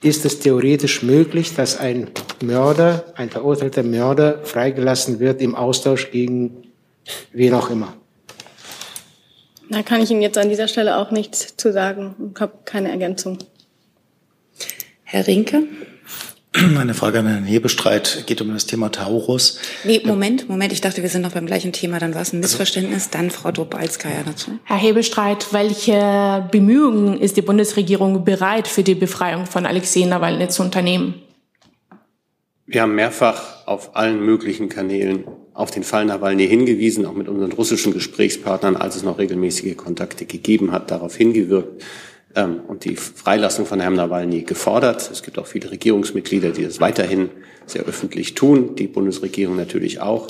Ist 0.05 0.23
es 0.23 0.37
theoretisch 0.37 1.01
möglich, 1.01 1.55
dass 1.55 1.79
ein 1.79 2.11
Mörder, 2.43 3.05
ein 3.15 3.31
verurteilter 3.31 3.81
Mörder 3.81 4.37
freigelassen 4.43 5.19
wird 5.19 5.41
im 5.41 5.55
Austausch 5.55 6.11
gegen 6.11 6.71
wen 7.31 7.55
auch 7.55 7.71
immer? 7.71 7.97
Da 9.71 9.81
kann 9.81 10.03
ich 10.03 10.11
Ihnen 10.11 10.21
jetzt 10.21 10.37
an 10.37 10.49
dieser 10.49 10.67
Stelle 10.67 10.97
auch 10.97 11.09
nichts 11.09 11.57
zu 11.57 11.73
sagen. 11.73 12.31
Ich 12.35 12.39
habe 12.39 12.53
keine 12.65 12.91
Ergänzung. 12.91 13.39
Herr 15.05 15.25
Rinke? 15.25 15.63
Eine 16.57 16.93
Frage 16.93 17.19
an 17.19 17.27
Herrn 17.27 17.43
Hebestreit 17.43 18.23
geht 18.27 18.39
um 18.39 18.53
das 18.53 18.65
Thema 18.65 18.89
Taurus. 18.89 19.59
Nee, 19.83 20.01
Moment, 20.05 20.47
Moment, 20.47 20.71
ich 20.71 20.79
dachte, 20.79 21.01
wir 21.01 21.09
sind 21.09 21.21
noch 21.21 21.33
beim 21.33 21.45
gleichen 21.45 21.73
Thema, 21.73 21.99
dann 21.99 22.15
war 22.15 22.21
es 22.21 22.31
ein 22.31 22.39
Missverständnis. 22.39 23.09
Dann 23.09 23.29
Frau 23.29 23.51
Dobalskaya 23.51 24.23
dazu. 24.25 24.51
Herr 24.63 24.77
Hebestreit, 24.77 25.51
welche 25.51 26.47
Bemühungen 26.51 27.19
ist 27.19 27.35
die 27.35 27.41
Bundesregierung 27.41 28.23
bereit, 28.23 28.69
für 28.69 28.83
die 28.83 28.95
Befreiung 28.95 29.45
von 29.47 29.65
Alexei 29.65 30.05
Nawalny 30.05 30.47
zu 30.47 30.63
unternehmen? 30.63 31.15
Wir 32.67 32.83
haben 32.83 32.95
mehrfach 32.95 33.67
auf 33.67 33.95
allen 33.97 34.25
möglichen 34.25 34.69
Kanälen 34.69 35.25
auf 35.53 35.71
den 35.71 35.83
Fall 35.83 36.05
Nawalny 36.05 36.47
hingewiesen, 36.47 37.05
auch 37.05 37.13
mit 37.13 37.27
unseren 37.27 37.51
russischen 37.51 37.93
Gesprächspartnern, 37.93 38.77
als 38.77 38.95
es 38.95 39.03
noch 39.03 39.17
regelmäßige 39.17 39.75
Kontakte 39.75 40.25
gegeben 40.25 40.71
hat, 40.71 40.89
darauf 40.89 41.15
hingewirkt 41.15 41.83
ähm, 42.35 42.61
und 42.67 42.85
die 42.85 42.95
Freilassung 42.95 43.65
von 43.65 43.79
Herrn 43.79 43.95
Nawalny 43.95 44.43
gefordert. 44.43 45.09
Es 45.11 45.23
gibt 45.23 45.39
auch 45.39 45.47
viele 45.47 45.71
Regierungsmitglieder, 45.71 46.51
die 46.51 46.63
das 46.63 46.79
weiterhin 46.79 47.29
sehr 47.65 47.83
öffentlich 47.83 48.35
tun, 48.35 48.75
die 48.75 48.87
Bundesregierung 48.87 49.55
natürlich 49.55 49.99
auch. 49.99 50.27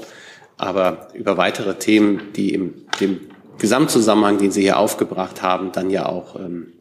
Aber 0.58 1.10
über 1.14 1.38
weitere 1.38 1.76
Themen, 1.76 2.22
die 2.36 2.53
im 2.53 2.86
dem 2.99 3.20
Gesamtzusammenhang, 3.58 4.38
den 4.38 4.51
Sie 4.51 4.62
hier 4.62 4.78
aufgebracht 4.78 5.41
haben, 5.41 5.72
dann 5.72 5.89
ja 5.89 6.08
auch 6.08 6.36
ähm, 6.39 6.74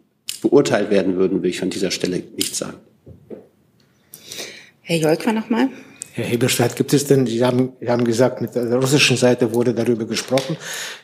beurteilt 0.42 0.90
werden 0.90 1.16
würden, 1.16 1.42
will 1.42 1.50
ich 1.50 1.60
von 1.60 1.70
dieser 1.70 1.90
Stelle 1.90 2.22
nichts 2.36 2.58
sagen. 2.58 2.78
Herr 4.82 4.98
Jolkwa 4.98 5.32
nochmal. 5.32 5.68
Herr 6.12 6.24
Heberstadt, 6.24 6.76
gibt 6.76 6.92
es 6.92 7.06
denn, 7.06 7.26
Sie 7.26 7.44
haben, 7.44 7.72
Sie 7.80 7.88
haben 7.88 8.04
gesagt, 8.04 8.40
mit 8.40 8.54
der 8.54 8.76
russischen 8.76 9.16
Seite 9.16 9.52
wurde 9.52 9.74
darüber 9.74 10.04
gesprochen. 10.04 10.56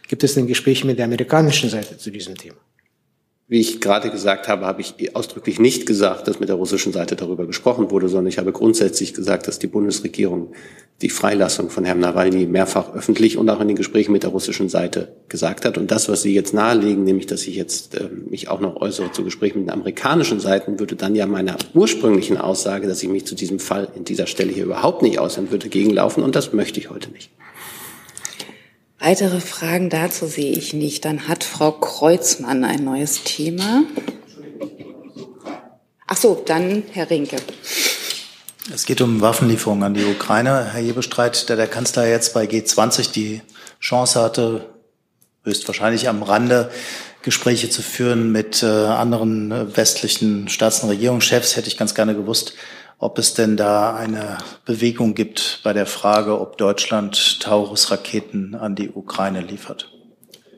Gibt 0.07 0.23
es 0.23 0.35
denn 0.35 0.47
Gespräche 0.47 0.87
mit 0.87 0.99
der 0.99 1.07
amerikanischen 1.07 1.71
Seite 1.71 1.97
zu 1.97 2.11
diesem 2.11 2.37
Thema? 2.37 2.59
Wie 3.51 3.59
ich 3.59 3.81
gerade 3.81 4.11
gesagt 4.11 4.47
habe, 4.47 4.65
habe 4.65 4.81
ich 4.81 5.17
ausdrücklich 5.17 5.59
nicht 5.59 5.85
gesagt, 5.85 6.29
dass 6.29 6.39
mit 6.39 6.49
der 6.49 6.55
russischen 6.55 6.93
Seite 6.93 7.17
darüber 7.17 7.49
gesprochen 7.49 7.91
wurde, 7.91 8.09
sondern 8.09 8.29
ich 8.29 8.39
habe 8.39 8.53
grundsätzlich 8.53 9.13
gesagt, 9.13 9.49
dass 9.49 9.59
die 9.59 9.67
Bundesregierung 9.67 10.53
die 11.03 11.11
Freilassung 11.11 11.69
von 11.69 11.85
Herrn 11.85 11.99
Nawalny 11.99 12.47
mehrfach 12.47 12.95
öffentlich 12.95 13.37
und 13.37 13.51
auch 13.51 13.61
in 13.61 13.67
den 13.67 13.77
Gesprächen 13.77 14.13
mit 14.13 14.23
der 14.23 14.31
russischen 14.31 14.69
Seite 14.69 15.17
gesagt 15.29 15.65
hat. 15.65 15.79
Und 15.79 15.91
das, 15.91 16.09
was 16.09 16.23
Sie 16.23 16.33
jetzt 16.33 16.55
nahelegen, 16.55 17.03
nämlich, 17.03 17.27
dass 17.27 17.45
ich 17.49 17.57
jetzt 17.57 17.97
äh, 17.97 18.09
mich 18.29 18.47
auch 18.47 18.61
noch 18.61 18.77
äußere 18.77 19.11
zu 19.11 19.25
Gesprächen 19.25 19.59
mit 19.59 19.67
den 19.67 19.75
amerikanischen 19.75 20.39
Seiten, 20.39 20.79
würde 20.79 20.95
dann 20.95 21.17
ja 21.17 21.27
meiner 21.27 21.57
ursprünglichen 21.75 22.37
Aussage, 22.37 22.87
dass 22.87 23.03
ich 23.03 23.09
mich 23.09 23.27
zu 23.27 23.35
diesem 23.35 23.59
Fall 23.59 23.89
in 23.97 24.05
dieser 24.05 24.29
Stelle 24.29 24.53
hier 24.53 24.63
überhaupt 24.63 25.03
nicht 25.03 25.19
äußern 25.19 25.51
würde, 25.51 25.69
gegenlaufen. 25.69 26.23
Und 26.23 26.37
das 26.37 26.53
möchte 26.53 26.79
ich 26.79 26.91
heute 26.91 27.11
nicht. 27.11 27.33
Weitere 29.03 29.41
Fragen 29.41 29.89
dazu 29.89 30.27
sehe 30.27 30.53
ich 30.53 30.75
nicht. 30.75 31.07
Dann 31.07 31.27
hat 31.27 31.43
Frau 31.43 31.73
Kreuzmann 31.73 32.65
ein 32.65 32.85
neues 32.85 33.25
Thema. 33.25 33.83
Ach 36.07 36.19
so, 36.19 36.43
dann 36.45 36.83
Herr 36.93 37.09
Rinke. 37.09 37.37
Es 38.75 38.85
geht 38.85 39.01
um 39.01 39.23
Waffenlieferungen 39.23 39.85
an 39.85 39.95
die 39.95 40.05
Ukraine. 40.05 40.73
Herr 40.75 40.83
Jebestreit, 40.83 41.49
da 41.49 41.57
der 41.57 41.67
Kanzler 41.67 42.07
jetzt 42.07 42.35
bei 42.35 42.45
G20 42.45 43.11
die 43.13 43.41
Chance 43.81 44.21
hatte, 44.21 44.69
höchstwahrscheinlich 45.45 46.07
am 46.07 46.23
Rande 46.23 46.71
Gespräche 47.23 47.71
zu 47.71 47.81
führen 47.81 48.31
mit 48.33 48.63
äh, 48.63 48.67
anderen 48.67 49.51
äh, 49.51 49.77
westlichen 49.77 50.49
Staats- 50.49 50.83
und 50.83 50.91
Regierungschefs, 50.91 51.57
hätte 51.57 51.69
ich 51.69 51.79
ganz 51.79 51.95
gerne 51.95 52.15
gewusst, 52.15 52.53
ob 53.01 53.19
es 53.19 53.33
denn 53.33 53.57
da 53.57 53.97
eine 53.97 54.39
Bewegung 54.67 55.15
gibt 55.15 55.61
bei 55.65 55.73
der 55.73 55.87
Frage, 55.87 56.39
ob 56.39 56.59
Deutschland 56.59 57.41
Taurus-Raketen 57.41 58.55
an 58.55 58.75
die 58.75 58.91
Ukraine 58.91 59.41
liefert. 59.41 59.91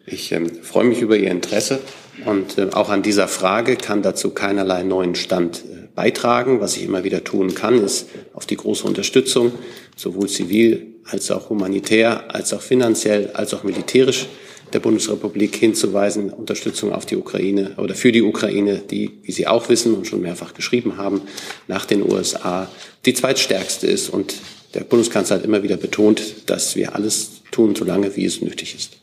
Ich 0.04 0.32
ähm, 0.32 0.50
freue 0.62 0.84
mich 0.84 1.00
über 1.00 1.16
Ihr 1.16 1.30
Interesse 1.30 1.78
und 2.26 2.58
äh, 2.58 2.70
auch 2.72 2.90
an 2.90 3.02
dieser 3.02 3.28
Frage 3.28 3.76
kann 3.76 4.02
dazu 4.02 4.30
keinerlei 4.30 4.82
neuen 4.82 5.14
Stand 5.14 5.58
äh, 5.58 5.86
beitragen. 5.94 6.60
Was 6.60 6.76
ich 6.76 6.82
immer 6.82 7.04
wieder 7.04 7.22
tun 7.22 7.54
kann, 7.54 7.82
ist 7.82 8.08
auf 8.34 8.44
die 8.44 8.56
große 8.56 8.84
Unterstützung, 8.88 9.52
sowohl 9.96 10.28
zivil 10.28 10.96
als 11.04 11.30
auch 11.30 11.48
humanitär, 11.48 12.34
als 12.34 12.52
auch 12.52 12.60
finanziell, 12.60 13.30
als 13.34 13.54
auch 13.54 13.62
militärisch 13.62 14.26
der 14.72 14.80
Bundesrepublik 14.80 15.56
hinzuweisen, 15.56 16.30
Unterstützung 16.30 16.92
auf 16.92 17.06
die 17.06 17.16
Ukraine 17.16 17.74
oder 17.76 17.94
für 17.94 18.12
die 18.12 18.22
Ukraine, 18.22 18.78
die, 18.78 19.18
wie 19.22 19.32
Sie 19.32 19.46
auch 19.46 19.68
wissen 19.68 19.94
und 19.94 20.06
schon 20.06 20.20
mehrfach 20.20 20.54
geschrieben 20.54 20.96
haben, 20.96 21.22
nach 21.68 21.84
den 21.84 22.02
USA 22.02 22.68
die 23.04 23.14
zweitstärkste 23.14 23.86
ist. 23.86 24.08
Und 24.08 24.34
der 24.74 24.84
Bundeskanzler 24.84 25.36
hat 25.36 25.44
immer 25.44 25.62
wieder 25.62 25.76
betont, 25.76 26.50
dass 26.50 26.76
wir 26.76 26.94
alles 26.94 27.42
tun, 27.50 27.74
solange 27.74 28.16
wie 28.16 28.24
es 28.24 28.40
nötig 28.40 28.74
ist. 28.74 28.98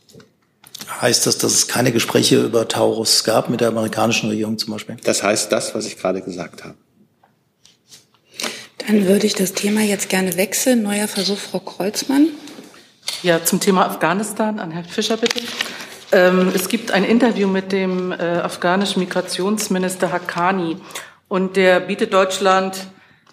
Heißt 1.02 1.28
das, 1.28 1.38
dass 1.38 1.54
es 1.54 1.68
keine 1.68 1.92
Gespräche 1.92 2.44
über 2.44 2.68
Taurus 2.68 3.24
gab 3.24 3.50
mit 3.50 3.62
der 3.62 3.70
amerikanischen 3.70 4.30
Regierung 4.30 4.58
zum 4.58 4.74
Beispiel? 4.74 4.98
Das 5.04 5.24
heißt 5.24 5.52
das, 5.52 5.76
was 5.76 5.86
ich 5.86 5.98
gerade 5.98 6.22
gesagt 6.22 6.64
habe. 6.64 6.76
Dann 8.80 9.06
würde 9.06 9.28
ich 9.28 9.36
das 9.36 9.54
Thema 9.54 9.82
jetzt 9.82 10.10
gerne 10.10 10.36
wechseln. 10.36 10.82
Neuer 10.82 11.08
Versuch, 11.08 11.38
Frau 11.38 11.60
Kreuzmann. 11.60 12.30
Ja, 13.24 13.44
zum 13.44 13.60
Thema 13.60 13.86
Afghanistan 13.86 14.60
an 14.60 14.72
Herrn 14.72 14.86
Fischer 14.86 15.18
bitte. 15.18 15.42
Ähm, 16.12 16.52
es 16.56 16.70
gibt 16.70 16.92
ein 16.92 17.04
Interview 17.04 17.48
mit 17.48 17.72
dem 17.72 18.12
äh, 18.12 18.16
afghanischen 18.16 19.00
Migrationsminister 19.02 20.12
Haqqani 20.12 20.78
und 21.28 21.56
der 21.56 21.80
bietet 21.82 22.14
Deutschland 22.14 22.88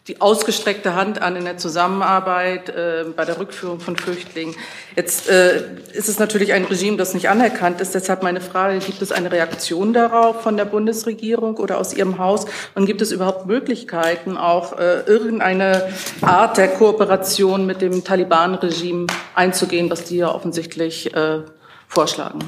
die 0.08 0.20
ausgestreckte 0.20 0.94
Hand 0.94 1.20
an 1.20 1.34
in 1.34 1.44
der 1.44 1.58
Zusammenarbeit 1.58 2.68
äh, 2.68 3.06
bei 3.16 3.24
der 3.24 3.40
Rückführung 3.40 3.80
von 3.80 3.96
Flüchtlingen. 3.96 4.54
Jetzt 4.94 5.28
äh, 5.28 5.64
ist 5.92 6.08
es 6.08 6.20
natürlich 6.20 6.52
ein 6.52 6.64
Regime, 6.64 6.96
das 6.96 7.12
nicht 7.12 7.28
anerkannt 7.28 7.80
ist. 7.80 7.92
Deshalb 7.92 8.22
meine 8.22 8.40
Frage, 8.40 8.78
gibt 8.78 9.02
es 9.02 9.10
eine 9.10 9.32
Reaktion 9.32 9.92
darauf 9.92 10.42
von 10.42 10.56
der 10.56 10.64
Bundesregierung 10.64 11.56
oder 11.56 11.78
aus 11.78 11.92
Ihrem 11.92 12.18
Haus? 12.18 12.46
Und 12.76 12.86
gibt 12.86 13.02
es 13.02 13.10
überhaupt 13.10 13.46
Möglichkeiten, 13.46 14.36
auch 14.36 14.78
äh, 14.78 15.00
irgendeine 15.06 15.92
Art 16.20 16.56
der 16.56 16.68
Kooperation 16.68 17.66
mit 17.66 17.82
dem 17.82 18.04
Taliban-Regime 18.04 19.08
einzugehen, 19.34 19.90
was 19.90 20.04
die 20.04 20.18
ja 20.18 20.32
offensichtlich 20.32 21.12
äh, 21.16 21.40
vorschlagen? 21.88 22.38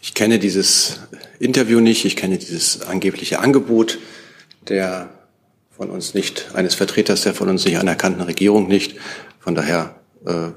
Ich 0.00 0.14
kenne 0.14 0.38
dieses 0.38 1.00
Interview 1.38 1.80
nicht, 1.80 2.06
ich 2.06 2.16
kenne 2.16 2.38
dieses 2.38 2.80
angebliche 2.80 3.40
Angebot 3.40 3.98
der 4.68 5.10
von 5.76 5.90
uns 5.90 6.14
nicht, 6.14 6.50
eines 6.54 6.74
Vertreters 6.74 7.22
der 7.22 7.34
von 7.34 7.48
uns 7.48 7.64
nicht 7.64 7.78
anerkannten 7.78 8.22
Regierung 8.22 8.68
nicht. 8.68 8.96
Von 9.40 9.54
daher 9.54 9.96
äh, 10.26 10.50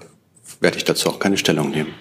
werde 0.61 0.77
ich 0.77 0.83
dazu 0.83 1.09
auch 1.09 1.19
keine 1.19 1.37
Stellung 1.37 1.71
nehmen. 1.71 1.93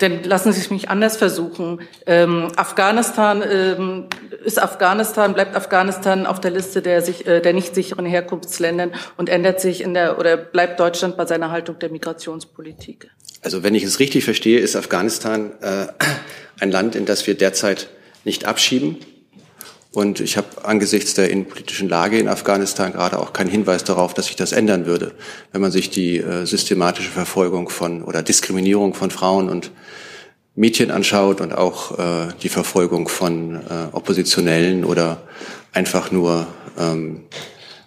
Denn 0.00 0.24
lassen 0.24 0.52
Sie 0.52 0.60
es 0.60 0.70
mich 0.70 0.88
anders 0.88 1.16
versuchen. 1.16 1.80
Ähm, 2.06 2.48
Afghanistan 2.56 3.42
ähm, 3.48 4.06
ist 4.44 4.60
Afghanistan, 4.60 5.34
bleibt 5.34 5.54
Afghanistan 5.54 6.26
auf 6.26 6.40
der 6.40 6.50
Liste 6.50 6.82
der, 6.82 7.02
sich, 7.02 7.26
äh, 7.26 7.40
der 7.40 7.52
nicht 7.52 7.74
sicheren 7.74 8.06
Herkunftsländern 8.06 8.92
und 9.16 9.28
ändert 9.28 9.60
sich 9.60 9.80
in 9.80 9.94
der 9.94 10.18
oder 10.18 10.36
bleibt 10.36 10.80
Deutschland 10.80 11.16
bei 11.16 11.26
seiner 11.26 11.50
Haltung 11.50 11.78
der 11.78 11.90
Migrationspolitik. 11.90 13.10
Also 13.42 13.62
wenn 13.62 13.74
ich 13.74 13.84
es 13.84 14.00
richtig 14.00 14.24
verstehe, 14.24 14.58
ist 14.58 14.74
Afghanistan 14.74 15.52
äh, 15.60 15.86
ein 16.58 16.70
Land, 16.70 16.96
in 16.96 17.04
das 17.04 17.26
wir 17.26 17.34
derzeit 17.34 17.88
nicht 18.24 18.44
abschieben. 18.44 18.96
Und 19.92 20.20
ich 20.20 20.38
habe 20.38 20.64
angesichts 20.64 21.12
der 21.14 21.30
innenpolitischen 21.30 21.88
Lage 21.88 22.18
in 22.18 22.26
Afghanistan 22.26 22.92
gerade 22.92 23.18
auch 23.18 23.34
keinen 23.34 23.50
Hinweis 23.50 23.84
darauf, 23.84 24.14
dass 24.14 24.26
sich 24.26 24.36
das 24.36 24.52
ändern 24.52 24.86
würde. 24.86 25.12
Wenn 25.52 25.60
man 25.60 25.70
sich 25.70 25.90
die 25.90 26.16
äh, 26.16 26.46
systematische 26.46 27.10
Verfolgung 27.10 27.68
von 27.68 28.02
oder 28.02 28.22
Diskriminierung 28.22 28.94
von 28.94 29.10
Frauen 29.10 29.50
und 29.50 29.70
Mädchen 30.54 30.90
anschaut 30.90 31.42
und 31.42 31.52
auch 31.52 31.98
äh, 31.98 32.32
die 32.42 32.48
Verfolgung 32.48 33.08
von 33.08 33.56
äh, 33.56 33.88
Oppositionellen 33.92 34.84
oder 34.84 35.22
einfach 35.72 36.10
nur 36.10 36.46
ähm, 36.78 37.24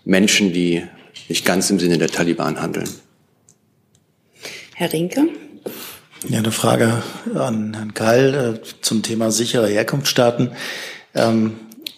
Menschen, 0.03 0.53
die 0.53 0.83
nicht 1.27 1.43
ganz 1.43 1.71
im 1.71 1.79
Sinne 1.79 1.97
der 1.97 2.09
Taliban 2.09 2.61
handeln. 2.61 2.89
Herr 4.75 4.93
Rinke? 4.93 5.27
Ja, 6.29 6.39
eine 6.39 6.51
Frage 6.51 7.03
an 7.33 7.73
Herrn 7.73 7.93
Keil 7.93 8.59
äh, 8.63 8.81
zum 8.81 9.01
Thema 9.01 9.31
sichere 9.31 9.67
Herkunftsstaaten. 9.67 10.51
Ähm, 11.13 11.55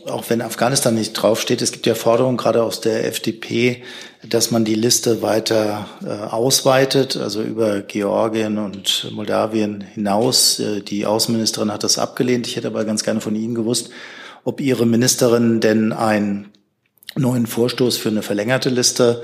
auch 0.09 0.29
wenn 0.29 0.41
Afghanistan 0.41 0.95
nicht 0.95 1.13
draufsteht, 1.13 1.61
es 1.61 1.71
gibt 1.71 1.85
ja 1.85 1.95
Forderungen 1.95 2.37
gerade 2.37 2.63
aus 2.63 2.81
der 2.81 3.05
FDP, 3.05 3.83
dass 4.27 4.51
man 4.51 4.65
die 4.65 4.75
Liste 4.75 5.21
weiter 5.21 5.87
äh, 6.03 6.09
ausweitet, 6.09 7.17
also 7.17 7.41
über 7.41 7.81
Georgien 7.81 8.57
und 8.57 9.11
Moldawien 9.11 9.81
hinaus. 9.81 10.59
Äh, 10.59 10.81
die 10.81 11.05
Außenministerin 11.05 11.71
hat 11.71 11.83
das 11.83 11.99
abgelehnt. 11.99 12.47
Ich 12.47 12.55
hätte 12.55 12.67
aber 12.67 12.85
ganz 12.85 13.03
gerne 13.03 13.21
von 13.21 13.35
Ihnen 13.35 13.55
gewusst, 13.55 13.89
ob 14.43 14.61
Ihre 14.61 14.85
Ministerin 14.85 15.59
denn 15.59 15.93
einen 15.93 16.49
neuen 17.15 17.47
Vorstoß 17.47 17.97
für 17.97 18.09
eine 18.09 18.21
verlängerte 18.21 18.69
Liste 18.69 19.23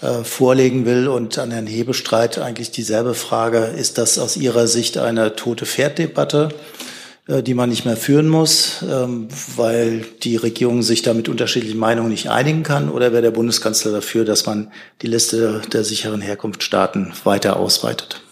äh, 0.00 0.24
vorlegen 0.24 0.86
will. 0.86 1.08
Und 1.08 1.38
an 1.38 1.50
Herrn 1.50 1.66
Hebestreit 1.66 2.38
eigentlich 2.38 2.70
dieselbe 2.70 3.14
Frage. 3.14 3.58
Ist 3.58 3.98
das 3.98 4.18
aus 4.18 4.36
Ihrer 4.36 4.66
Sicht 4.66 4.98
eine 4.98 5.36
tote 5.36 5.66
Pferddebatte? 5.66 6.48
Äh, 6.50 6.95
die 7.28 7.54
man 7.54 7.68
nicht 7.68 7.84
mehr 7.84 7.96
führen 7.96 8.28
muss, 8.28 8.84
ähm, 8.88 9.28
weil 9.56 10.04
die 10.22 10.36
Regierung 10.36 10.82
sich 10.82 11.02
da 11.02 11.12
mit 11.12 11.28
unterschiedlichen 11.28 11.78
Meinungen 11.78 12.10
nicht 12.10 12.30
einigen 12.30 12.62
kann? 12.62 12.88
Oder 12.88 13.12
wäre 13.12 13.22
der 13.22 13.32
Bundeskanzler 13.32 13.92
dafür, 13.92 14.24
dass 14.24 14.46
man 14.46 14.70
die 15.02 15.08
Liste 15.08 15.60
der 15.72 15.82
sicheren 15.82 16.20
Herkunftsstaaten 16.20 17.12
weiter 17.24 17.56
ausweitet? 17.58 18.22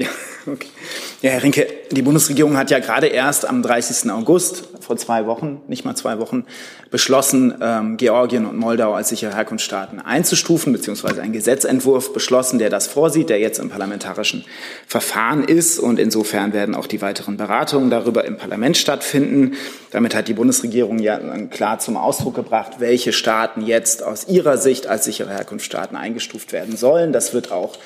Ja, 0.00 0.08
okay. 0.46 0.68
Ja, 1.20 1.32
Herr 1.32 1.42
Rinke, 1.42 1.66
die 1.90 2.00
Bundesregierung 2.00 2.56
hat 2.56 2.70
ja 2.70 2.78
gerade 2.78 3.08
erst 3.08 3.46
am 3.46 3.60
30. 3.60 4.10
August, 4.10 4.64
vor 4.80 4.96
zwei 4.96 5.26
Wochen, 5.26 5.60
nicht 5.68 5.84
mal 5.84 5.94
zwei 5.94 6.18
Wochen, 6.18 6.46
beschlossen, 6.90 7.54
ähm, 7.60 7.98
Georgien 7.98 8.46
und 8.46 8.56
Moldau 8.56 8.94
als 8.94 9.10
sichere 9.10 9.34
Herkunftsstaaten 9.34 10.00
einzustufen, 10.00 10.72
beziehungsweise 10.72 11.20
einen 11.20 11.34
Gesetzentwurf 11.34 12.14
beschlossen, 12.14 12.58
der 12.58 12.70
das 12.70 12.86
vorsieht, 12.86 13.28
der 13.28 13.40
jetzt 13.40 13.58
im 13.58 13.68
parlamentarischen 13.68 14.46
Verfahren 14.86 15.44
ist. 15.44 15.78
Und 15.78 15.98
insofern 15.98 16.54
werden 16.54 16.74
auch 16.74 16.86
die 16.86 17.02
weiteren 17.02 17.36
Beratungen 17.36 17.90
darüber 17.90 18.24
im 18.24 18.38
Parlament 18.38 18.78
stattfinden. 18.78 19.52
Damit 19.90 20.14
hat 20.14 20.28
die 20.28 20.34
Bundesregierung 20.34 20.98
ja 20.98 21.18
klar 21.48 21.78
zum 21.78 21.98
Ausdruck 21.98 22.36
gebracht, 22.36 22.76
welche 22.78 23.12
Staaten 23.12 23.60
jetzt 23.60 24.02
aus 24.02 24.28
ihrer 24.28 24.56
Sicht 24.56 24.86
als 24.86 25.04
sichere 25.04 25.28
Herkunftsstaaten 25.28 25.94
eingestuft 25.94 26.54
werden 26.54 26.78
sollen. 26.78 27.12
Das 27.12 27.34
wird 27.34 27.52
auch 27.52 27.76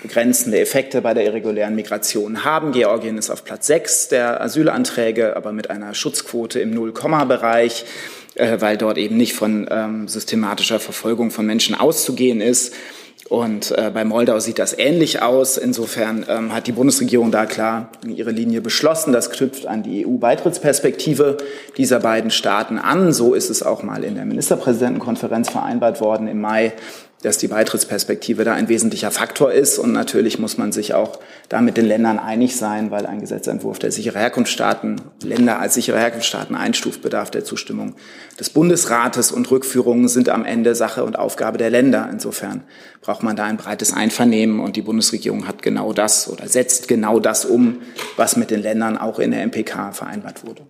begrenzende 0.00 0.58
Effekte 0.58 1.02
bei 1.02 1.14
der 1.14 1.24
irregulären 1.24 1.74
Migration 1.74 2.44
haben. 2.44 2.72
Georgien 2.72 3.18
ist 3.18 3.30
auf 3.30 3.44
Platz 3.44 3.66
sechs 3.66 4.08
der 4.08 4.40
Asylanträge, 4.40 5.36
aber 5.36 5.52
mit 5.52 5.70
einer 5.70 5.94
Schutzquote 5.94 6.60
im 6.60 6.70
Null-Komma-Bereich, 6.70 7.84
äh, 8.34 8.60
weil 8.60 8.76
dort 8.76 8.98
eben 8.98 9.16
nicht 9.16 9.34
von 9.34 9.68
ähm, 9.70 10.08
systematischer 10.08 10.80
Verfolgung 10.80 11.30
von 11.30 11.46
Menschen 11.46 11.74
auszugehen 11.74 12.40
ist. 12.40 12.72
Und 13.28 13.70
äh, 13.70 13.90
bei 13.94 14.04
Moldau 14.04 14.40
sieht 14.40 14.58
das 14.58 14.76
ähnlich 14.76 15.22
aus. 15.22 15.56
Insofern 15.56 16.26
ähm, 16.28 16.52
hat 16.52 16.66
die 16.66 16.72
Bundesregierung 16.72 17.30
da 17.30 17.46
klar 17.46 17.88
ihre 18.06 18.30
Linie 18.30 18.60
beschlossen. 18.60 19.12
Das 19.12 19.30
knüpft 19.30 19.66
an 19.66 19.82
die 19.82 20.06
EU-Beitrittsperspektive 20.06 21.38
dieser 21.76 22.00
beiden 22.00 22.30
Staaten 22.30 22.78
an. 22.78 23.12
So 23.12 23.32
ist 23.32 23.48
es 23.48 23.62
auch 23.62 23.82
mal 23.82 24.04
in 24.04 24.16
der 24.16 24.24
Ministerpräsidentenkonferenz 24.24 25.50
vereinbart 25.50 26.00
worden 26.00 26.26
im 26.26 26.40
Mai 26.40 26.72
dass 27.22 27.38
die 27.38 27.48
Beitrittsperspektive 27.48 28.44
da 28.44 28.52
ein 28.52 28.68
wesentlicher 28.68 29.10
Faktor 29.10 29.52
ist. 29.52 29.78
Und 29.78 29.92
natürlich 29.92 30.38
muss 30.38 30.58
man 30.58 30.72
sich 30.72 30.92
auch 30.92 31.20
da 31.48 31.60
mit 31.60 31.76
den 31.76 31.86
Ländern 31.86 32.18
einig 32.18 32.56
sein, 32.56 32.90
weil 32.90 33.06
ein 33.06 33.20
Gesetzentwurf 33.20 33.78
der 33.78 33.92
sichere 33.92 34.18
Herkunftsstaaten, 34.18 35.00
Länder 35.22 35.60
als 35.60 35.74
sichere 35.74 35.98
Herkunftsstaaten 35.98 36.56
einstuft, 36.56 37.00
bedarf 37.00 37.30
der 37.30 37.44
Zustimmung 37.44 37.94
des 38.38 38.50
Bundesrates 38.50 39.30
und 39.30 39.50
Rückführungen 39.50 40.08
sind 40.08 40.28
am 40.28 40.44
Ende 40.44 40.74
Sache 40.74 41.04
und 41.04 41.18
Aufgabe 41.18 41.58
der 41.58 41.70
Länder. 41.70 42.08
Insofern 42.10 42.64
braucht 43.00 43.22
man 43.22 43.36
da 43.36 43.44
ein 43.44 43.56
breites 43.56 43.92
Einvernehmen 43.92 44.60
und 44.60 44.76
die 44.76 44.82
Bundesregierung 44.82 45.46
hat 45.46 45.62
genau 45.62 45.92
das 45.92 46.28
oder 46.28 46.48
setzt 46.48 46.88
genau 46.88 47.20
das 47.20 47.44
um, 47.44 47.82
was 48.16 48.36
mit 48.36 48.50
den 48.50 48.60
Ländern 48.60 48.98
auch 48.98 49.20
in 49.20 49.30
der 49.30 49.46
MPK 49.46 49.92
vereinbart 49.92 50.44
wurde. 50.44 50.62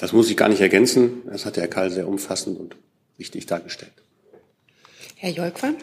Das 0.00 0.12
muss 0.12 0.30
ich 0.30 0.36
gar 0.36 0.48
nicht 0.48 0.60
ergänzen. 0.60 1.22
Das 1.26 1.44
hat 1.44 1.56
Herr 1.56 1.68
Karl 1.68 1.90
sehr 1.90 2.08
umfassend 2.08 2.58
und 2.58 2.76
richtig 3.18 3.46
dargestellt. 3.46 3.92
Herr 5.20 5.30
Jolkwan? 5.30 5.74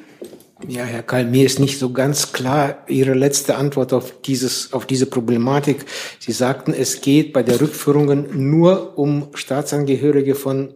Ja, 0.66 0.86
Herr 0.86 1.04
Kall, 1.04 1.26
mir 1.26 1.46
ist 1.46 1.60
nicht 1.60 1.78
so 1.78 1.92
ganz 1.92 2.32
klar 2.32 2.86
Ihre 2.88 3.14
letzte 3.14 3.56
Antwort 3.56 3.92
auf, 3.92 4.22
dieses, 4.22 4.72
auf 4.72 4.86
diese 4.86 5.08
Problematik. 5.08 5.84
Sie 6.20 6.32
sagten, 6.32 6.74
es 6.74 7.02
geht 7.02 7.34
bei 7.34 7.44
der 7.44 7.60
Rückführungen 7.60 8.50
nur 8.50 8.98
um 8.98 9.28
Staatsangehörige 9.34 10.36
von 10.36 10.74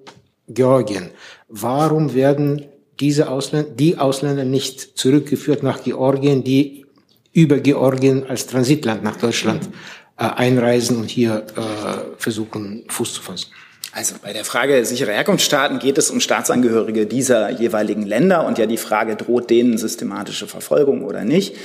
Georgien. 0.49 1.11
Warum 1.47 2.13
werden 2.13 2.65
diese 2.99 3.29
Ausländer, 3.29 3.71
die 3.71 3.97
Ausländer 3.97 4.43
nicht 4.43 4.97
zurückgeführt 4.97 5.63
nach 5.63 5.81
Georgien, 5.81 6.43
die 6.43 6.85
über 7.31 7.61
Georgien 7.61 8.25
als 8.25 8.45
Transitland 8.45 9.03
nach 9.03 9.15
Deutschland 9.15 9.69
äh, 10.17 10.23
einreisen 10.25 10.97
und 10.97 11.09
hier 11.09 11.47
äh, 11.55 12.17
versuchen, 12.17 12.83
Fuß 12.89 13.13
zu 13.13 13.21
fassen? 13.21 13.51
Also 13.91 14.15
bei 14.21 14.33
der 14.33 14.45
Frage 14.45 14.85
sichere 14.85 15.11
Herkunftsstaaten 15.11 15.79
geht 15.79 15.97
es 15.97 16.11
um 16.11 16.19
Staatsangehörige 16.19 17.07
dieser 17.07 17.49
jeweiligen 17.49 18.03
Länder 18.03 18.45
und 18.45 18.59
ja 18.59 18.67
die 18.67 18.77
Frage, 18.77 19.15
droht 19.15 19.49
denen 19.49 19.79
systematische 19.79 20.47
Verfolgung 20.47 21.03
oder 21.03 21.23
nicht. 21.23 21.55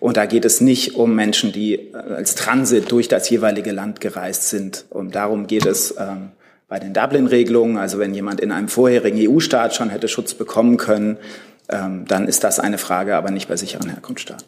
Und 0.00 0.16
da 0.16 0.24
geht 0.24 0.46
es 0.46 0.62
nicht 0.62 0.94
um 0.94 1.14
Menschen, 1.14 1.52
die 1.52 1.74
äh, 1.74 1.96
als 2.16 2.36
Transit 2.36 2.90
durch 2.90 3.08
das 3.08 3.28
jeweilige 3.28 3.72
Land 3.72 4.00
gereist 4.00 4.48
sind. 4.48 4.86
Und 4.88 5.14
darum 5.14 5.46
geht 5.46 5.66
es 5.66 5.94
ähm, 5.98 6.30
bei 6.68 6.78
den 6.78 6.94
Dublin-Regelungen. 6.94 7.76
Also 7.76 7.98
wenn 7.98 8.14
jemand 8.14 8.40
in 8.40 8.50
einem 8.50 8.68
vorherigen 8.68 9.18
EU-Staat 9.20 9.74
schon 9.74 9.90
hätte 9.90 10.08
Schutz 10.08 10.32
bekommen 10.32 10.78
können, 10.78 11.18
ähm, 11.68 12.06
dann 12.08 12.26
ist 12.26 12.44
das 12.44 12.60
eine 12.60 12.78
Frage, 12.78 13.14
aber 13.14 13.30
nicht 13.30 13.48
bei 13.48 13.56
sicheren 13.56 13.90
Herkunftsstaaten. 13.90 14.46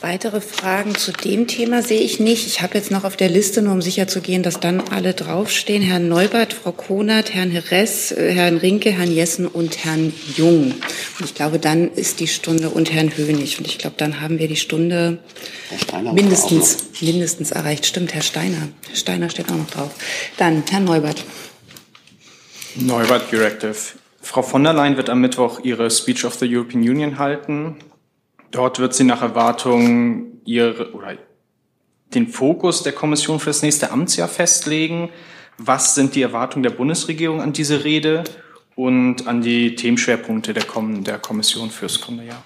Weitere 0.00 0.40
Fragen 0.40 0.94
zu 0.94 1.10
dem 1.10 1.48
Thema 1.48 1.82
sehe 1.82 2.00
ich 2.00 2.20
nicht. 2.20 2.46
Ich 2.46 2.62
habe 2.62 2.74
jetzt 2.74 2.92
noch 2.92 3.02
auf 3.02 3.16
der 3.16 3.28
Liste, 3.28 3.62
nur 3.62 3.72
um 3.72 3.82
sicher 3.82 4.06
zu 4.06 4.20
gehen, 4.20 4.44
dass 4.44 4.60
dann 4.60 4.80
alle 4.80 5.12
draufstehen. 5.12 5.82
Herrn 5.82 6.06
Neubert, 6.06 6.52
Frau 6.52 6.70
Konert, 6.70 7.34
Herrn 7.34 7.50
Heres, 7.50 8.12
äh, 8.12 8.32
Herrn 8.32 8.58
Rinke, 8.58 8.92
Herrn 8.92 9.10
Jessen 9.10 9.48
und 9.48 9.84
Herrn 9.84 10.12
Jung. 10.36 10.72
Und 11.18 11.24
ich 11.24 11.34
glaube, 11.34 11.58
dann 11.58 11.92
ist 11.92 12.20
die 12.20 12.28
Stunde 12.28 12.70
und 12.70 12.92
Herrn 12.92 13.16
Hönig. 13.16 13.58
Und 13.58 13.66
ich 13.66 13.78
glaube, 13.78 13.96
dann 13.98 14.20
haben 14.20 14.38
wir 14.38 14.46
die 14.46 14.54
Stunde 14.54 15.18
mindestens, 16.14 16.90
mindestens 17.00 17.50
erreicht. 17.50 17.84
Stimmt, 17.84 18.14
Herr 18.14 18.22
Steiner. 18.22 18.68
Herr 18.88 18.96
Steiner 18.96 19.30
steht 19.30 19.50
auch 19.50 19.56
noch 19.56 19.70
drauf. 19.70 19.90
Dann 20.36 20.62
Herrn 20.70 20.84
Neubert. 20.84 21.24
Neubert 22.76 23.32
Directive. 23.32 23.74
Frau 24.22 24.42
von 24.42 24.62
der 24.62 24.74
Leyen 24.74 24.96
wird 24.96 25.10
am 25.10 25.20
Mittwoch 25.20 25.58
ihre 25.64 25.90
Speech 25.90 26.24
of 26.24 26.34
the 26.34 26.46
European 26.54 26.82
Union 26.82 27.18
halten. 27.18 27.76
Dort 28.50 28.78
wird 28.78 28.94
sie 28.94 29.04
nach 29.04 29.22
Erwartung 29.22 30.40
ihre 30.44 30.92
oder 30.92 31.16
den 32.14 32.28
Fokus 32.28 32.82
der 32.82 32.92
Kommission 32.92 33.38
für 33.38 33.50
das 33.50 33.62
nächste 33.62 33.90
Amtsjahr 33.90 34.28
festlegen. 34.28 35.10
Was 35.58 35.94
sind 35.94 36.14
die 36.14 36.22
Erwartungen 36.22 36.62
der 36.62 36.70
Bundesregierung 36.70 37.42
an 37.42 37.52
diese 37.52 37.84
Rede 37.84 38.24
und 38.76 39.26
an 39.26 39.42
die 39.42 39.74
Themenschwerpunkte 39.74 40.54
der, 40.54 40.64
Kom 40.64 41.04
der 41.04 41.18
Kommission 41.18 41.70
fürs 41.70 42.00
kommende 42.00 42.26
Jahr? 42.26 42.44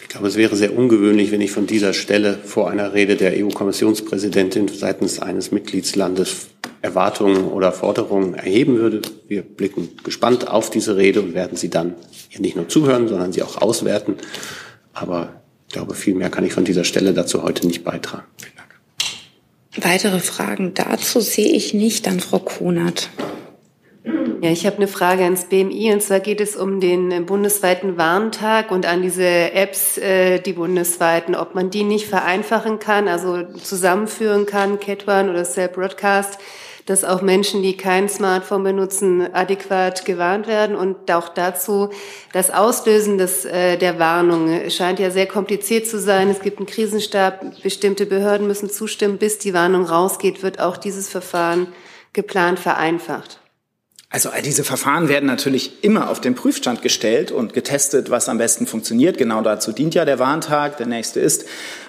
Ich 0.00 0.08
glaube, 0.08 0.28
es 0.28 0.36
wäre 0.36 0.56
sehr 0.56 0.74
ungewöhnlich, 0.76 1.30
wenn 1.30 1.42
ich 1.42 1.52
von 1.52 1.66
dieser 1.66 1.92
Stelle 1.92 2.38
vor 2.42 2.70
einer 2.70 2.94
Rede 2.94 3.16
der 3.16 3.34
EU-Kommissionspräsidentin 3.36 4.66
seitens 4.68 5.20
eines 5.20 5.52
Mitgliedslandes 5.52 6.48
Erwartungen 6.80 7.44
oder 7.44 7.72
Forderungen 7.72 8.34
erheben 8.34 8.78
würde. 8.78 9.02
Wir 9.26 9.42
blicken 9.42 9.90
gespannt 10.04 10.48
auf 10.48 10.70
diese 10.70 10.96
Rede 10.96 11.20
und 11.20 11.34
werden 11.34 11.58
sie 11.58 11.68
dann 11.68 11.94
ihr 12.30 12.40
nicht 12.40 12.56
nur 12.56 12.68
zuhören, 12.68 13.08
sondern 13.08 13.32
sie 13.32 13.42
auch 13.42 13.60
auswerten. 13.60 14.16
Aber 14.92 15.40
ich 15.66 15.74
glaube, 15.74 15.94
viel 15.94 16.14
mehr 16.14 16.30
kann 16.30 16.44
ich 16.44 16.52
von 16.52 16.64
dieser 16.64 16.84
Stelle 16.84 17.12
dazu 17.12 17.42
heute 17.42 17.66
nicht 17.66 17.84
beitragen. 17.84 18.24
Vielen 18.36 18.56
Dank. 18.56 19.84
Weitere 19.84 20.18
Fragen 20.20 20.74
dazu 20.74 21.20
sehe 21.20 21.52
ich 21.52 21.74
nicht. 21.74 22.06
Dann 22.06 22.20
Frau 22.20 22.38
Konert. 22.38 23.10
Ja, 24.40 24.50
ich 24.50 24.66
habe 24.66 24.76
eine 24.76 24.86
Frage 24.86 25.24
ans 25.24 25.46
BMI 25.46 25.92
und 25.92 26.02
zwar 26.02 26.20
geht 26.20 26.40
es 26.40 26.54
um 26.54 26.78
den 26.78 27.26
bundesweiten 27.26 27.96
Warntag 27.98 28.70
und 28.70 28.86
an 28.86 29.02
diese 29.02 29.52
Apps, 29.52 29.98
äh, 29.98 30.38
die 30.38 30.52
bundesweiten, 30.52 31.34
ob 31.34 31.56
man 31.56 31.70
die 31.70 31.82
nicht 31.82 32.06
vereinfachen 32.06 32.78
kann, 32.78 33.08
also 33.08 33.42
zusammenführen 33.42 34.46
kann, 34.46 34.78
Cat1 34.78 35.30
oder 35.30 35.42
Cell 35.42 35.68
Broadcast 35.68 36.38
dass 36.88 37.04
auch 37.04 37.20
Menschen, 37.20 37.62
die 37.62 37.76
kein 37.76 38.08
Smartphone 38.08 38.64
benutzen, 38.64 39.28
adäquat 39.34 40.06
gewarnt 40.06 40.46
werden. 40.46 40.74
Und 40.74 41.10
auch 41.10 41.28
dazu 41.28 41.90
das 42.32 42.50
Auslösen 42.50 43.18
des, 43.18 43.44
äh, 43.44 43.76
der 43.76 43.98
Warnung 43.98 44.70
scheint 44.70 44.98
ja 44.98 45.10
sehr 45.10 45.26
kompliziert 45.26 45.86
zu 45.86 45.98
sein. 45.98 46.30
Es 46.30 46.40
gibt 46.40 46.58
einen 46.58 46.66
Krisenstab, 46.66 47.62
bestimmte 47.62 48.06
Behörden 48.06 48.46
müssen 48.46 48.70
zustimmen. 48.70 49.18
Bis 49.18 49.38
die 49.38 49.52
Warnung 49.52 49.84
rausgeht, 49.84 50.42
wird 50.42 50.60
auch 50.60 50.78
dieses 50.78 51.10
Verfahren 51.10 51.66
geplant 52.14 52.58
vereinfacht. 52.58 53.38
Also 54.10 54.30
all 54.30 54.40
diese 54.40 54.64
Verfahren 54.64 55.10
werden 55.10 55.26
natürlich 55.26 55.84
immer 55.84 56.08
auf 56.08 56.22
den 56.22 56.34
Prüfstand 56.34 56.80
gestellt 56.80 57.30
und 57.30 57.52
getestet, 57.52 58.08
was 58.08 58.30
am 58.30 58.38
besten 58.38 58.66
funktioniert. 58.66 59.18
Genau 59.18 59.42
dazu 59.42 59.70
dient 59.70 59.94
ja 59.94 60.06
der 60.06 60.18
Warntag. 60.18 60.78
Der 60.78 60.86
nächste 60.86 61.20
ist 61.20 61.44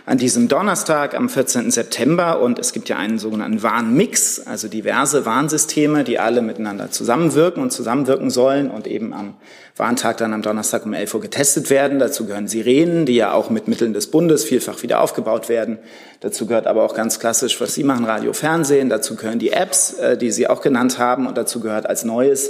an 0.09 0.17
diesem 0.17 0.47
Donnerstag 0.47 1.13
am 1.13 1.29
14. 1.29 1.69
September 1.69 2.41
und 2.41 2.57
es 2.57 2.73
gibt 2.73 2.89
ja 2.89 2.97
einen 2.97 3.19
sogenannten 3.19 3.61
Warnmix, 3.61 4.39
also 4.43 4.67
diverse 4.67 5.23
Warnsysteme, 5.23 6.03
die 6.03 6.17
alle 6.17 6.41
miteinander 6.41 6.89
zusammenwirken 6.89 7.61
und 7.61 7.69
zusammenwirken 7.69 8.31
sollen 8.31 8.71
und 8.71 8.87
eben 8.87 9.13
am 9.13 9.35
Warntag 9.75 10.17
dann 10.17 10.33
am 10.33 10.41
Donnerstag 10.41 10.83
um 10.87 10.93
11 10.93 11.13
Uhr 11.13 11.21
getestet 11.21 11.69
werden. 11.69 11.99
Dazu 11.99 12.25
gehören 12.25 12.47
Sirenen, 12.47 13.05
die 13.05 13.17
ja 13.17 13.33
auch 13.33 13.51
mit 13.51 13.67
Mitteln 13.67 13.93
des 13.93 14.07
Bundes 14.07 14.43
vielfach 14.43 14.81
wieder 14.81 14.99
aufgebaut 14.99 15.47
werden. 15.47 15.77
Dazu 16.21 16.47
gehört 16.47 16.65
aber 16.65 16.83
auch 16.85 16.95
ganz 16.95 17.19
klassisch, 17.19 17.61
was 17.61 17.75
Sie 17.75 17.83
machen, 17.83 18.05
Radio, 18.05 18.33
Fernsehen. 18.33 18.89
Dazu 18.89 19.15
gehören 19.15 19.37
die 19.37 19.51
Apps, 19.51 19.93
äh, 19.93 20.17
die 20.17 20.31
Sie 20.31 20.47
auch 20.47 20.61
genannt 20.61 20.97
haben 20.97 21.27
und 21.27 21.37
dazu 21.37 21.59
gehört 21.59 21.85
als 21.85 22.03
neues 22.03 22.49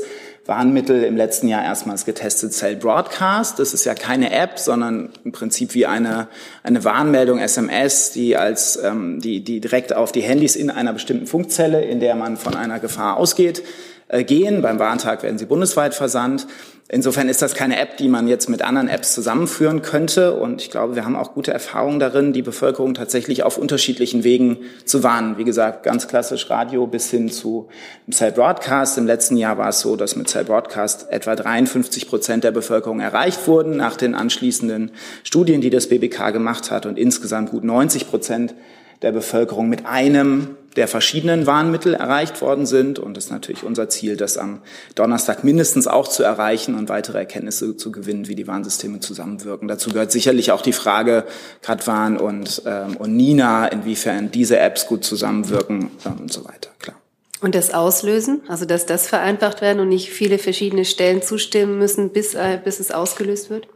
Warnmittel 0.49 1.03
im 1.03 1.15
letzten 1.15 1.47
Jahr 1.47 1.63
erstmals 1.63 2.03
getestet, 2.03 2.53
Cell 2.53 2.75
Broadcast. 2.75 3.59
Das 3.59 3.73
ist 3.73 3.85
ja 3.85 3.93
keine 3.93 4.31
App, 4.31 4.59
sondern 4.59 5.09
im 5.23 5.31
Prinzip 5.31 5.75
wie 5.75 5.85
eine, 5.85 6.27
eine 6.63 6.83
Warnmeldung 6.83 7.39
SMS, 7.39 8.11
die 8.11 8.35
als, 8.35 8.77
ähm, 8.83 9.21
die, 9.21 9.41
die 9.41 9.61
direkt 9.61 9.95
auf 9.95 10.11
die 10.11 10.21
Handys 10.21 10.55
in 10.55 10.71
einer 10.71 10.91
bestimmten 10.91 11.27
Funkzelle, 11.27 11.85
in 11.85 11.99
der 11.99 12.15
man 12.15 12.35
von 12.35 12.55
einer 12.55 12.79
Gefahr 12.79 13.15
ausgeht, 13.17 13.63
äh, 14.07 14.23
gehen. 14.23 14.61
Beim 14.61 14.79
Warntag 14.79 15.23
werden 15.23 15.37
sie 15.37 15.45
bundesweit 15.45 15.93
versandt. 15.93 16.47
Insofern 16.91 17.29
ist 17.29 17.43
das 17.43 17.53
keine 17.53 17.79
App, 17.79 17.97
die 17.97 18.07
man 18.07 18.27
jetzt 18.27 18.49
mit 18.49 18.63
anderen 18.63 18.87
Apps 18.87 19.13
zusammenführen 19.13 19.83
könnte. 19.83 20.33
Und 20.33 20.63
ich 20.63 20.71
glaube, 20.71 20.95
wir 20.95 21.05
haben 21.05 21.15
auch 21.15 21.35
gute 21.35 21.53
Erfahrungen 21.53 21.99
darin, 21.99 22.33
die 22.33 22.41
Bevölkerung 22.41 22.95
tatsächlich 22.95 23.43
auf 23.43 23.59
unterschiedlichen 23.59 24.23
Wegen 24.23 24.57
zu 24.85 25.03
warnen. 25.03 25.37
Wie 25.37 25.43
gesagt, 25.43 25.83
ganz 25.83 26.07
klassisch 26.07 26.49
Radio 26.49 26.87
bis 26.87 27.11
hin 27.11 27.29
zu 27.29 27.67
Cell 28.11 28.31
Broadcast. 28.31 28.97
Im 28.97 29.05
letzten 29.05 29.37
Jahr 29.37 29.59
war 29.59 29.69
es 29.69 29.81
so, 29.81 29.95
dass 29.95 30.15
mit 30.15 30.29
Cell 30.29 30.45
Broadcast 30.45 31.11
etwa 31.11 31.35
53 31.35 32.07
Prozent 32.07 32.43
der 32.43 32.51
Bevölkerung 32.51 33.01
erreicht 33.01 33.47
wurden 33.47 33.77
nach 33.77 33.95
den 33.95 34.15
anschließenden 34.15 34.89
Studien, 35.23 35.61
die 35.61 35.69
das 35.69 35.89
BBK 35.89 36.31
gemacht 36.31 36.71
hat 36.71 36.87
und 36.87 36.97
insgesamt 36.97 37.51
gut 37.51 37.63
90 37.63 38.09
Prozent 38.09 38.55
der 39.01 39.11
Bevölkerung 39.11 39.69
mit 39.69 39.85
einem 39.85 40.55
der 40.75 40.87
verschiedenen 40.87 41.47
Warnmittel 41.47 41.93
erreicht 41.93 42.41
worden 42.41 42.65
sind. 42.65 42.99
Und 42.99 43.17
es 43.17 43.25
ist 43.25 43.31
natürlich 43.31 43.63
unser 43.63 43.89
Ziel, 43.89 44.17
das 44.17 44.37
am 44.37 44.61
Donnerstag 44.95 45.43
mindestens 45.43 45.87
auch 45.87 46.07
zu 46.07 46.23
erreichen 46.23 46.75
und 46.75 46.89
weitere 46.89 47.17
Erkenntnisse 47.17 47.75
zu 47.75 47.91
gewinnen, 47.91 48.27
wie 48.27 48.35
die 48.35 48.47
Warnsysteme 48.47 48.99
zusammenwirken. 48.99 49.67
Dazu 49.67 49.89
gehört 49.89 50.11
sicherlich 50.11 50.51
auch 50.51 50.61
die 50.61 50.73
Frage 50.73 51.25
Katwan 51.61 52.17
und, 52.17 52.61
ähm, 52.65 52.97
und 52.97 53.15
Nina, 53.15 53.67
inwiefern 53.67 54.31
diese 54.31 54.59
Apps 54.59 54.87
gut 54.87 55.03
zusammenwirken 55.03 55.91
ähm, 56.05 56.21
und 56.21 56.31
so 56.31 56.45
weiter. 56.45 56.69
Klar. 56.79 56.97
Und 57.41 57.55
das 57.55 57.73
Auslösen, 57.73 58.41
also 58.47 58.65
dass 58.65 58.85
das 58.85 59.07
vereinfacht 59.07 59.61
werden 59.61 59.79
und 59.79 59.89
nicht 59.89 60.09
viele 60.09 60.37
verschiedene 60.37 60.85
Stellen 60.85 61.21
zustimmen 61.21 61.77
müssen, 61.79 62.11
bis, 62.11 62.35
äh, 62.35 62.59
bis 62.63 62.79
es 62.79 62.91
ausgelöst 62.91 63.49
wird? 63.49 63.67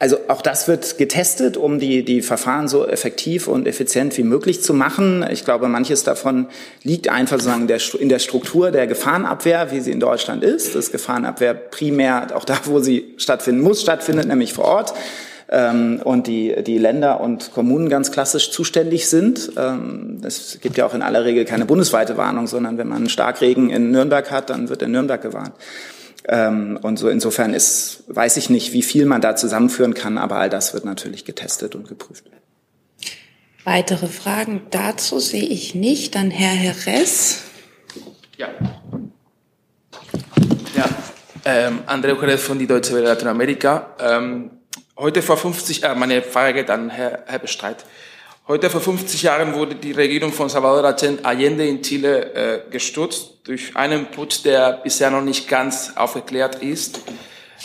Also 0.00 0.16
auch 0.28 0.42
das 0.42 0.68
wird 0.68 0.96
getestet, 0.96 1.56
um 1.56 1.80
die, 1.80 2.04
die 2.04 2.22
Verfahren 2.22 2.68
so 2.68 2.86
effektiv 2.86 3.48
und 3.48 3.66
effizient 3.66 4.16
wie 4.16 4.22
möglich 4.22 4.62
zu 4.62 4.72
machen. 4.72 5.26
Ich 5.28 5.44
glaube, 5.44 5.66
manches 5.66 6.04
davon 6.04 6.46
liegt 6.84 7.08
einfach 7.08 7.40
sozusagen 7.40 7.68
in 7.98 8.08
der 8.08 8.20
Struktur 8.20 8.70
der 8.70 8.86
Gefahrenabwehr, 8.86 9.72
wie 9.72 9.80
sie 9.80 9.90
in 9.90 9.98
Deutschland 9.98 10.44
ist. 10.44 10.76
Das 10.76 10.92
Gefahrenabwehr 10.92 11.52
primär 11.52 12.28
auch 12.34 12.44
da, 12.44 12.58
wo 12.66 12.78
sie 12.78 13.14
stattfinden 13.16 13.60
muss, 13.60 13.82
stattfindet, 13.82 14.28
nämlich 14.28 14.52
vor 14.52 14.66
Ort. 14.66 14.94
Ähm, 15.50 16.00
und 16.04 16.28
die, 16.28 16.54
die 16.62 16.78
Länder 16.78 17.20
und 17.20 17.52
Kommunen 17.52 17.88
ganz 17.88 18.12
klassisch 18.12 18.52
zuständig 18.52 19.08
sind. 19.08 19.50
Ähm, 19.56 20.20
es 20.22 20.58
gibt 20.60 20.76
ja 20.76 20.86
auch 20.86 20.94
in 20.94 21.02
aller 21.02 21.24
Regel 21.24 21.44
keine 21.44 21.64
bundesweite 21.64 22.16
Warnung, 22.16 22.46
sondern 22.46 22.78
wenn 22.78 22.86
man 22.86 22.98
einen 22.98 23.08
Starkregen 23.08 23.70
in 23.70 23.90
Nürnberg 23.90 24.30
hat, 24.30 24.50
dann 24.50 24.68
wird 24.68 24.82
in 24.82 24.92
Nürnberg 24.92 25.20
gewarnt. 25.20 25.54
Ähm, 26.26 26.78
und 26.82 26.98
so 26.98 27.08
insofern 27.08 27.54
ist, 27.54 28.04
weiß 28.08 28.36
ich 28.36 28.50
nicht, 28.50 28.72
wie 28.72 28.82
viel 28.82 29.06
man 29.06 29.20
da 29.20 29.36
zusammenführen 29.36 29.94
kann, 29.94 30.18
aber 30.18 30.36
all 30.36 30.50
das 30.50 30.74
wird 30.74 30.84
natürlich 30.84 31.24
getestet 31.24 31.74
und 31.74 31.88
geprüft. 31.88 32.24
Weitere 33.64 34.06
Fragen 34.06 34.62
dazu 34.70 35.18
sehe 35.18 35.44
ich 35.44 35.74
nicht. 35.74 36.14
Dann 36.14 36.30
Herr 36.30 36.54
Herres. 36.54 37.42
Ja. 38.36 38.48
Ja, 40.74 40.88
ähm, 41.44 41.80
André 41.86 42.18
Jerez 42.18 42.42
von 42.42 42.58
die 42.58 42.66
Deutsche 42.66 42.94
Welle 42.94 43.08
Lateinamerika. 43.08 43.94
Ähm, 43.98 44.50
heute 44.96 45.22
vor 45.22 45.36
50, 45.36 45.82
äh, 45.82 45.94
meine 45.94 46.22
Frage 46.22 46.54
geht 46.54 46.70
an 46.70 46.88
Herr, 46.88 47.24
Herr 47.26 47.40
Bestreit. 47.40 47.84
Heute 48.48 48.70
vor 48.70 48.80
50 48.80 49.24
Jahren 49.24 49.52
wurde 49.52 49.74
die 49.74 49.92
Regierung 49.92 50.32
von 50.32 50.48
Salvador 50.48 50.96
Allende 51.22 51.66
in 51.66 51.82
Chile 51.82 52.32
äh, 52.32 52.70
gestürzt 52.70 53.40
durch 53.44 53.76
einen 53.76 54.06
Putsch, 54.06 54.42
der 54.42 54.80
bisher 54.82 55.10
noch 55.10 55.20
nicht 55.20 55.46
ganz 55.46 55.92
aufgeklärt 55.94 56.62
ist. 56.62 56.98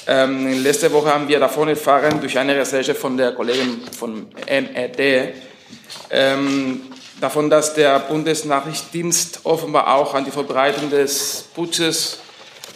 Ähm, 0.07 0.61
letzte 0.61 0.91
Woche 0.91 1.13
haben 1.13 1.29
wir 1.29 1.39
davon 1.39 1.69
erfahren, 1.69 2.19
durch 2.19 2.37
eine 2.37 2.57
Recherche 2.57 2.95
von 2.95 3.15
der 3.15 3.31
Kollegin 3.31 3.79
von 3.97 4.27
MED, 4.45 5.35
ähm, 6.09 6.81
davon, 7.21 7.49
dass 7.49 7.73
der 7.73 7.99
Bundesnachrichtendienst 7.99 9.45
offenbar 9.45 9.95
auch 9.95 10.13
an 10.13 10.25
die 10.25 10.31
Verbreitung 10.31 10.89
des 10.89 11.45
Putsches 11.55 12.19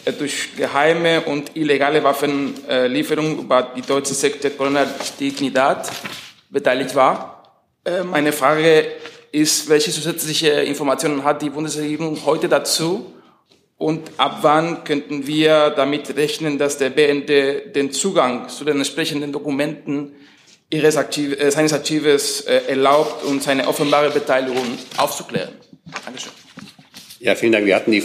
äh, 0.06 0.14
durch 0.14 0.56
geheime 0.56 1.20
und 1.20 1.54
illegale 1.54 2.02
Waffenlieferungen 2.02 3.40
über 3.40 3.70
die 3.76 3.82
deutsche 3.82 4.14
Sekte 4.14 4.48
Colonel 4.48 4.86
Dignidad 5.20 5.90
beteiligt 6.48 6.94
war. 6.94 7.37
Äh, 7.88 8.04
meine 8.04 8.32
Frage 8.32 8.86
ist, 9.32 9.68
welche 9.68 9.90
zusätzliche 9.90 10.48
Informationen 10.48 11.24
hat 11.24 11.40
die 11.40 11.50
Bundesregierung 11.50 12.24
heute 12.26 12.48
dazu? 12.48 13.14
Und 13.78 14.10
ab 14.18 14.40
wann 14.42 14.84
könnten 14.84 15.26
wir 15.26 15.70
damit 15.70 16.16
rechnen, 16.16 16.58
dass 16.58 16.78
der 16.78 16.90
BND 16.90 17.74
den 17.74 17.92
Zugang 17.92 18.48
zu 18.48 18.64
den 18.64 18.78
entsprechenden 18.78 19.32
Dokumenten 19.32 20.12
Aktiv 20.96 21.40
äh, 21.40 21.50
seines 21.50 21.72
Aktives 21.72 22.42
äh, 22.42 22.62
erlaubt 22.68 23.24
und 23.24 23.42
seine 23.42 23.66
offenbare 23.66 24.10
Beteiligung 24.10 24.66
aufzuklären? 24.98 25.54
Dankeschön. 26.04 26.32
Ja, 27.20 27.34
vielen 27.36 27.52
Dank. 27.52 27.64
Wir 27.64 27.76
hatten 27.76 27.92
die 27.92 28.02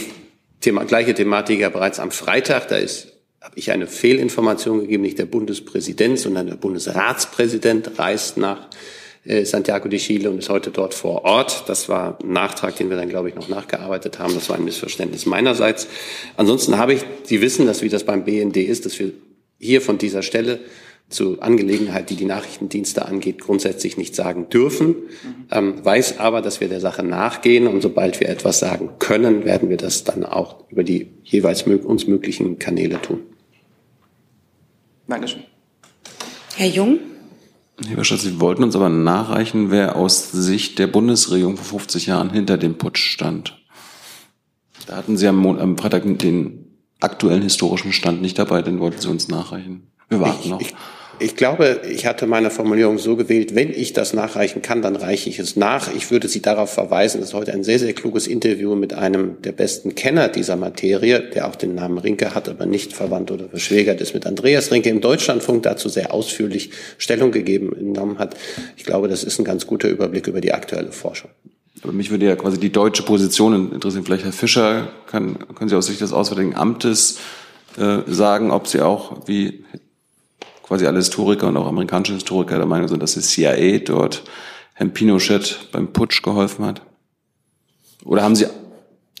Thema, 0.60 0.84
gleiche 0.84 1.12
Thematik 1.12 1.60
ja 1.60 1.68
bereits 1.68 2.00
am 2.00 2.10
Freitag. 2.10 2.68
Da 2.68 2.76
ist 2.76 3.08
habe 3.42 3.58
ich 3.58 3.70
eine 3.70 3.86
Fehlinformation 3.86 4.80
gegeben. 4.80 5.02
Nicht 5.02 5.18
der 5.18 5.26
Bundespräsident, 5.26 6.18
sondern 6.18 6.46
der 6.46 6.54
Bundesratspräsident 6.54 7.98
reist 7.98 8.38
nach 8.38 8.68
Santiago 9.44 9.88
de 9.88 9.98
Chile 9.98 10.30
und 10.30 10.38
ist 10.38 10.50
heute 10.50 10.70
dort 10.70 10.92
vor 10.92 11.24
Ort. 11.24 11.64
Das 11.66 11.88
war 11.88 12.18
ein 12.20 12.32
Nachtrag, 12.32 12.76
den 12.76 12.90
wir 12.90 12.96
dann, 12.96 13.08
glaube 13.08 13.30
ich, 13.30 13.34
noch 13.34 13.48
nachgearbeitet 13.48 14.18
haben. 14.18 14.34
Das 14.34 14.50
war 14.50 14.56
ein 14.56 14.64
Missverständnis 14.64 15.24
meinerseits. 15.24 15.88
Ansonsten 16.36 16.76
habe 16.76 16.94
ich, 16.94 17.02
Sie 17.22 17.40
wissen, 17.40 17.66
dass 17.66 17.82
wie 17.82 17.88
das 17.88 18.04
beim 18.04 18.24
BND 18.24 18.58
ist, 18.58 18.84
dass 18.84 18.98
wir 18.98 19.12
hier 19.58 19.80
von 19.80 19.96
dieser 19.96 20.22
Stelle 20.22 20.60
zu 21.08 21.40
Angelegenheit, 21.40 22.10
die 22.10 22.16
die 22.16 22.24
Nachrichtendienste 22.24 23.06
angeht, 23.06 23.40
grundsätzlich 23.40 23.96
nicht 23.96 24.14
sagen 24.14 24.48
dürfen, 24.48 24.96
ähm, 25.50 25.84
weiß 25.84 26.18
aber, 26.18 26.42
dass 26.42 26.60
wir 26.60 26.68
der 26.68 26.80
Sache 26.80 27.02
nachgehen 27.02 27.66
und 27.66 27.82
sobald 27.82 28.20
wir 28.20 28.28
etwas 28.28 28.58
sagen 28.58 28.90
können, 28.98 29.44
werden 29.44 29.70
wir 29.70 29.76
das 29.76 30.04
dann 30.04 30.24
auch 30.24 30.68
über 30.70 30.82
die 30.82 31.08
jeweils 31.22 31.62
uns 31.62 32.06
möglichen 32.06 32.58
Kanäle 32.58 33.00
tun. 33.00 33.20
Dankeschön. 35.06 35.44
Herr 36.56 36.68
Jung? 36.68 36.98
Lieber 37.78 38.04
Schatz, 38.04 38.22
Sie 38.22 38.40
wollten 38.40 38.62
uns 38.62 38.76
aber 38.76 38.88
nachreichen, 38.88 39.70
wer 39.70 39.96
aus 39.96 40.30
Sicht 40.30 40.78
der 40.78 40.86
Bundesregierung 40.86 41.56
vor 41.56 41.80
50 41.80 42.06
Jahren 42.06 42.30
hinter 42.30 42.56
dem 42.56 42.78
Putsch 42.78 43.10
stand. 43.10 43.60
Da 44.86 44.96
hatten 44.96 45.16
Sie 45.16 45.26
am, 45.26 45.44
am 45.46 45.76
Freitag 45.76 46.04
den 46.18 46.66
aktuellen 47.00 47.42
historischen 47.42 47.92
Stand 47.92 48.22
nicht 48.22 48.38
dabei, 48.38 48.62
den 48.62 48.80
wollten 48.80 49.00
Sie 49.00 49.08
uns 49.08 49.28
nachreichen. 49.28 49.90
Wir 50.08 50.20
warten 50.20 50.40
ich, 50.42 50.50
noch. 50.50 50.60
Ich, 50.60 50.74
ich 51.18 51.36
glaube, 51.36 51.80
ich 51.88 52.06
hatte 52.06 52.26
meine 52.26 52.50
Formulierung 52.50 52.98
so 52.98 53.16
gewählt, 53.16 53.54
wenn 53.54 53.70
ich 53.70 53.92
das 53.92 54.12
nachreichen 54.12 54.62
kann, 54.62 54.82
dann 54.82 54.96
reiche 54.96 55.28
ich 55.30 55.38
es 55.38 55.56
nach. 55.56 55.94
Ich 55.94 56.10
würde 56.10 56.28
Sie 56.28 56.42
darauf 56.42 56.72
verweisen, 56.72 57.20
dass 57.20 57.34
heute 57.34 57.52
ein 57.52 57.64
sehr, 57.64 57.78
sehr 57.78 57.92
kluges 57.92 58.26
Interview 58.26 58.74
mit 58.74 58.94
einem 58.94 59.40
der 59.42 59.52
besten 59.52 59.94
Kenner 59.94 60.28
dieser 60.28 60.56
Materie, 60.56 61.20
der 61.20 61.48
auch 61.48 61.56
den 61.56 61.74
Namen 61.74 61.98
Rinke 61.98 62.34
hat, 62.34 62.48
aber 62.48 62.66
nicht 62.66 62.92
verwandt 62.92 63.30
oder 63.30 63.48
verschwägert 63.48 64.00
ist, 64.00 64.14
mit 64.14 64.26
Andreas 64.26 64.70
Rinke 64.70 64.90
im 64.90 65.00
Deutschlandfunk 65.00 65.62
dazu 65.62 65.88
sehr 65.88 66.12
ausführlich 66.12 66.70
Stellung 66.98 67.32
gegeben 67.32 67.70
genommen 67.70 68.18
hat. 68.18 68.36
Ich 68.76 68.84
glaube, 68.84 69.08
das 69.08 69.24
ist 69.24 69.38
ein 69.38 69.44
ganz 69.44 69.66
guter 69.66 69.88
Überblick 69.88 70.26
über 70.26 70.40
die 70.40 70.52
aktuelle 70.52 70.92
Forschung. 70.92 71.30
Aber 71.82 71.92
mich 71.92 72.10
würde 72.10 72.26
ja 72.26 72.36
quasi 72.36 72.58
die 72.58 72.72
deutsche 72.72 73.02
Position 73.02 73.72
interessieren. 73.72 74.04
Vielleicht 74.04 74.24
Herr 74.24 74.32
Fischer, 74.32 74.88
kann, 75.06 75.38
können 75.54 75.68
Sie 75.68 75.76
aus 75.76 75.86
Sicht 75.86 76.00
des 76.00 76.12
Auswärtigen 76.12 76.54
Amtes 76.54 77.18
äh, 77.76 77.98
sagen, 78.06 78.50
ob 78.50 78.66
Sie 78.66 78.80
auch, 78.80 79.26
wie 79.26 79.64
quasi 80.64 80.86
alle 80.86 80.96
Historiker 80.96 81.48
und 81.48 81.56
auch 81.58 81.66
amerikanische 81.66 82.14
Historiker 82.14 82.56
der 82.56 82.66
Meinung 82.66 82.88
sind, 82.88 83.02
dass 83.02 83.14
die 83.14 83.20
CIA 83.20 83.78
dort 83.78 84.24
Herrn 84.72 84.94
Pinochet 84.94 85.68
beim 85.72 85.92
Putsch 85.92 86.22
geholfen 86.22 86.64
hat? 86.64 86.80
Oder 88.02 88.22
haben 88.22 88.34
Sie, 88.34 88.46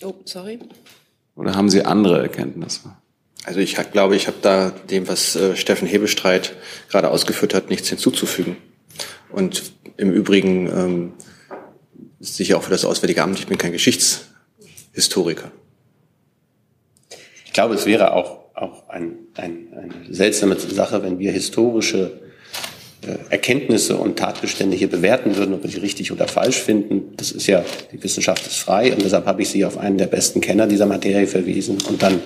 oh, 0.02 0.14
sorry. 0.24 0.58
Oder 1.36 1.54
haben 1.54 1.68
Sie 1.68 1.84
andere 1.84 2.22
Erkenntnisse? 2.22 2.96
Also 3.44 3.60
ich 3.60 3.76
glaube, 3.92 4.16
ich 4.16 4.26
habe 4.26 4.38
da 4.40 4.70
dem, 4.70 5.06
was 5.06 5.36
äh, 5.36 5.54
Steffen 5.54 5.86
Hebestreit 5.86 6.56
gerade 6.88 7.10
ausgeführt 7.10 7.52
hat, 7.52 7.68
nichts 7.68 7.88
hinzuzufügen. 7.90 8.56
Und 9.30 9.64
im 9.98 10.12
Übrigen 10.12 10.66
ähm, 10.68 11.12
sicher 12.20 12.56
auch 12.56 12.62
für 12.62 12.70
das 12.70 12.86
Auswärtige 12.86 13.22
Amt, 13.22 13.38
ich 13.38 13.46
bin 13.46 13.58
kein 13.58 13.72
Geschichtshistoriker. 13.72 15.52
Ich 17.44 17.52
glaube, 17.52 17.74
es 17.74 17.84
wäre 17.84 18.14
auch 18.14 18.43
auch 18.54 18.88
ein, 18.88 19.16
ein, 19.36 19.68
eine 19.72 20.14
seltsame 20.14 20.58
Sache, 20.58 21.02
wenn 21.02 21.18
wir 21.18 21.32
historische 21.32 22.20
äh, 23.02 23.16
Erkenntnisse 23.30 23.96
und 23.96 24.18
Tatbestände 24.18 24.76
hier 24.76 24.88
bewerten 24.88 25.36
würden, 25.36 25.54
ob 25.54 25.62
wir 25.62 25.70
sie 25.70 25.78
richtig 25.78 26.12
oder 26.12 26.28
falsch 26.28 26.56
finden. 26.56 27.16
Das 27.16 27.32
ist 27.32 27.46
ja, 27.46 27.64
die 27.92 28.02
Wissenschaft 28.02 28.46
ist 28.46 28.58
frei 28.58 28.92
und 28.92 29.02
deshalb 29.02 29.26
habe 29.26 29.42
ich 29.42 29.50
Sie 29.50 29.64
auf 29.64 29.76
einen 29.76 29.98
der 29.98 30.06
besten 30.06 30.40
Kenner 30.40 30.66
dieser 30.66 30.86
Materie 30.86 31.26
verwiesen 31.26 31.78
und 31.88 32.02
dann 32.02 32.22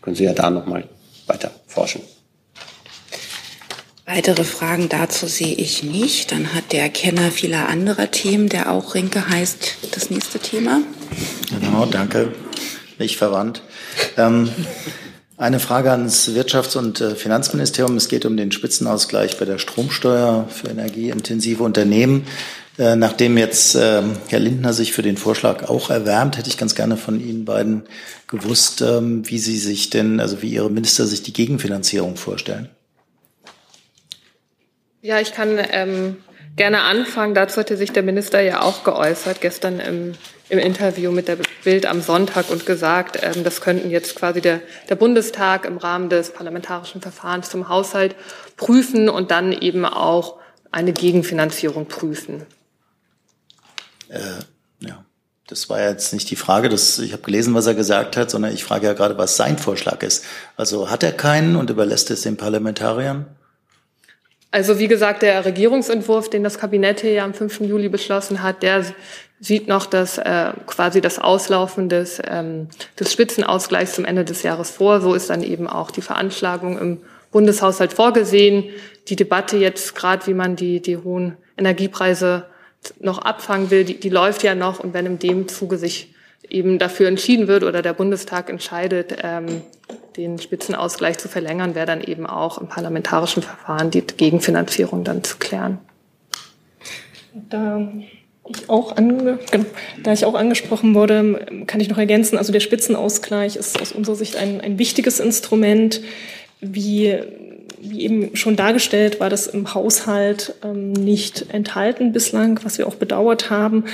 können 0.00 0.16
Sie 0.16 0.24
ja 0.24 0.32
da 0.32 0.50
nochmal 0.50 0.84
weiter 1.26 1.50
forschen. 1.66 2.02
Weitere 4.06 4.44
Fragen 4.44 4.90
dazu 4.90 5.26
sehe 5.26 5.54
ich 5.54 5.82
nicht. 5.82 6.30
Dann 6.30 6.52
hat 6.52 6.72
der 6.72 6.90
Kenner 6.90 7.30
vieler 7.30 7.68
anderer 7.68 8.10
Themen, 8.10 8.50
der 8.50 8.70
auch 8.70 8.94
Rinke 8.94 9.28
heißt, 9.28 9.76
das 9.92 10.10
nächste 10.10 10.38
Thema. 10.38 10.82
Genau, 11.48 11.86
danke. 11.86 12.32
Nicht 12.98 13.16
verwandt. 13.16 13.62
Ähm, 14.18 14.50
eine 15.36 15.58
Frage 15.58 15.90
ans 15.90 16.30
Wirtschafts- 16.30 16.76
und 16.76 17.00
äh, 17.00 17.14
Finanzministerium. 17.14 17.96
Es 17.96 18.08
geht 18.08 18.24
um 18.24 18.36
den 18.36 18.52
Spitzenausgleich 18.52 19.38
bei 19.38 19.44
der 19.44 19.58
Stromsteuer 19.58 20.48
für 20.48 20.68
energieintensive 20.68 21.62
Unternehmen. 21.62 22.26
Äh, 22.78 22.96
nachdem 22.96 23.38
jetzt 23.38 23.76
ähm, 23.76 24.16
Herr 24.28 24.40
Lindner 24.40 24.72
sich 24.72 24.92
für 24.92 25.02
den 25.02 25.16
Vorschlag 25.16 25.68
auch 25.68 25.90
erwärmt, 25.90 26.38
hätte 26.38 26.48
ich 26.48 26.58
ganz 26.58 26.74
gerne 26.74 26.96
von 26.96 27.20
Ihnen 27.20 27.44
beiden 27.44 27.84
gewusst, 28.26 28.80
ähm, 28.82 29.28
wie 29.28 29.38
Sie 29.38 29.58
sich 29.58 29.90
denn, 29.90 30.20
also 30.20 30.42
wie 30.42 30.50
Ihre 30.50 30.70
Minister 30.70 31.06
sich 31.06 31.22
die 31.22 31.32
Gegenfinanzierung 31.32 32.16
vorstellen. 32.16 32.68
Ja, 35.02 35.20
ich 35.20 35.32
kann 35.34 35.58
ähm, 35.70 36.16
gerne 36.56 36.82
anfangen. 36.82 37.34
Dazu 37.34 37.60
hatte 37.60 37.76
sich 37.76 37.92
der 37.92 38.02
Minister 38.02 38.40
ja 38.40 38.62
auch 38.62 38.84
geäußert 38.84 39.40
gestern 39.40 39.78
im 39.78 40.14
im 40.48 40.58
Interview 40.58 41.10
mit 41.10 41.28
der 41.28 41.38
Bild 41.64 41.86
am 41.86 42.02
Sonntag 42.02 42.50
und 42.50 42.66
gesagt, 42.66 43.18
ähm, 43.22 43.44
das 43.44 43.60
könnten 43.60 43.90
jetzt 43.90 44.14
quasi 44.16 44.40
der, 44.40 44.60
der 44.88 44.94
Bundestag 44.94 45.64
im 45.64 45.78
Rahmen 45.78 46.08
des 46.08 46.30
parlamentarischen 46.30 47.00
Verfahrens 47.00 47.50
zum 47.50 47.68
Haushalt 47.68 48.14
prüfen 48.56 49.08
und 49.08 49.30
dann 49.30 49.52
eben 49.52 49.84
auch 49.84 50.38
eine 50.70 50.92
Gegenfinanzierung 50.92 51.86
prüfen. 51.86 52.44
Äh, 54.08 54.20
ja, 54.80 55.04
das 55.46 55.70
war 55.70 55.80
jetzt 55.80 56.12
nicht 56.12 56.30
die 56.30 56.36
Frage. 56.36 56.68
Das, 56.68 56.98
ich 56.98 57.12
habe 57.12 57.22
gelesen, 57.22 57.54
was 57.54 57.66
er 57.66 57.74
gesagt 57.74 58.16
hat, 58.16 58.30
sondern 58.30 58.52
ich 58.52 58.64
frage 58.64 58.86
ja 58.86 58.92
gerade, 58.92 59.16
was 59.16 59.36
sein 59.36 59.56
Vorschlag 59.56 60.02
ist. 60.02 60.24
Also 60.56 60.90
hat 60.90 61.02
er 61.02 61.12
keinen 61.12 61.56
und 61.56 61.70
überlässt 61.70 62.10
es 62.10 62.22
den 62.22 62.36
Parlamentariern? 62.36 63.26
Also 64.54 64.78
wie 64.78 64.86
gesagt, 64.86 65.22
der 65.22 65.44
Regierungsentwurf, 65.44 66.30
den 66.30 66.44
das 66.44 66.58
Kabinett 66.58 67.00
hier 67.00 67.12
ja 67.12 67.24
am 67.24 67.34
5. 67.34 67.62
Juli 67.62 67.88
beschlossen 67.88 68.40
hat, 68.40 68.62
der 68.62 68.84
sieht 69.40 69.68
noch 69.68 69.86
das 69.86 70.18
äh, 70.18 70.52
quasi 70.66 71.00
das 71.00 71.18
Auslaufen 71.18 71.88
des, 71.88 72.20
ähm, 72.26 72.68
des 72.98 73.12
Spitzenausgleichs 73.12 73.94
zum 73.94 74.04
Ende 74.04 74.24
des 74.24 74.42
Jahres 74.42 74.70
vor. 74.70 75.00
So 75.00 75.14
ist 75.14 75.30
dann 75.30 75.42
eben 75.42 75.66
auch 75.66 75.90
die 75.90 76.02
Veranschlagung 76.02 76.78
im 76.78 77.00
Bundeshaushalt 77.30 77.92
vorgesehen. 77.92 78.64
Die 79.08 79.16
Debatte 79.16 79.56
jetzt 79.56 79.94
gerade, 79.94 80.26
wie 80.26 80.34
man 80.34 80.56
die, 80.56 80.80
die 80.80 80.96
hohen 80.96 81.36
Energiepreise 81.58 82.46
noch 83.00 83.18
abfangen 83.18 83.70
will, 83.70 83.84
die, 83.84 83.98
die 83.98 84.08
läuft 84.08 84.42
ja 84.42 84.54
noch. 84.54 84.80
Und 84.80 84.94
wenn 84.94 85.06
in 85.06 85.18
dem 85.18 85.48
Zuge 85.48 85.76
sich 85.76 86.14
eben 86.48 86.78
dafür 86.78 87.08
entschieden 87.08 87.48
wird 87.48 87.64
oder 87.64 87.82
der 87.82 87.92
Bundestag 87.92 88.50
entscheidet, 88.50 89.16
ähm, 89.22 89.62
den 90.16 90.38
Spitzenausgleich 90.38 91.18
zu 91.18 91.28
verlängern, 91.28 91.74
wäre 91.74 91.86
dann 91.86 92.00
eben 92.00 92.26
auch 92.26 92.58
im 92.58 92.68
parlamentarischen 92.68 93.42
Verfahren 93.42 93.90
die 93.90 94.02
Gegenfinanzierung 94.02 95.04
dann 95.04 95.24
zu 95.24 95.38
klären. 95.38 95.78
Da 97.50 97.80
ich 98.48 98.68
auch 98.68 98.96
ange 98.96 99.38
genau, 99.50 99.64
da 100.02 100.12
ich 100.12 100.24
auch 100.24 100.34
angesprochen 100.34 100.94
wurde, 100.94 101.46
kann 101.66 101.80
ich 101.80 101.88
noch 101.88 101.98
ergänzen, 101.98 102.38
also 102.38 102.52
der 102.52 102.60
Spitzenausgleich 102.60 103.56
ist 103.56 103.80
aus 103.80 103.92
unserer 103.92 104.16
Sicht 104.16 104.36
ein, 104.36 104.60
ein 104.60 104.78
wichtiges 104.78 105.20
Instrument, 105.20 106.00
wie 106.60 107.18
wie 107.84 108.00
eben 108.02 108.34
schon 108.34 108.56
dargestellt, 108.56 109.20
war 109.20 109.28
das 109.28 109.46
im 109.46 109.74
Haushalt 109.74 110.54
ähm, 110.64 110.92
nicht 110.92 111.46
enthalten 111.52 112.12
bislang, 112.12 112.60
was 112.64 112.78
wir 112.78 112.86
auch 112.86 112.94
bedauert 112.94 113.50
haben. 113.50 113.84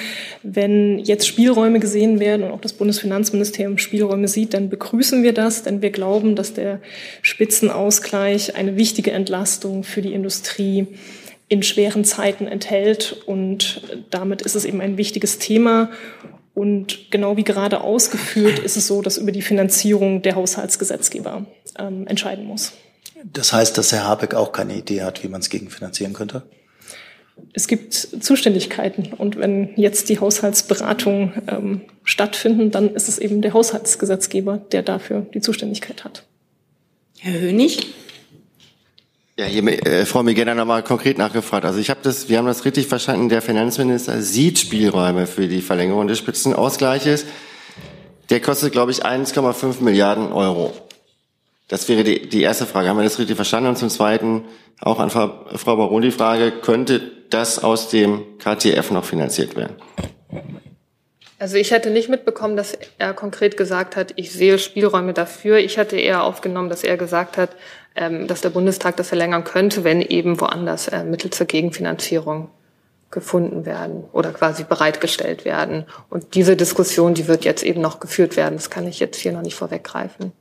Wenn 0.43 0.99
jetzt 1.01 1.27
Spielräume 1.27 1.81
gesehen 1.81 2.21
werden 2.21 2.45
und 2.45 2.53
auch 2.53 2.61
das 2.61 2.73
Bundesfinanzministerium 2.73 3.79
Spielräume 3.79 4.29
sieht, 4.29 4.55
dann 4.55 4.71
begrüßen 4.71 5.23
wir 5.23 5.33
das, 5.33 5.65
denn 5.65 5.83
wir 5.83 5.91
glauben, 5.91 6.37
dass 6.37 6.55
der 6.55 6.81
Spitzenausgleich 7.23 8.55
eine 8.55 8.77
wichtige 8.77 9.11
Entlastung 9.11 9.83
für 9.83 10.03
die 10.03 10.13
Industrie 10.13 10.87
in 11.51 11.63
schweren 11.63 12.05
Zeiten 12.05 12.47
enthält. 12.47 13.23
Und 13.27 13.83
damit 14.09 14.41
ist 14.41 14.55
es 14.55 14.65
eben 14.65 14.81
ein 14.81 14.97
wichtiges 14.97 15.39
Thema. 15.39 15.91
Und 16.55 17.11
genau 17.11 17.37
wie 17.37 17.45
gerade 17.45 17.83
ausgeführt, 17.83 18.61
ist 18.61 18.77
es 18.77 18.87
so, 18.87 19.03
dass 19.03 19.19
über 19.19 19.33
die 19.33 19.43
Finanzierung 19.43 20.23
der 20.23 20.37
Haushaltsgesetzgeber 20.37 21.47
ähm, 21.79 22.07
entscheiden 22.07 22.45
muss. 22.47 22.73
Das 23.25 23.53
heißt, 23.53 23.77
dass 23.77 23.93
Herr 23.93 24.07
Habeck 24.07 24.35
auch 24.35 24.53
keine 24.53 24.77
Idee 24.77 25.03
hat, 25.03 25.23
wie 25.25 25.29
man 25.29 25.41
es 25.41 25.51
gegenfinanzieren 25.51 26.13
könnte? 26.13 26.43
Es 27.53 27.67
gibt 27.67 27.95
Zuständigkeiten 27.95 29.13
und 29.17 29.37
wenn 29.37 29.71
jetzt 29.77 30.09
die 30.09 30.21
Haushaltsberatungen 30.21 31.33
ähm, 31.49 31.81
stattfinden, 32.05 32.71
dann 32.71 32.95
ist 32.95 33.09
es 33.09 33.19
eben 33.19 33.43
der 33.43 33.55
Haushaltsgesetzgeber, 33.55 34.59
der 34.59 34.83
dafür 34.83 35.27
die 35.35 35.41
Zuständigkeit 35.41 36.05
hat. 36.05 36.25
Herr 37.19 37.41
Hönig? 37.41 37.95
Ja, 39.39 39.47
hier, 39.47 39.87
äh, 39.87 40.05
Frau 40.05 40.23
Migena 40.23 40.55
nochmal 40.55 40.83
konkret 40.83 41.17
nachgefragt. 41.17 41.65
Also 41.65 41.79
ich 41.79 41.89
habe 41.89 42.01
das, 42.03 42.29
wir 42.29 42.39
haben 42.39 42.47
das 42.47 42.65
richtig 42.65 42.89
verstanden, 42.89 43.29
der 43.29 43.43
Finanzminister 43.43 44.21
sieht 44.21 44.59
Spielräume 44.59 45.27
für 45.27 45.49
die 45.49 45.63
Verlängerung 45.63 46.09
des 46.09 46.19
Spitzenausgleiches. 46.19 47.25
Der 48.29 48.41
kostet, 48.41 48.73
glaube 48.73 48.91
ich, 48.93 49.05
1,5 49.05 49.83
Milliarden 49.83 50.33
Euro. 50.33 50.73
Das 51.69 51.89
wäre 51.89 52.05
die, 52.05 52.29
die 52.29 52.43
erste 52.43 52.67
Frage. 52.67 52.89
Haben 52.89 52.97
wir 52.99 53.05
das 53.05 53.19
richtig 53.19 53.37
verstanden? 53.37 53.71
Und 53.71 53.77
zum 53.77 53.91
Zweiten 53.91 54.45
auch 54.81 54.99
an 54.99 55.11
Frau, 55.11 55.47
Frau 55.55 55.77
Baron 55.77 56.03
die 56.03 56.11
Frage, 56.11 56.51
könnte 56.51 57.01
das 57.31 57.63
aus 57.63 57.89
dem 57.89 58.39
KTF 58.39 58.91
noch 58.91 59.05
finanziert 59.05 59.57
werden? 59.57 59.77
Also 61.39 61.57
ich 61.57 61.71
hätte 61.71 61.91
nicht 61.91 62.09
mitbekommen, 62.09 62.57
dass 62.57 62.77
er 62.99 63.15
konkret 63.15 63.57
gesagt 63.57 63.97
hat, 63.97 64.13
ich 64.17 64.31
sehe 64.33 64.59
Spielräume 64.59 65.15
dafür. 65.15 65.59
Ich 65.59 65.79
hatte 65.79 65.97
eher 65.97 66.23
aufgenommen, 66.25 66.69
dass 66.69 66.85
er 66.85 66.97
gesagt 66.97 67.39
hat, 67.39 67.51
dass 67.95 68.41
der 68.41 68.51
Bundestag 68.51 68.97
das 68.97 69.09
verlängern 69.09 69.45
könnte, 69.45 69.85
wenn 69.85 70.01
eben 70.01 70.41
woanders 70.41 70.89
äh, 70.89 71.05
Mittel 71.05 71.31
zur 71.31 71.47
Gegenfinanzierung 71.47 72.49
gefunden 73.11 73.67
werden 73.67 74.05
oder 74.13 74.31
quasi 74.33 74.63
bereitgestellt 74.65 75.45
werden. 75.45 75.85
Und 76.09 76.35
diese 76.35 76.57
Diskussion, 76.57 77.15
die 77.15 77.27
wird 77.27 77.45
jetzt 77.45 77.65
eben 77.65 77.81
noch 77.81 77.99
geführt 77.99 78.37
werden. 78.37 78.55
Das 78.55 78.71
kann 78.71 78.87
ich 78.87 79.01
jetzt 79.01 79.19
hier 79.19 79.33
noch 79.33 79.43
nicht 79.43 79.57
vorweggreifen. 79.57 80.33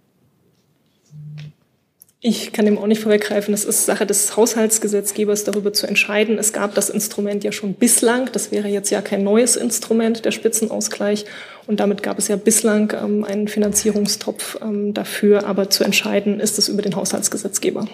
Ich 2.21 2.51
kann 2.51 2.65
dem 2.65 2.77
auch 2.77 2.87
nicht 2.87 3.01
vorweggreifen. 3.01 3.53
Es 3.53 3.63
ist 3.63 3.85
Sache 3.85 4.05
des 4.05 4.35
Haushaltsgesetzgebers, 4.35 5.45
darüber 5.45 5.71
zu 5.71 5.87
entscheiden. 5.87 6.37
Es 6.37 6.51
gab 6.51 6.75
das 6.75 6.89
Instrument 6.89 7.45
ja 7.45 7.53
schon 7.53 7.75
bislang. 7.75 8.29
Das 8.33 8.51
wäre 8.51 8.67
jetzt 8.67 8.89
ja 8.89 9.01
kein 9.01 9.23
neues 9.23 9.55
Instrument, 9.55 10.25
der 10.25 10.31
Spitzenausgleich. 10.31 11.23
Und 11.65 11.79
damit 11.79 12.03
gab 12.03 12.19
es 12.19 12.27
ja 12.27 12.35
bislang 12.35 12.91
ähm, 12.93 13.23
einen 13.23 13.47
Finanzierungstopf 13.47 14.57
ähm, 14.61 14.93
dafür. 14.93 15.45
Aber 15.47 15.69
zu 15.69 15.85
entscheiden 15.85 16.41
ist 16.41 16.57
es 16.59 16.67
über 16.67 16.81
den 16.81 16.97
Haushaltsgesetzgeber. 16.97 17.87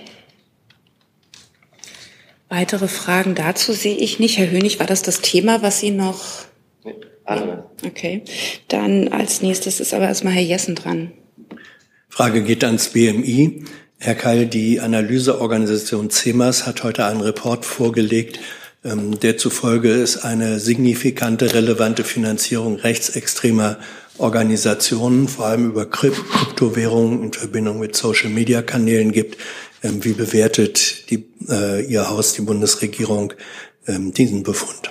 Weitere 2.50 2.88
Fragen 2.88 3.36
dazu 3.36 3.74
sehe 3.74 3.98
ich 3.98 4.18
nicht. 4.18 4.40
Herr 4.40 4.50
Hönig, 4.50 4.80
war 4.80 4.88
das 4.88 5.04
das 5.04 5.22
Thema, 5.22 5.62
was 5.62 5.82
Sie 5.82 5.92
noch? 5.92 6.46
Nee. 6.84 6.96
Okay. 7.86 8.24
Dann 8.70 9.08
als 9.10 9.44
nächstes 9.44 9.80
ist 9.80 9.94
aber 9.94 10.08
erstmal 10.08 10.34
Herr 10.34 10.42
Jessen 10.42 10.74
dran. 10.74 11.12
Frage 12.10 12.44
geht 12.44 12.64
ans 12.64 12.90
BMI. 12.90 13.66
Herr 13.98 14.16
Keil, 14.16 14.46
die 14.46 14.82
Analyseorganisation 14.82 16.10
CEMAS 16.10 16.68
hat 16.68 16.84
heute 16.84 17.06
einen 17.06 17.22
Report 17.22 17.66
vorgelegt, 17.66 18.40
ähm, 18.84 19.20
der 19.20 19.38
zufolge 19.38 19.90
es 19.90 20.18
eine 20.24 20.60
signifikante, 20.60 21.54
relevante 21.54 22.04
Finanzierung 22.04 22.76
rechtsextremer 22.76 23.80
Organisationen, 24.18 25.28
vor 25.28 25.48
allem 25.48 25.68
über 25.70 25.90
Kryptowährungen 25.90 27.24
in 27.24 27.34
Verbindung 27.34 27.80
mit 27.80 27.96
Social-Media-Kanälen 27.96 29.12
gibt. 29.12 29.38
Ähm, 29.82 30.04
wie 30.04 30.14
bewertet 30.14 31.10
die, 31.10 31.26
äh, 31.50 31.84
Ihr 31.86 32.10
Haus, 32.10 32.34
die 32.34 32.42
Bundesregierung, 32.42 33.34
ähm, 33.88 34.14
diesen 34.14 34.44
Befund? 34.44 34.90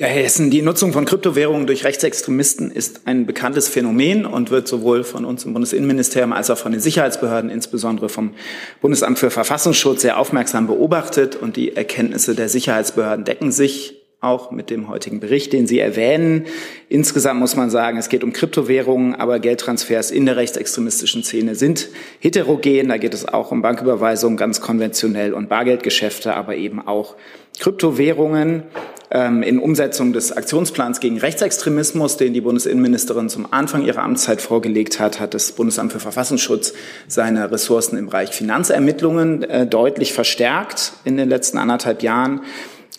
Ja, 0.00 0.06
Herr 0.06 0.22
Hessen, 0.22 0.48
die 0.50 0.62
Nutzung 0.62 0.94
von 0.94 1.04
Kryptowährungen 1.04 1.66
durch 1.66 1.84
Rechtsextremisten 1.84 2.70
ist 2.70 3.02
ein 3.04 3.26
bekanntes 3.26 3.68
Phänomen 3.68 4.24
und 4.24 4.50
wird 4.50 4.66
sowohl 4.66 5.04
von 5.04 5.26
uns 5.26 5.44
im 5.44 5.52
Bundesinnenministerium 5.52 6.32
als 6.32 6.48
auch 6.48 6.56
von 6.56 6.72
den 6.72 6.80
Sicherheitsbehörden, 6.80 7.50
insbesondere 7.50 8.08
vom 8.08 8.32
Bundesamt 8.80 9.18
für 9.18 9.30
Verfassungsschutz, 9.30 10.00
sehr 10.00 10.18
aufmerksam 10.18 10.68
beobachtet. 10.68 11.36
Und 11.36 11.56
die 11.56 11.76
Erkenntnisse 11.76 12.34
der 12.34 12.48
Sicherheitsbehörden 12.48 13.26
decken 13.26 13.52
sich 13.52 13.99
auch 14.20 14.50
mit 14.50 14.68
dem 14.68 14.88
heutigen 14.88 15.18
Bericht, 15.18 15.52
den 15.54 15.66
Sie 15.66 15.78
erwähnen. 15.78 16.44
Insgesamt 16.90 17.40
muss 17.40 17.56
man 17.56 17.70
sagen, 17.70 17.96
es 17.96 18.10
geht 18.10 18.22
um 18.22 18.34
Kryptowährungen, 18.34 19.14
aber 19.14 19.38
Geldtransfers 19.38 20.10
in 20.10 20.26
der 20.26 20.36
rechtsextremistischen 20.36 21.24
Szene 21.24 21.54
sind 21.54 21.88
heterogen. 22.18 22.88
Da 22.88 22.98
geht 22.98 23.14
es 23.14 23.26
auch 23.26 23.50
um 23.50 23.62
Banküberweisungen 23.62 24.36
ganz 24.36 24.60
konventionell 24.60 25.32
und 25.32 25.48
Bargeldgeschäfte, 25.48 26.34
aber 26.34 26.56
eben 26.56 26.86
auch 26.86 27.16
Kryptowährungen 27.60 28.64
ähm, 29.10 29.42
in 29.42 29.58
Umsetzung 29.58 30.12
des 30.12 30.32
Aktionsplans 30.32 31.00
gegen 31.00 31.18
Rechtsextremismus, 31.18 32.18
den 32.18 32.34
die 32.34 32.42
Bundesinnenministerin 32.42 33.30
zum 33.30 33.50
Anfang 33.52 33.86
ihrer 33.86 34.02
Amtszeit 34.02 34.42
vorgelegt 34.42 35.00
hat, 35.00 35.18
hat 35.18 35.32
das 35.32 35.52
Bundesamt 35.52 35.92
für 35.92 36.00
Verfassungsschutz 36.00 36.74
seine 37.08 37.50
Ressourcen 37.50 37.96
im 37.96 38.06
Bereich 38.06 38.30
Finanzermittlungen 38.30 39.44
äh, 39.44 39.66
deutlich 39.66 40.12
verstärkt 40.12 40.92
in 41.04 41.16
den 41.16 41.30
letzten 41.30 41.56
anderthalb 41.56 42.02
Jahren, 42.02 42.42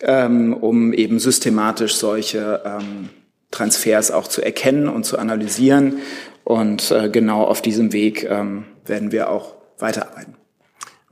ähm, 0.01 0.53
um 0.53 0.93
eben 0.93 1.19
systematisch 1.19 1.95
solche 1.95 2.61
ähm, 2.65 3.09
Transfers 3.51 4.11
auch 4.11 4.27
zu 4.27 4.41
erkennen 4.41 4.87
und 4.87 5.05
zu 5.05 5.19
analysieren. 5.19 5.99
Und 6.43 6.91
äh, 6.91 7.09
genau 7.09 7.43
auf 7.43 7.61
diesem 7.61 7.93
Weg 7.93 8.23
ähm, 8.23 8.65
werden 8.85 9.11
wir 9.11 9.29
auch 9.29 9.55
weiterarbeiten. 9.77 10.35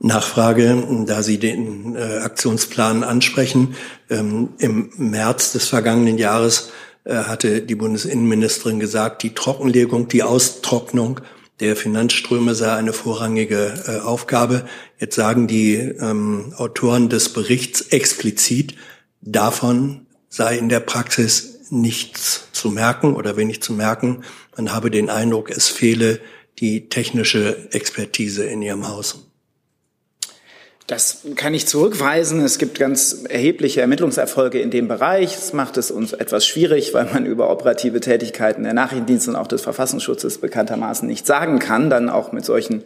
Nachfrage, 0.00 1.04
da 1.06 1.22
Sie 1.22 1.38
den 1.38 1.94
äh, 1.94 2.18
Aktionsplan 2.18 3.04
ansprechen. 3.04 3.74
Ähm, 4.08 4.50
Im 4.58 4.90
März 4.96 5.52
des 5.52 5.68
vergangenen 5.68 6.16
Jahres 6.16 6.72
äh, 7.04 7.14
hatte 7.14 7.60
die 7.60 7.74
Bundesinnenministerin 7.74 8.80
gesagt, 8.80 9.22
die 9.22 9.34
Trockenlegung, 9.34 10.08
die 10.08 10.22
Austrocknung 10.22 11.20
der 11.60 11.76
Finanzströme 11.76 12.54
sei 12.54 12.72
eine 12.72 12.92
vorrangige 12.92 13.84
äh, 13.86 14.00
Aufgabe. 14.00 14.64
Jetzt 14.98 15.14
sagen 15.14 15.46
die 15.46 15.74
ähm, 15.74 16.54
Autoren 16.56 17.08
des 17.08 17.32
Berichts 17.32 17.82
explizit, 17.82 18.74
davon 19.20 20.06
sei 20.28 20.56
in 20.56 20.68
der 20.68 20.80
Praxis 20.80 21.60
nichts 21.70 22.48
zu 22.52 22.70
merken 22.70 23.14
oder 23.14 23.36
wenig 23.36 23.62
zu 23.62 23.72
merken. 23.72 24.24
Man 24.56 24.72
habe 24.72 24.90
den 24.90 25.10
Eindruck, 25.10 25.50
es 25.50 25.68
fehle 25.68 26.20
die 26.58 26.88
technische 26.88 27.72
Expertise 27.72 28.44
in 28.44 28.62
Ihrem 28.62 28.88
Haus. 28.88 29.29
Das 30.90 31.18
kann 31.36 31.54
ich 31.54 31.68
zurückweisen. 31.68 32.40
Es 32.40 32.58
gibt 32.58 32.76
ganz 32.76 33.22
erhebliche 33.28 33.80
Ermittlungserfolge 33.80 34.60
in 34.60 34.72
dem 34.72 34.88
Bereich. 34.88 35.36
Das 35.36 35.52
macht 35.52 35.76
es 35.76 35.92
uns 35.92 36.12
etwas 36.12 36.44
schwierig, 36.44 36.92
weil 36.94 37.04
man 37.04 37.26
über 37.26 37.48
operative 37.48 38.00
Tätigkeiten 38.00 38.64
der 38.64 38.74
Nachrichtendienste 38.74 39.30
und 39.30 39.36
auch 39.36 39.46
des 39.46 39.62
Verfassungsschutzes 39.62 40.38
bekanntermaßen 40.38 41.06
nicht 41.06 41.28
sagen 41.28 41.60
kann, 41.60 41.90
dann 41.90 42.10
auch 42.10 42.32
mit 42.32 42.44
solchen 42.44 42.82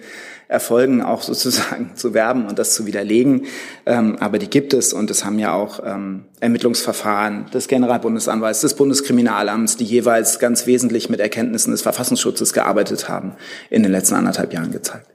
Erfolgen 0.48 1.00
auch 1.00 1.22
sozusagen 1.22 1.92
zu 1.94 2.12
werben 2.12 2.46
und 2.46 2.58
das 2.58 2.74
zu 2.74 2.84
widerlegen. 2.84 3.46
Ähm, 3.86 4.18
aber 4.20 4.38
die 4.38 4.50
gibt 4.50 4.74
es 4.74 4.92
und 4.92 5.10
es 5.10 5.24
haben 5.24 5.38
ja 5.38 5.54
auch 5.54 5.80
ähm, 5.82 6.24
Ermittlungsverfahren 6.40 7.46
des 7.54 7.68
Generalbundesanwalts, 7.68 8.60
des 8.60 8.74
Bundeskriminalamts, 8.74 9.78
die 9.78 9.84
jeweils 9.84 10.38
ganz 10.38 10.66
wesentlich 10.66 11.08
mit 11.08 11.20
Erkenntnissen 11.20 11.70
des 11.70 11.80
Verfassungsschutzes 11.80 12.52
gearbeitet 12.52 13.08
haben, 13.08 13.32
in 13.70 13.82
den 13.82 13.92
letzten 13.92 14.16
anderthalb 14.16 14.52
Jahren 14.52 14.72
gezeigt. 14.72 15.13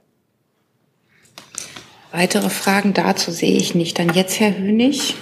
Weitere 2.12 2.50
Fragen 2.50 2.94
dazu 2.94 3.32
sehe 3.32 3.56
ich 3.56 3.76
nicht. 3.76 4.00
Dann 4.00 4.14
jetzt 4.14 4.40
Herr 4.40 4.58
Hönig. 4.58 5.16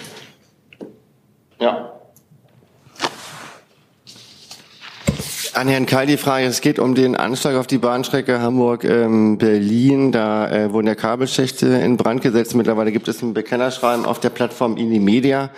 Ja. 1.59 1.93
An 5.53 5.67
Herrn 5.67 5.87
Keil 5.87 6.05
die 6.05 6.17
Frage, 6.17 6.45
es 6.45 6.61
geht 6.61 6.77
um 6.77 6.93
den 6.93 7.15
Anschlag 7.15 7.55
auf 7.55 7.65
die 7.65 7.79
Bahnstrecke 7.79 8.41
Hamburg-Berlin. 8.41 10.03
Ähm, 10.03 10.11
da 10.11 10.49
äh, 10.49 10.71
wurden 10.71 10.85
ja 10.85 10.93
Kabelschächte 10.93 11.65
in 11.67 11.97
Brand 11.97 12.21
gesetzt. 12.21 12.53
Mittlerweile 12.55 12.91
gibt 12.91 13.07
es 13.07 13.23
ein 13.23 13.33
Bekennerschreiben 13.33 14.05
auf 14.05 14.19
der 14.19 14.29
Plattform 14.29 14.75
Media. 14.75 15.49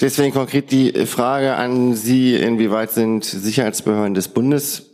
Deswegen 0.00 0.32
konkret 0.32 0.70
die 0.70 1.06
Frage 1.06 1.54
an 1.56 1.94
Sie, 1.94 2.36
inwieweit 2.36 2.92
sind 2.92 3.24
Sicherheitsbehörden 3.24 4.14
des 4.14 4.28
Bundes 4.28 4.93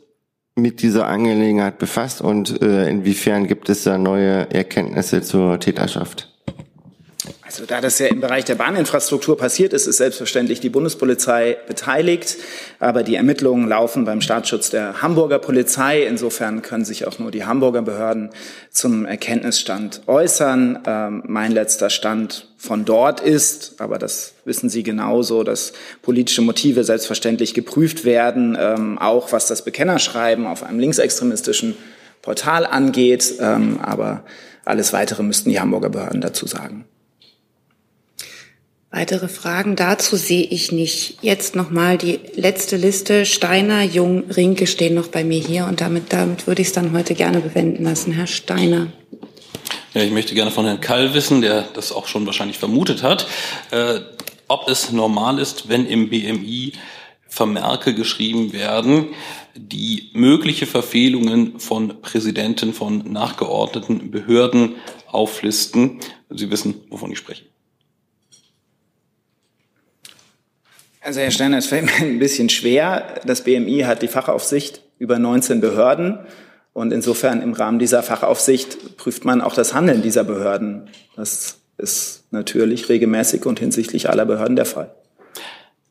mit 0.61 0.83
dieser 0.83 1.07
Angelegenheit 1.07 1.79
befasst 1.79 2.21
und 2.21 2.63
äh, 2.63 2.89
inwiefern 2.89 3.47
gibt 3.47 3.69
es 3.69 3.85
da 3.85 3.99
neue 3.99 4.51
Erkenntnisse 4.51 5.23
zur 5.23 5.59
Täterschaft? 5.61 6.29
Also 7.51 7.67
da 7.67 7.81
das 7.81 7.99
ja 7.99 8.07
im 8.07 8.21
Bereich 8.21 8.45
der 8.45 8.55
Bahninfrastruktur 8.55 9.37
passiert 9.37 9.73
ist, 9.73 9.89
ist 9.89 9.97
selbstverständlich 9.97 10.61
die 10.61 10.69
Bundespolizei 10.69 11.57
beteiligt. 11.67 12.37
Aber 12.79 13.03
die 13.03 13.17
Ermittlungen 13.17 13.69
laufen 13.69 14.05
beim 14.05 14.21
Staatsschutz 14.21 14.71
der 14.71 15.03
Hamburger 15.03 15.41
Polizei. 15.41 16.05
Insofern 16.05 16.63
können 16.63 16.85
sich 16.85 17.09
auch 17.09 17.19
nur 17.19 17.33
die 17.33 17.45
Hamburger 17.45 17.83
Behörden 17.83 18.31
zum 18.71 19.05
Erkenntnisstand 19.05 20.03
äußern. 20.07 20.79
Ähm, 20.87 21.25
mein 21.27 21.51
letzter 21.51 21.91
Stand 21.91 22.47
von 22.57 22.85
dort 22.85 23.19
ist, 23.19 23.75
aber 23.81 23.99
das 23.99 24.35
wissen 24.45 24.71
Sie 24.71 24.85
genauso, 24.85 25.43
dass 25.43 25.73
politische 26.03 26.43
Motive 26.43 26.85
selbstverständlich 26.85 27.53
geprüft 27.53 28.05
werden, 28.05 28.57
ähm, 28.61 28.97
auch 28.97 29.33
was 29.33 29.49
das 29.49 29.65
Bekennerschreiben 29.65 30.47
auf 30.47 30.63
einem 30.63 30.79
linksextremistischen 30.79 31.77
Portal 32.23 32.65
angeht. 32.65 33.35
Ähm, 33.41 33.81
aber 33.83 34.23
alles 34.65 34.93
Weitere 34.93 35.25
müssten 35.25 35.51
die 35.51 35.59
Hamburger 35.59 35.89
Behörden 35.89 36.21
dazu 36.21 36.47
sagen. 36.47 36.85
Weitere 38.93 39.29
Fragen 39.29 39.77
dazu 39.77 40.17
sehe 40.17 40.43
ich 40.43 40.73
nicht. 40.73 41.19
Jetzt 41.23 41.55
nochmal 41.55 41.97
die 41.97 42.19
letzte 42.35 42.77
Liste. 42.77 43.25
Steiner, 43.25 43.85
Jung, 43.85 44.29
Rinke 44.31 44.67
stehen 44.67 44.95
noch 44.95 45.07
bei 45.07 45.23
mir 45.23 45.41
hier 45.41 45.67
und 45.67 45.81
damit, 45.81 46.13
damit 46.13 46.49
würde 46.49 46.63
ich 46.63 46.69
es 46.69 46.75
dann 46.75 46.93
heute 46.93 47.15
gerne 47.15 47.41
bewenden 47.41 47.85
lassen. 47.85 48.13
Herr 48.13 48.27
Steiner. 48.27 48.89
Ja, 49.95 50.03
ich 50.03 50.11
möchte 50.11 50.35
gerne 50.35 50.51
von 50.51 50.67
Herrn 50.67 50.81
Kall 50.81 51.15
wissen, 51.15 51.41
der 51.41 51.63
das 51.75 51.93
auch 51.93 52.09
schon 52.09 52.27
wahrscheinlich 52.27 52.59
vermutet 52.59 53.05
hat, 53.05 53.29
äh, 53.71 54.01
ob 54.49 54.69
es 54.69 54.91
normal 54.91 55.39
ist, 55.39 55.69
wenn 55.69 55.87
im 55.87 56.11
BMI 56.11 56.73
Vermerke 57.29 57.95
geschrieben 57.95 58.53
werden, 58.53 59.07
die 59.55 60.11
mögliche 60.15 60.67
Verfehlungen 60.67 61.61
von 61.61 62.01
Präsidenten 62.03 62.75
von 62.75 63.13
nachgeordneten 63.13 64.11
Behörden 64.11 64.75
auflisten. 65.07 66.01
Sie 66.29 66.51
wissen, 66.51 66.75
wovon 66.89 67.13
ich 67.13 67.19
spreche. 67.19 67.50
Also 71.03 71.21
Herr 71.21 71.31
Steiner, 71.31 71.59
es 71.59 71.67
fällt 71.67 71.87
mir 71.87 72.07
ein 72.07 72.19
bisschen 72.19 72.51
schwer. 72.51 73.21
Das 73.25 73.43
BMI 73.43 73.85
hat 73.87 74.03
die 74.03 74.09
Fachaufsicht 74.09 74.83
über 74.99 75.19
19 75.19 75.61
Behörden. 75.61 76.19
Und 76.73 76.93
insofern 76.93 77.43
im 77.43 77.53
Rahmen 77.53 77.79
dieser 77.79 78.03
Fachaufsicht 78.03 78.97
prüft 78.97 79.25
man 79.25 79.41
auch 79.41 79.55
das 79.55 79.75
Handeln 79.75 80.03
dieser 80.03 80.25
Behörden. 80.25 80.89
Das 81.17 81.59
ist 81.79 82.25
natürlich 82.31 82.89
regelmäßig 82.89 83.47
und 83.47 83.59
hinsichtlich 83.59 84.11
aller 84.11 84.27
Behörden 84.27 84.57
der 84.57 84.67
Fall. 84.67 84.95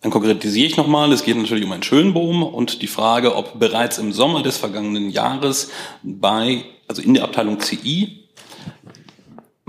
Dann 0.01 0.12
konkretisiere 0.12 0.68
ich 0.68 0.78
nochmal, 0.78 1.12
es 1.12 1.24
geht 1.24 1.36
natürlich 1.36 1.66
um 1.66 1.72
einen 1.74 1.84
Schönbohm 1.84 2.43
und 2.43 2.82
die 2.82 2.88
Frage, 2.88 3.36
ob 3.36 3.60
bereits 3.60 3.97
im 3.97 4.14
Sommer 4.14 4.43
des 4.43 4.57
vergangenen 4.57 5.10
Jahres 5.10 5.72
bei, 6.03 6.64
also 6.88 7.01
in 7.01 7.16
der 7.16 7.24
Abteilung 7.24 7.60
CI, 7.60 8.28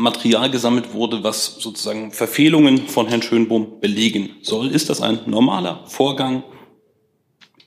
Material 0.01 0.51
gesammelt 0.51 0.95
wurde, 0.95 1.23
was 1.23 1.57
sozusagen 1.59 2.11
Verfehlungen 2.11 2.89
von 2.89 3.07
Herrn 3.07 3.23
Schönbohm 3.23 3.81
belegen 3.81 4.31
soll. 4.43 4.71
Ist 4.71 4.89
das 4.89 5.03
ein 5.03 5.21
normaler 5.27 5.85
Vorgang 5.87 6.43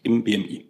im 0.02 0.24
BMI? 0.24 0.66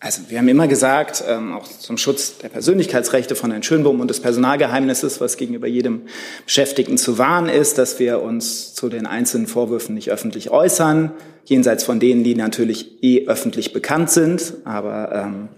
Also 0.00 0.22
wir 0.30 0.38
haben 0.38 0.48
immer 0.48 0.66
gesagt, 0.66 1.22
ähm, 1.28 1.52
auch 1.52 1.68
zum 1.68 1.96
Schutz 1.96 2.38
der 2.38 2.48
Persönlichkeitsrechte 2.48 3.36
von 3.36 3.50
Herrn 3.52 3.62
Schönbohm 3.62 4.00
und 4.00 4.08
des 4.08 4.20
Personalgeheimnisses, 4.20 5.20
was 5.20 5.36
gegenüber 5.36 5.68
jedem 5.68 6.02
Beschäftigten 6.44 6.98
zu 6.98 7.18
wahren 7.18 7.48
ist, 7.48 7.78
dass 7.78 8.00
wir 8.00 8.20
uns 8.20 8.74
zu 8.74 8.88
den 8.88 9.06
einzelnen 9.06 9.46
Vorwürfen 9.46 9.94
nicht 9.94 10.10
öffentlich 10.10 10.50
äußern, 10.50 11.12
jenseits 11.44 11.84
von 11.84 12.00
denen, 12.00 12.24
die 12.24 12.34
natürlich 12.34 13.02
eh 13.04 13.28
öffentlich 13.28 13.72
bekannt 13.72 14.10
sind. 14.10 14.54
Aber 14.64 15.12
ähm, 15.12 15.48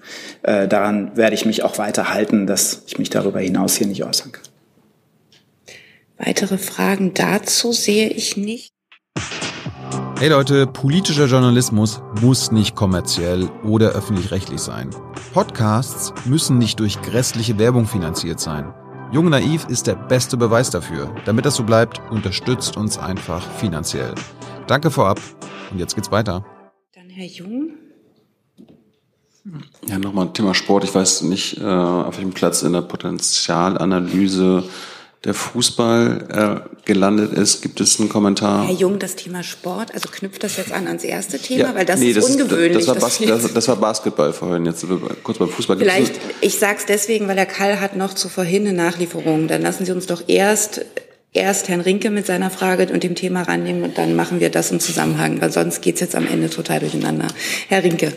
äh, 0.43 0.69
daran 0.69 1.17
werde 1.17 1.35
ich 1.35 1.47
mich 1.47 1.63
auch 1.63 1.79
weiter 1.79 2.13
halten, 2.13 2.47
dass 2.47 2.83
ich 2.87 2.99
mich 2.99 3.09
darüber 3.09 3.41
hinaus 3.41 3.77
hier 3.77 3.87
nicht 3.87 4.05
äußern 4.05 4.33
kann. 4.33 4.54
Weitere 6.17 6.59
Fragen 6.59 7.13
dazu 7.15 7.73
sehe 7.73 8.09
ich 8.09 8.37
nicht. 8.37 8.73
Hey 10.19 10.29
Leute, 10.29 10.67
politischer 10.69 11.27
Journalismus 11.27 12.01
muss 12.23 12.53
nicht 12.53 12.77
kommerziell 12.77 13.51
oder 13.65 13.91
öffentlich-rechtlich 13.91 14.61
sein. 14.61 14.91
Podcasts 15.33 16.15
müssen 16.25 16.59
nicht 16.59 16.79
durch 16.79 17.03
grässliche 17.03 17.59
Werbung 17.59 17.87
finanziert 17.87 18.39
sein. 18.39 18.73
Jung 19.11 19.29
Naiv 19.29 19.67
ist 19.69 19.89
der 19.89 19.97
beste 19.97 20.37
Beweis 20.37 20.71
dafür. 20.71 21.13
Damit 21.25 21.47
das 21.47 21.57
so 21.57 21.65
bleibt, 21.65 22.01
unterstützt 22.11 22.77
uns 22.77 22.97
einfach 22.97 23.43
finanziell. 23.59 24.15
Danke 24.69 24.93
vorab 24.93 25.21
und 25.73 25.81
jetzt 25.81 25.97
geht's 25.97 26.13
weiter. 26.13 26.45
Dann 26.95 27.11
Herr 27.11 27.27
Jung. 27.27 27.71
Ja, 29.87 29.99
nochmal 29.99 30.33
Thema 30.33 30.55
Sport. 30.55 30.85
Ich 30.85 30.95
weiß 30.95 31.23
nicht, 31.23 31.59
äh, 31.59 31.65
auf 31.65 32.17
welchem 32.17 32.33
Platz 32.33 32.63
in 32.63 32.73
der 32.73 32.81
Potenzialanalyse 32.81 34.65
der 35.25 35.35
Fußball 35.35 36.65
äh, 36.65 36.85
gelandet 36.85 37.33
ist. 37.33 37.63
Gibt 37.63 37.81
es 37.81 37.99
einen 37.99 38.09
Kommentar? 38.09 38.67
Herr 38.67 38.75
Jung, 38.75 38.99
das 38.99 39.17
Thema 39.17 39.43
Sport, 39.43 39.95
also 39.95 40.09
knüpft 40.11 40.43
das 40.43 40.57
jetzt 40.57 40.73
an 40.73 40.87
ans 40.87 41.05
erste 41.05 41.39
Thema, 41.39 41.69
ja, 41.69 41.75
weil 41.75 41.87
das 41.87 42.01
nee, 42.01 42.11
ist 42.11 42.19
das 42.19 42.31
ungewöhnlich. 42.31 42.81
Ist, 42.81 42.89
das, 42.89 42.99
das, 42.99 43.21
war 43.21 43.27
das, 43.29 43.55
das, 43.55 43.69
war 43.69 43.77
Basketball 43.77 44.33
vorhin, 44.33 44.67
jetzt 44.67 44.85
kurz 45.23 45.39
beim 45.39 45.49
Fußball. 45.49 45.79
Vielleicht, 45.79 46.21
ich 46.41 46.59
sage 46.59 46.77
es 46.79 46.87
deswegen, 46.87 47.27
weil 47.29 47.37
der 47.37 47.47
Karl 47.47 47.81
hat 47.81 47.97
noch 47.97 48.15
zu 48.15 48.29
vorhin 48.29 48.67
eine 48.67 48.77
Nachlieferung. 48.77 49.49
Dann 49.49 49.63
lassen 49.63 49.87
Sie 49.87 49.93
uns 49.93 50.07
doch 50.07 50.25
erst 50.27 50.83
erst 51.33 51.69
Herrn 51.69 51.81
Rinke 51.81 52.11
mit 52.11 52.27
seiner 52.27 52.49
Frage 52.49 52.93
und 52.93 53.03
dem 53.03 53.17
Thema 53.17 53.43
rannehmen 53.43 53.83
und 53.83 53.99
dann 53.99 54.15
machen 54.15 54.39
wir 54.39 54.51
das 54.51 54.71
im 54.71 54.79
Zusammenhang, 54.79 55.41
weil 55.41 55.51
sonst 55.51 55.83
geht's 55.83 56.01
jetzt 56.01 56.15
am 56.15 56.29
Ende 56.29 56.49
total 56.49 56.79
durcheinander. 56.81 57.27
Herr 57.69 57.83
Rinke. 57.83 58.13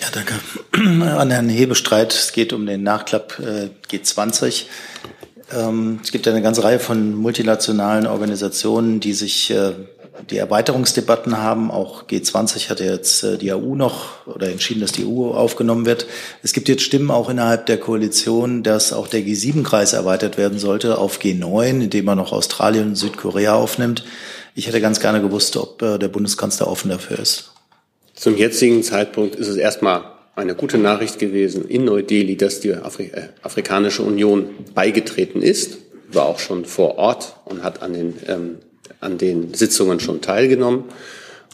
Ja, 0.00 0.08
danke. 0.12 0.34
An 1.16 1.30
Herrn 1.30 1.48
Hebestreit. 1.48 2.12
Es 2.12 2.32
geht 2.32 2.52
um 2.52 2.66
den 2.66 2.82
Nachklapp 2.82 3.38
äh, 3.38 3.70
G20. 3.88 4.64
Ähm, 5.52 6.00
es 6.02 6.12
gibt 6.12 6.26
eine 6.28 6.42
ganze 6.42 6.64
Reihe 6.64 6.78
von 6.78 7.14
multinationalen 7.14 8.06
Organisationen, 8.06 9.00
die 9.00 9.12
sich 9.12 9.50
äh, 9.50 9.72
die 10.28 10.36
Erweiterungsdebatten 10.36 11.38
haben. 11.38 11.70
Auch 11.70 12.04
G20 12.04 12.68
hat 12.68 12.80
ja 12.80 12.86
jetzt 12.86 13.22
äh, 13.22 13.38
die 13.38 13.52
EU 13.52 13.74
noch 13.74 14.26
oder 14.26 14.50
entschieden, 14.50 14.80
dass 14.80 14.92
die 14.92 15.06
EU 15.06 15.30
aufgenommen 15.30 15.86
wird. 15.86 16.06
Es 16.42 16.52
gibt 16.52 16.68
jetzt 16.68 16.82
Stimmen 16.82 17.10
auch 17.10 17.30
innerhalb 17.30 17.66
der 17.66 17.78
Koalition, 17.78 18.62
dass 18.62 18.92
auch 18.92 19.08
der 19.08 19.20
G7-Kreis 19.20 19.92
erweitert 19.92 20.38
werden 20.38 20.58
sollte 20.58 20.98
auf 20.98 21.18
G9, 21.18 21.82
indem 21.82 22.04
man 22.04 22.18
noch 22.18 22.32
Australien 22.32 22.88
und 22.88 22.96
Südkorea 22.96 23.54
aufnimmt. 23.54 24.04
Ich 24.54 24.66
hätte 24.66 24.80
ganz 24.80 25.00
gerne 25.00 25.20
gewusst, 25.20 25.56
ob 25.56 25.82
äh, 25.82 25.98
der 25.98 26.08
Bundeskanzler 26.08 26.68
offen 26.68 26.90
dafür 26.90 27.18
ist. 27.18 27.52
Zum 28.14 28.36
jetzigen 28.36 28.82
Zeitpunkt 28.82 29.36
ist 29.36 29.48
es 29.48 29.56
erstmal 29.56 30.09
eine 30.34 30.54
gute 30.54 30.78
Nachricht 30.78 31.18
gewesen 31.18 31.68
in 31.68 31.84
Neu-Delhi, 31.84 32.36
dass 32.36 32.60
die 32.60 32.74
Afri 32.74 33.10
äh, 33.12 33.28
Afrikanische 33.42 34.02
Union 34.02 34.50
beigetreten 34.74 35.42
ist, 35.42 35.78
war 36.12 36.26
auch 36.26 36.38
schon 36.38 36.64
vor 36.64 36.98
Ort 36.98 37.36
und 37.44 37.62
hat 37.62 37.82
an 37.82 37.92
den, 37.92 38.14
ähm, 38.26 38.56
an 39.00 39.18
den 39.18 39.54
Sitzungen 39.54 40.00
schon 40.00 40.20
teilgenommen. 40.20 40.84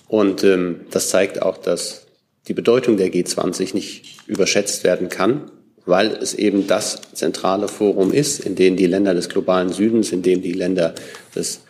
Und 0.08 0.44
ähm, 0.44 0.82
das 0.90 1.08
zeigt 1.08 1.42
auch, 1.42 1.58
dass 1.58 2.06
die 2.48 2.54
Bedeutung 2.54 2.96
der 2.96 3.08
G20 3.08 3.74
nicht 3.74 4.20
überschätzt 4.26 4.84
werden 4.84 5.08
kann, 5.08 5.50
weil 5.84 6.12
es 6.12 6.34
eben 6.34 6.66
das 6.66 7.00
zentrale 7.12 7.68
Forum 7.68 8.12
ist, 8.12 8.40
in 8.40 8.54
dem 8.54 8.76
die 8.76 8.86
Länder 8.86 9.14
des 9.14 9.28
globalen 9.28 9.72
Südens, 9.72 10.12
in 10.12 10.22
dem 10.22 10.42
die 10.42 10.52
Länder 10.52 10.94
des 11.34 11.60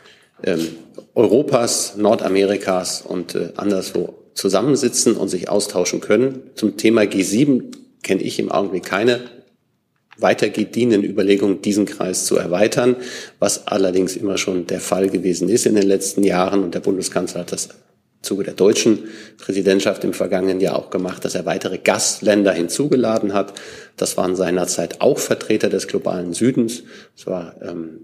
ähm, 0.42 0.68
Europas, 1.14 1.96
Nordamerikas 1.96 3.02
und 3.02 3.34
äh, 3.34 3.52
anderswo 3.56 4.14
zusammensitzen 4.36 5.16
und 5.16 5.28
sich 5.28 5.48
austauschen 5.48 6.00
können. 6.00 6.42
Zum 6.54 6.76
Thema 6.76 7.02
G7 7.02 7.64
kenne 8.02 8.22
ich 8.22 8.38
im 8.38 8.52
Augenblick 8.52 8.84
keine 8.84 9.20
weiter 10.18 10.48
gedienen 10.48 11.02
Überlegungen, 11.02 11.62
diesen 11.62 11.86
Kreis 11.86 12.24
zu 12.24 12.36
erweitern, 12.36 12.96
was 13.38 13.66
allerdings 13.66 14.16
immer 14.16 14.38
schon 14.38 14.66
der 14.66 14.80
Fall 14.80 15.08
gewesen 15.08 15.48
ist 15.48 15.66
in 15.66 15.74
den 15.74 15.86
letzten 15.86 16.22
Jahren. 16.22 16.62
Und 16.62 16.74
der 16.74 16.80
Bundeskanzler 16.80 17.40
hat 17.40 17.52
das 17.52 17.66
im 17.66 17.72
Zuge 18.22 18.44
der 18.44 18.54
deutschen 18.54 19.04
Präsidentschaft 19.38 20.04
im 20.04 20.12
vergangenen 20.12 20.60
Jahr 20.60 20.78
auch 20.78 20.90
gemacht, 20.90 21.24
dass 21.24 21.34
er 21.34 21.44
weitere 21.44 21.78
Gastländer 21.78 22.52
hinzugeladen 22.52 23.34
hat. 23.34 23.54
Das 23.96 24.16
waren 24.16 24.36
seinerzeit 24.36 25.00
auch 25.00 25.18
Vertreter 25.18 25.68
des 25.68 25.86
globalen 25.86 26.32
Südens. 26.32 26.82
Es 27.16 27.26
war 27.26 27.54
ähm, 27.62 28.00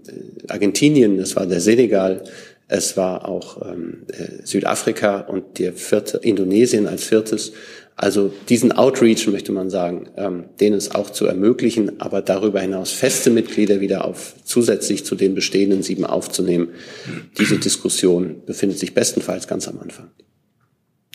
Argentinien, 0.47 1.19
es 1.19 1.35
war 1.35 1.45
der 1.45 1.61
Senegal, 1.61 2.23
es 2.67 2.97
war 2.97 3.27
auch 3.27 3.61
ähm, 3.61 4.03
äh, 4.07 4.45
Südafrika 4.45 5.19
und 5.21 5.59
der 5.59 5.73
vierte, 5.73 6.17
Indonesien 6.17 6.87
als 6.87 7.03
viertes. 7.03 7.53
Also 7.95 8.33
diesen 8.49 8.71
Outreach, 8.71 9.27
möchte 9.27 9.51
man 9.51 9.69
sagen, 9.69 10.09
ähm, 10.17 10.45
denen 10.59 10.75
es 10.75 10.95
auch 10.95 11.11
zu 11.11 11.27
ermöglichen, 11.27 12.01
aber 12.01 12.21
darüber 12.21 12.59
hinaus 12.59 12.91
feste 12.91 13.29
Mitglieder 13.29 13.81
wieder 13.81 14.05
auf 14.05 14.33
zusätzlich 14.43 15.05
zu 15.05 15.15
den 15.15 15.35
bestehenden 15.35 15.83
sieben 15.83 16.05
aufzunehmen. 16.05 16.69
Diese 17.37 17.59
Diskussion 17.59 18.41
befindet 18.45 18.79
sich 18.79 18.93
bestenfalls 18.95 19.47
ganz 19.47 19.67
am 19.67 19.79
Anfang. 19.79 20.09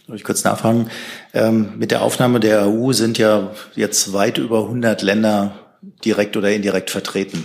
Soll 0.06 0.16
ich 0.16 0.24
kurz 0.24 0.44
nachfragen? 0.44 0.88
Ähm, 1.34 1.72
mit 1.78 1.90
der 1.90 2.02
Aufnahme 2.02 2.40
der 2.40 2.68
EU 2.68 2.92
sind 2.92 3.18
ja 3.18 3.52
jetzt 3.74 4.12
weit 4.12 4.38
über 4.38 4.62
100 4.62 5.02
Länder 5.02 5.58
direkt 6.04 6.36
oder 6.36 6.50
indirekt 6.50 6.90
vertreten. 6.90 7.44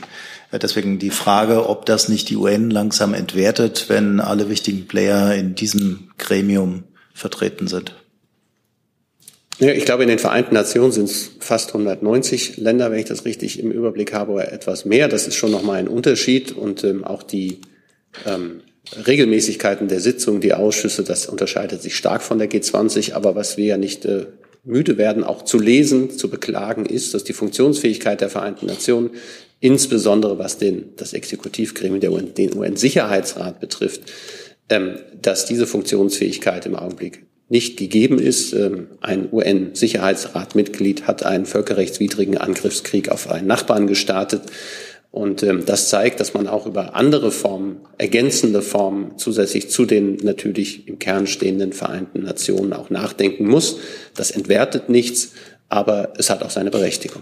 Deswegen 0.61 0.99
die 0.99 1.09
Frage, 1.09 1.67
ob 1.67 1.85
das 1.85 2.09
nicht 2.09 2.29
die 2.29 2.37
UN 2.37 2.69
langsam 2.69 3.13
entwertet, 3.13 3.85
wenn 3.87 4.19
alle 4.19 4.49
wichtigen 4.49 4.87
Player 4.87 5.33
in 5.33 5.55
diesem 5.55 6.11
Gremium 6.17 6.83
vertreten 7.13 7.67
sind. 7.67 7.95
Ja, 9.59 9.71
ich 9.71 9.85
glaube, 9.85 10.03
in 10.03 10.09
den 10.09 10.19
Vereinten 10.19 10.55
Nationen 10.55 10.91
sind 10.91 11.05
es 11.05 11.31
fast 11.39 11.69
190 11.69 12.57
Länder, 12.57 12.91
wenn 12.91 12.99
ich 12.99 13.05
das 13.05 13.25
richtig 13.25 13.59
im 13.59 13.71
Überblick 13.71 14.13
habe, 14.13 14.31
oder 14.31 14.51
etwas 14.51 14.85
mehr. 14.85 15.07
Das 15.07 15.27
ist 15.27 15.35
schon 15.35 15.51
nochmal 15.51 15.77
ein 15.77 15.87
Unterschied. 15.87 16.51
Und 16.51 16.83
ähm, 16.83 17.03
auch 17.03 17.23
die 17.23 17.61
ähm, 18.25 18.61
Regelmäßigkeiten 19.07 19.87
der 19.87 20.01
Sitzungen, 20.01 20.41
die 20.41 20.53
Ausschüsse, 20.53 21.03
das 21.03 21.27
unterscheidet 21.27 21.81
sich 21.81 21.95
stark 21.95 22.23
von 22.23 22.39
der 22.39 22.49
G20. 22.49 23.13
Aber 23.13 23.35
was 23.35 23.57
wir 23.57 23.65
ja 23.65 23.77
nicht 23.77 24.05
äh, 24.05 24.25
müde 24.63 24.97
werden, 24.97 25.23
auch 25.23 25.43
zu 25.43 25.59
lesen, 25.59 26.11
zu 26.11 26.29
beklagen, 26.29 26.85
ist, 26.85 27.13
dass 27.13 27.23
die 27.23 27.33
Funktionsfähigkeit 27.33 28.21
der 28.21 28.29
Vereinten 28.29 28.65
Nationen, 28.65 29.11
insbesondere 29.59 30.39
was 30.39 30.57
den, 30.57 30.95
das 30.95 31.13
Exekutivgremium, 31.13 31.99
der 31.99 32.11
UN, 32.11 32.33
den 32.33 32.57
UN-Sicherheitsrat 32.57 33.59
betrifft, 33.59 34.01
ähm, 34.69 34.95
dass 35.21 35.45
diese 35.45 35.67
Funktionsfähigkeit 35.67 36.65
im 36.65 36.75
Augenblick 36.75 37.25
nicht 37.49 37.77
gegeben 37.77 38.19
ist. 38.19 38.53
Ähm, 38.53 38.87
ein 39.01 39.27
UN-Sicherheitsratmitglied 39.31 41.07
hat 41.07 41.25
einen 41.25 41.45
völkerrechtswidrigen 41.45 42.37
Angriffskrieg 42.37 43.09
auf 43.09 43.29
einen 43.29 43.47
Nachbarn 43.47 43.87
gestartet. 43.87 44.43
Und 45.13 45.43
ähm, 45.43 45.63
das 45.63 45.89
zeigt, 45.89 46.19
dass 46.19 46.33
man 46.33 46.47
auch 46.47 46.65
über 46.65 46.95
andere 46.95 47.29
Formen, 47.29 47.81
ergänzende 47.99 48.63
Formen 48.63 49.15
zusätzlich 49.19 49.69
zu 49.69 49.85
den 49.85 50.15
natürlich 50.15 50.87
im 50.87 50.97
Kern 50.97 51.27
stehenden 51.27 51.71
Vereinten 51.71 52.23
Nationen 52.23 52.73
auch 52.73 52.89
nachdenken 52.89 53.47
muss. 53.47 53.77
Das 54.15 54.31
entwertet 54.31 54.89
nichts, 54.89 55.33
aber 55.69 56.13
es 56.17 56.31
hat 56.31 56.41
auch 56.41 56.49
seine 56.49 56.71
Berechtigung. 56.71 57.21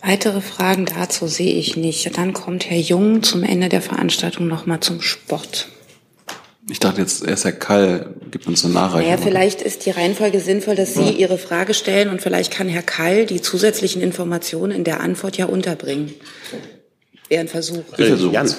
Weitere 0.00 0.40
Fragen 0.40 0.86
dazu 0.86 1.26
sehe 1.26 1.54
ich 1.54 1.76
nicht. 1.76 2.16
Dann 2.16 2.32
kommt 2.32 2.70
Herr 2.70 2.80
Jung 2.80 3.22
zum 3.22 3.42
Ende 3.42 3.68
der 3.68 3.82
Veranstaltung 3.82 4.48
nochmal 4.48 4.80
zum 4.80 5.02
Sport. 5.02 5.68
Ich 6.68 6.78
dachte 6.78 7.00
jetzt, 7.00 7.26
erst 7.26 7.44
Herr 7.44 7.52
Kall 7.52 8.14
gibt 8.30 8.46
uns 8.46 8.64
eine 8.64 8.74
Nachreichung. 8.74 9.10
Naja, 9.10 9.20
vielleicht 9.20 9.62
ist 9.62 9.84
die 9.84 9.90
Reihenfolge 9.90 10.40
sinnvoll, 10.40 10.76
dass 10.76 10.94
Sie 10.94 11.10
Ihre 11.10 11.36
Frage 11.36 11.74
stellen 11.74 12.08
und 12.08 12.22
vielleicht 12.22 12.52
kann 12.52 12.68
Herr 12.68 12.82
Kall 12.82 13.26
die 13.26 13.40
zusätzlichen 13.40 14.00
Informationen 14.00 14.72
in 14.72 14.84
der 14.84 15.00
Antwort 15.00 15.36
ja 15.36 15.46
unterbringen. 15.46 16.14
Wäre 17.28 17.40
ein 17.40 17.48
Versuch. 17.48 17.82
Wir 17.96 18.08
versuchen 18.08 18.36
es. 18.36 18.56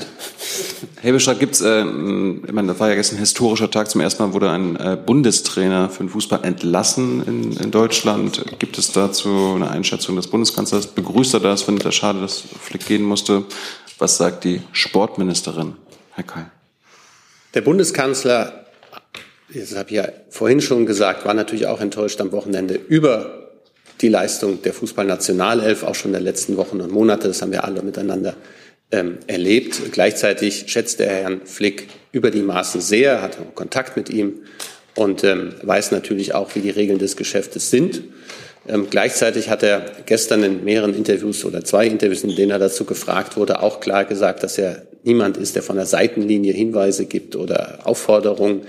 Herr 1.00 1.14
Bestreit, 1.14 1.40
gibt's, 1.40 1.62
äh, 1.62 1.82
ich 1.82 2.52
meine, 2.52 2.70
das 2.70 2.80
war 2.80 2.90
ja 2.90 2.96
gestern 2.96 3.18
ein 3.18 3.20
historischer 3.20 3.70
Tag. 3.70 3.90
Zum 3.90 4.02
ersten 4.02 4.24
Mal 4.24 4.34
wurde 4.34 4.50
ein 4.50 4.76
äh, 4.76 4.98
Bundestrainer 4.98 5.90
für 5.90 6.04
den 6.04 6.10
Fußball 6.10 6.44
entlassen 6.44 7.24
in, 7.26 7.58
in 7.58 7.72
Deutschland. 7.72 8.44
Gibt 8.60 8.78
es 8.78 8.92
dazu 8.92 9.54
eine 9.56 9.70
Einschätzung 9.70 10.16
des 10.16 10.28
Bundeskanzlers? 10.28 10.88
Begrüßt 10.88 11.36
er 11.36 11.40
das? 11.40 11.62
Findet 11.62 11.86
er 11.86 11.92
schade, 11.92 12.20
dass 12.20 12.44
Flick 12.60 12.86
gehen 12.86 13.04
musste? 13.04 13.46
Was 14.00 14.18
sagt 14.18 14.44
die 14.44 14.62
Sportministerin, 14.72 15.76
Herr 16.12 16.24
Kall? 16.24 16.52
Der 17.54 17.62
Bundeskanzler, 17.62 18.66
das 19.54 19.76
habe 19.76 19.90
ich 19.90 19.96
ja 19.96 20.08
vorhin 20.30 20.60
schon 20.60 20.86
gesagt, 20.86 21.26
war 21.26 21.36
natürlich 21.36 21.68
auch 21.68 21.82
enttäuscht 21.82 22.20
am 22.20 22.32
Wochenende 22.32 22.74
über 22.74 23.52
die 24.02 24.10
Leistung 24.10 24.62
der 24.64 24.74
Fußballnationalelf, 24.74 25.84
auch 25.84 25.94
schon 25.94 26.14
der 26.14 26.22
letzten 26.22 26.58
Wochen 26.58 26.82
und 26.82 26.92
Monate. 26.92 27.28
Das 27.28 27.42
haben 27.42 27.52
wir 27.52 27.64
alle 27.64 27.84
miteinander 27.84 28.36
ähm, 28.92 29.20
erlebt. 29.28 29.80
Gleichzeitig 29.92 30.66
schätzt 30.68 31.00
er 31.00 31.10
Herrn 31.10 31.42
Flick 31.46 31.90
über 32.12 32.32
die 32.32 32.42
Maßen 32.42 32.82
sehr, 32.82 33.22
hat 33.22 33.38
Kontakt 33.54 33.98
mit 33.98 34.10
ihm 34.10 34.42
und 34.96 35.24
ähm, 35.24 35.54
weiß 35.62 35.92
natürlich 35.92 36.34
auch, 36.34 36.56
wie 36.56 36.60
die 36.60 36.72
Regeln 36.72 36.98
des 36.98 37.16
Geschäftes 37.16 37.70
sind. 37.70 38.02
Ähm, 38.68 38.88
gleichzeitig 38.90 39.50
hat 39.50 39.62
er 39.62 39.86
gestern 40.06 40.44
in 40.44 40.64
mehreren 40.64 40.96
Interviews 40.96 41.46
oder 41.46 41.64
zwei 41.64 41.86
Interviews, 41.86 42.24
in 42.24 42.36
denen 42.36 42.52
er 42.52 42.60
dazu 42.60 42.86
gefragt 42.86 43.38
wurde, 43.38 43.62
auch 43.62 43.80
klar 43.80 44.06
gesagt, 44.06 44.42
dass 44.42 44.58
er 44.58 44.88
niemand 45.04 45.38
ist, 45.38 45.56
der 45.56 45.64
von 45.64 45.76
der 45.76 45.86
Seitenlinie 45.86 46.54
Hinweise 46.54 47.06
gibt 47.06 47.36
oder 47.36 47.80
Aufforderungen. 47.84 48.62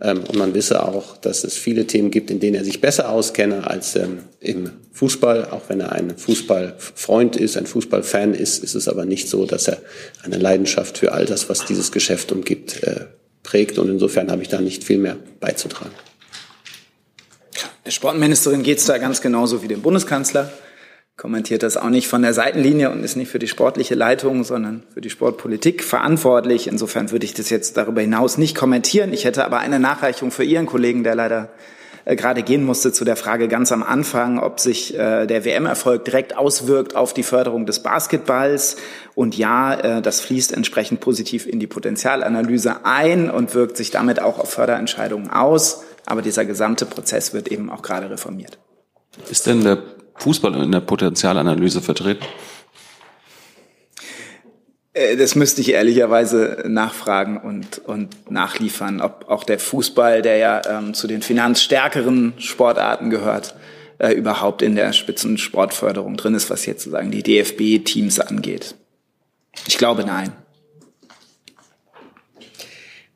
Ähm, 0.00 0.22
und 0.28 0.36
man 0.36 0.54
wisse 0.54 0.86
auch, 0.86 1.16
dass 1.16 1.44
es 1.44 1.56
viele 1.56 1.86
Themen 1.86 2.10
gibt, 2.10 2.30
in 2.30 2.40
denen 2.40 2.54
er 2.54 2.64
sich 2.64 2.80
besser 2.80 3.10
auskenne 3.10 3.66
als 3.66 3.96
ähm, 3.96 4.20
im 4.40 4.70
Fußball. 4.92 5.50
Auch 5.50 5.62
wenn 5.68 5.80
er 5.80 5.92
ein 5.92 6.16
Fußballfreund 6.16 7.36
ist, 7.36 7.56
ein 7.56 7.66
Fußballfan 7.66 8.34
ist, 8.34 8.62
ist 8.62 8.74
es 8.74 8.88
aber 8.88 9.04
nicht 9.04 9.28
so, 9.28 9.44
dass 9.44 9.68
er 9.68 9.78
eine 10.22 10.38
Leidenschaft 10.38 10.98
für 10.98 11.12
all 11.12 11.24
das, 11.24 11.48
was 11.48 11.64
dieses 11.64 11.90
Geschäft 11.90 12.30
umgibt, 12.30 12.82
äh, 12.84 13.06
prägt. 13.42 13.78
Und 13.78 13.88
insofern 13.88 14.30
habe 14.30 14.42
ich 14.42 14.48
da 14.48 14.60
nicht 14.60 14.84
viel 14.84 14.98
mehr 14.98 15.16
beizutragen. 15.40 15.94
Der 17.84 17.90
Sportministerin 17.90 18.62
geht 18.62 18.78
es 18.78 18.84
da 18.84 18.98
ganz 18.98 19.20
genauso 19.20 19.62
wie 19.62 19.68
dem 19.68 19.82
Bundeskanzler. 19.82 20.52
Kommentiert 21.18 21.64
das 21.64 21.76
auch 21.76 21.88
nicht 21.88 22.06
von 22.06 22.22
der 22.22 22.32
Seitenlinie 22.32 22.92
und 22.92 23.02
ist 23.02 23.16
nicht 23.16 23.28
für 23.28 23.40
die 23.40 23.48
sportliche 23.48 23.96
Leitung, 23.96 24.44
sondern 24.44 24.84
für 24.94 25.00
die 25.00 25.10
Sportpolitik 25.10 25.82
verantwortlich. 25.82 26.68
Insofern 26.68 27.10
würde 27.10 27.24
ich 27.24 27.34
das 27.34 27.50
jetzt 27.50 27.76
darüber 27.76 28.00
hinaus 28.00 28.38
nicht 28.38 28.56
kommentieren. 28.56 29.12
Ich 29.12 29.24
hätte 29.24 29.44
aber 29.44 29.58
eine 29.58 29.80
Nachreichung 29.80 30.30
für 30.30 30.44
Ihren 30.44 30.66
Kollegen, 30.66 31.02
der 31.02 31.16
leider 31.16 31.48
äh, 32.04 32.14
gerade 32.14 32.44
gehen 32.44 32.64
musste, 32.64 32.92
zu 32.92 33.04
der 33.04 33.16
Frage 33.16 33.48
ganz 33.48 33.72
am 33.72 33.82
Anfang, 33.82 34.38
ob 34.38 34.60
sich 34.60 34.96
äh, 34.96 35.26
der 35.26 35.44
WM-Erfolg 35.44 36.04
direkt 36.04 36.36
auswirkt 36.36 36.94
auf 36.94 37.14
die 37.14 37.24
Förderung 37.24 37.66
des 37.66 37.82
Basketballs. 37.82 38.76
Und 39.16 39.36
ja, 39.36 39.74
äh, 39.74 40.00
das 40.00 40.20
fließt 40.20 40.52
entsprechend 40.52 41.00
positiv 41.00 41.48
in 41.48 41.58
die 41.58 41.66
Potenzialanalyse 41.66 42.84
ein 42.84 43.28
und 43.28 43.56
wirkt 43.56 43.76
sich 43.76 43.90
damit 43.90 44.22
auch 44.22 44.38
auf 44.38 44.52
Förderentscheidungen 44.52 45.30
aus. 45.30 45.82
Aber 46.06 46.22
dieser 46.22 46.44
gesamte 46.44 46.86
Prozess 46.86 47.34
wird 47.34 47.48
eben 47.48 47.70
auch 47.70 47.82
gerade 47.82 48.08
reformiert. 48.08 48.60
Ist 49.28 49.48
denn 49.48 49.64
der 49.64 49.78
Fußball 50.18 50.54
in 50.62 50.72
der 50.72 50.80
Potenzialanalyse 50.80 51.80
vertreten? 51.80 52.24
Äh, 54.98 55.16
das 55.16 55.34
müsste 55.34 55.60
ich 55.60 55.72
ehrlicherweise 55.72 56.64
nachfragen 56.66 57.38
und, 57.38 57.78
und 57.78 58.30
nachliefern, 58.30 59.00
ob 59.00 59.26
auch 59.28 59.44
der 59.44 59.58
Fußball, 59.58 60.22
der 60.22 60.36
ja 60.36 60.62
ähm, 60.68 60.94
zu 60.94 61.06
den 61.06 61.22
finanzstärkeren 61.22 62.34
Sportarten 62.38 63.10
gehört, 63.10 63.54
äh, 63.98 64.12
überhaupt 64.12 64.62
in 64.62 64.74
der 64.74 64.92
Spitzensportförderung 64.92 66.16
drin 66.16 66.34
ist, 66.34 66.50
was 66.50 66.66
jetzt 66.66 66.84
sozusagen 66.84 67.10
die 67.10 67.22
DFB-Teams 67.22 68.20
angeht. 68.20 68.74
Ich 69.66 69.78
glaube 69.78 70.04
nein. 70.04 70.32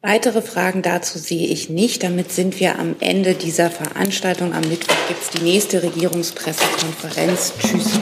Weitere 0.05 0.43
Fragen 0.43 0.83
dazu 0.83 1.17
sehe 1.17 1.47
ich 1.47 1.71
nicht. 1.71 2.03
Damit 2.03 2.33
sind 2.33 2.59
wir 2.59 2.77
am 2.81 2.97
Ende 2.99 3.35
dieser 3.35 3.71
Veranstaltung. 3.71 4.53
Am 4.53 4.63
Mittwoch 4.63 4.97
gibt 5.07 5.23
es 5.23 5.31
die 5.31 5.45
nächste 5.45 5.85
Regierungspressekonferenz. 5.85 7.53
Tschüss. 7.61 8.01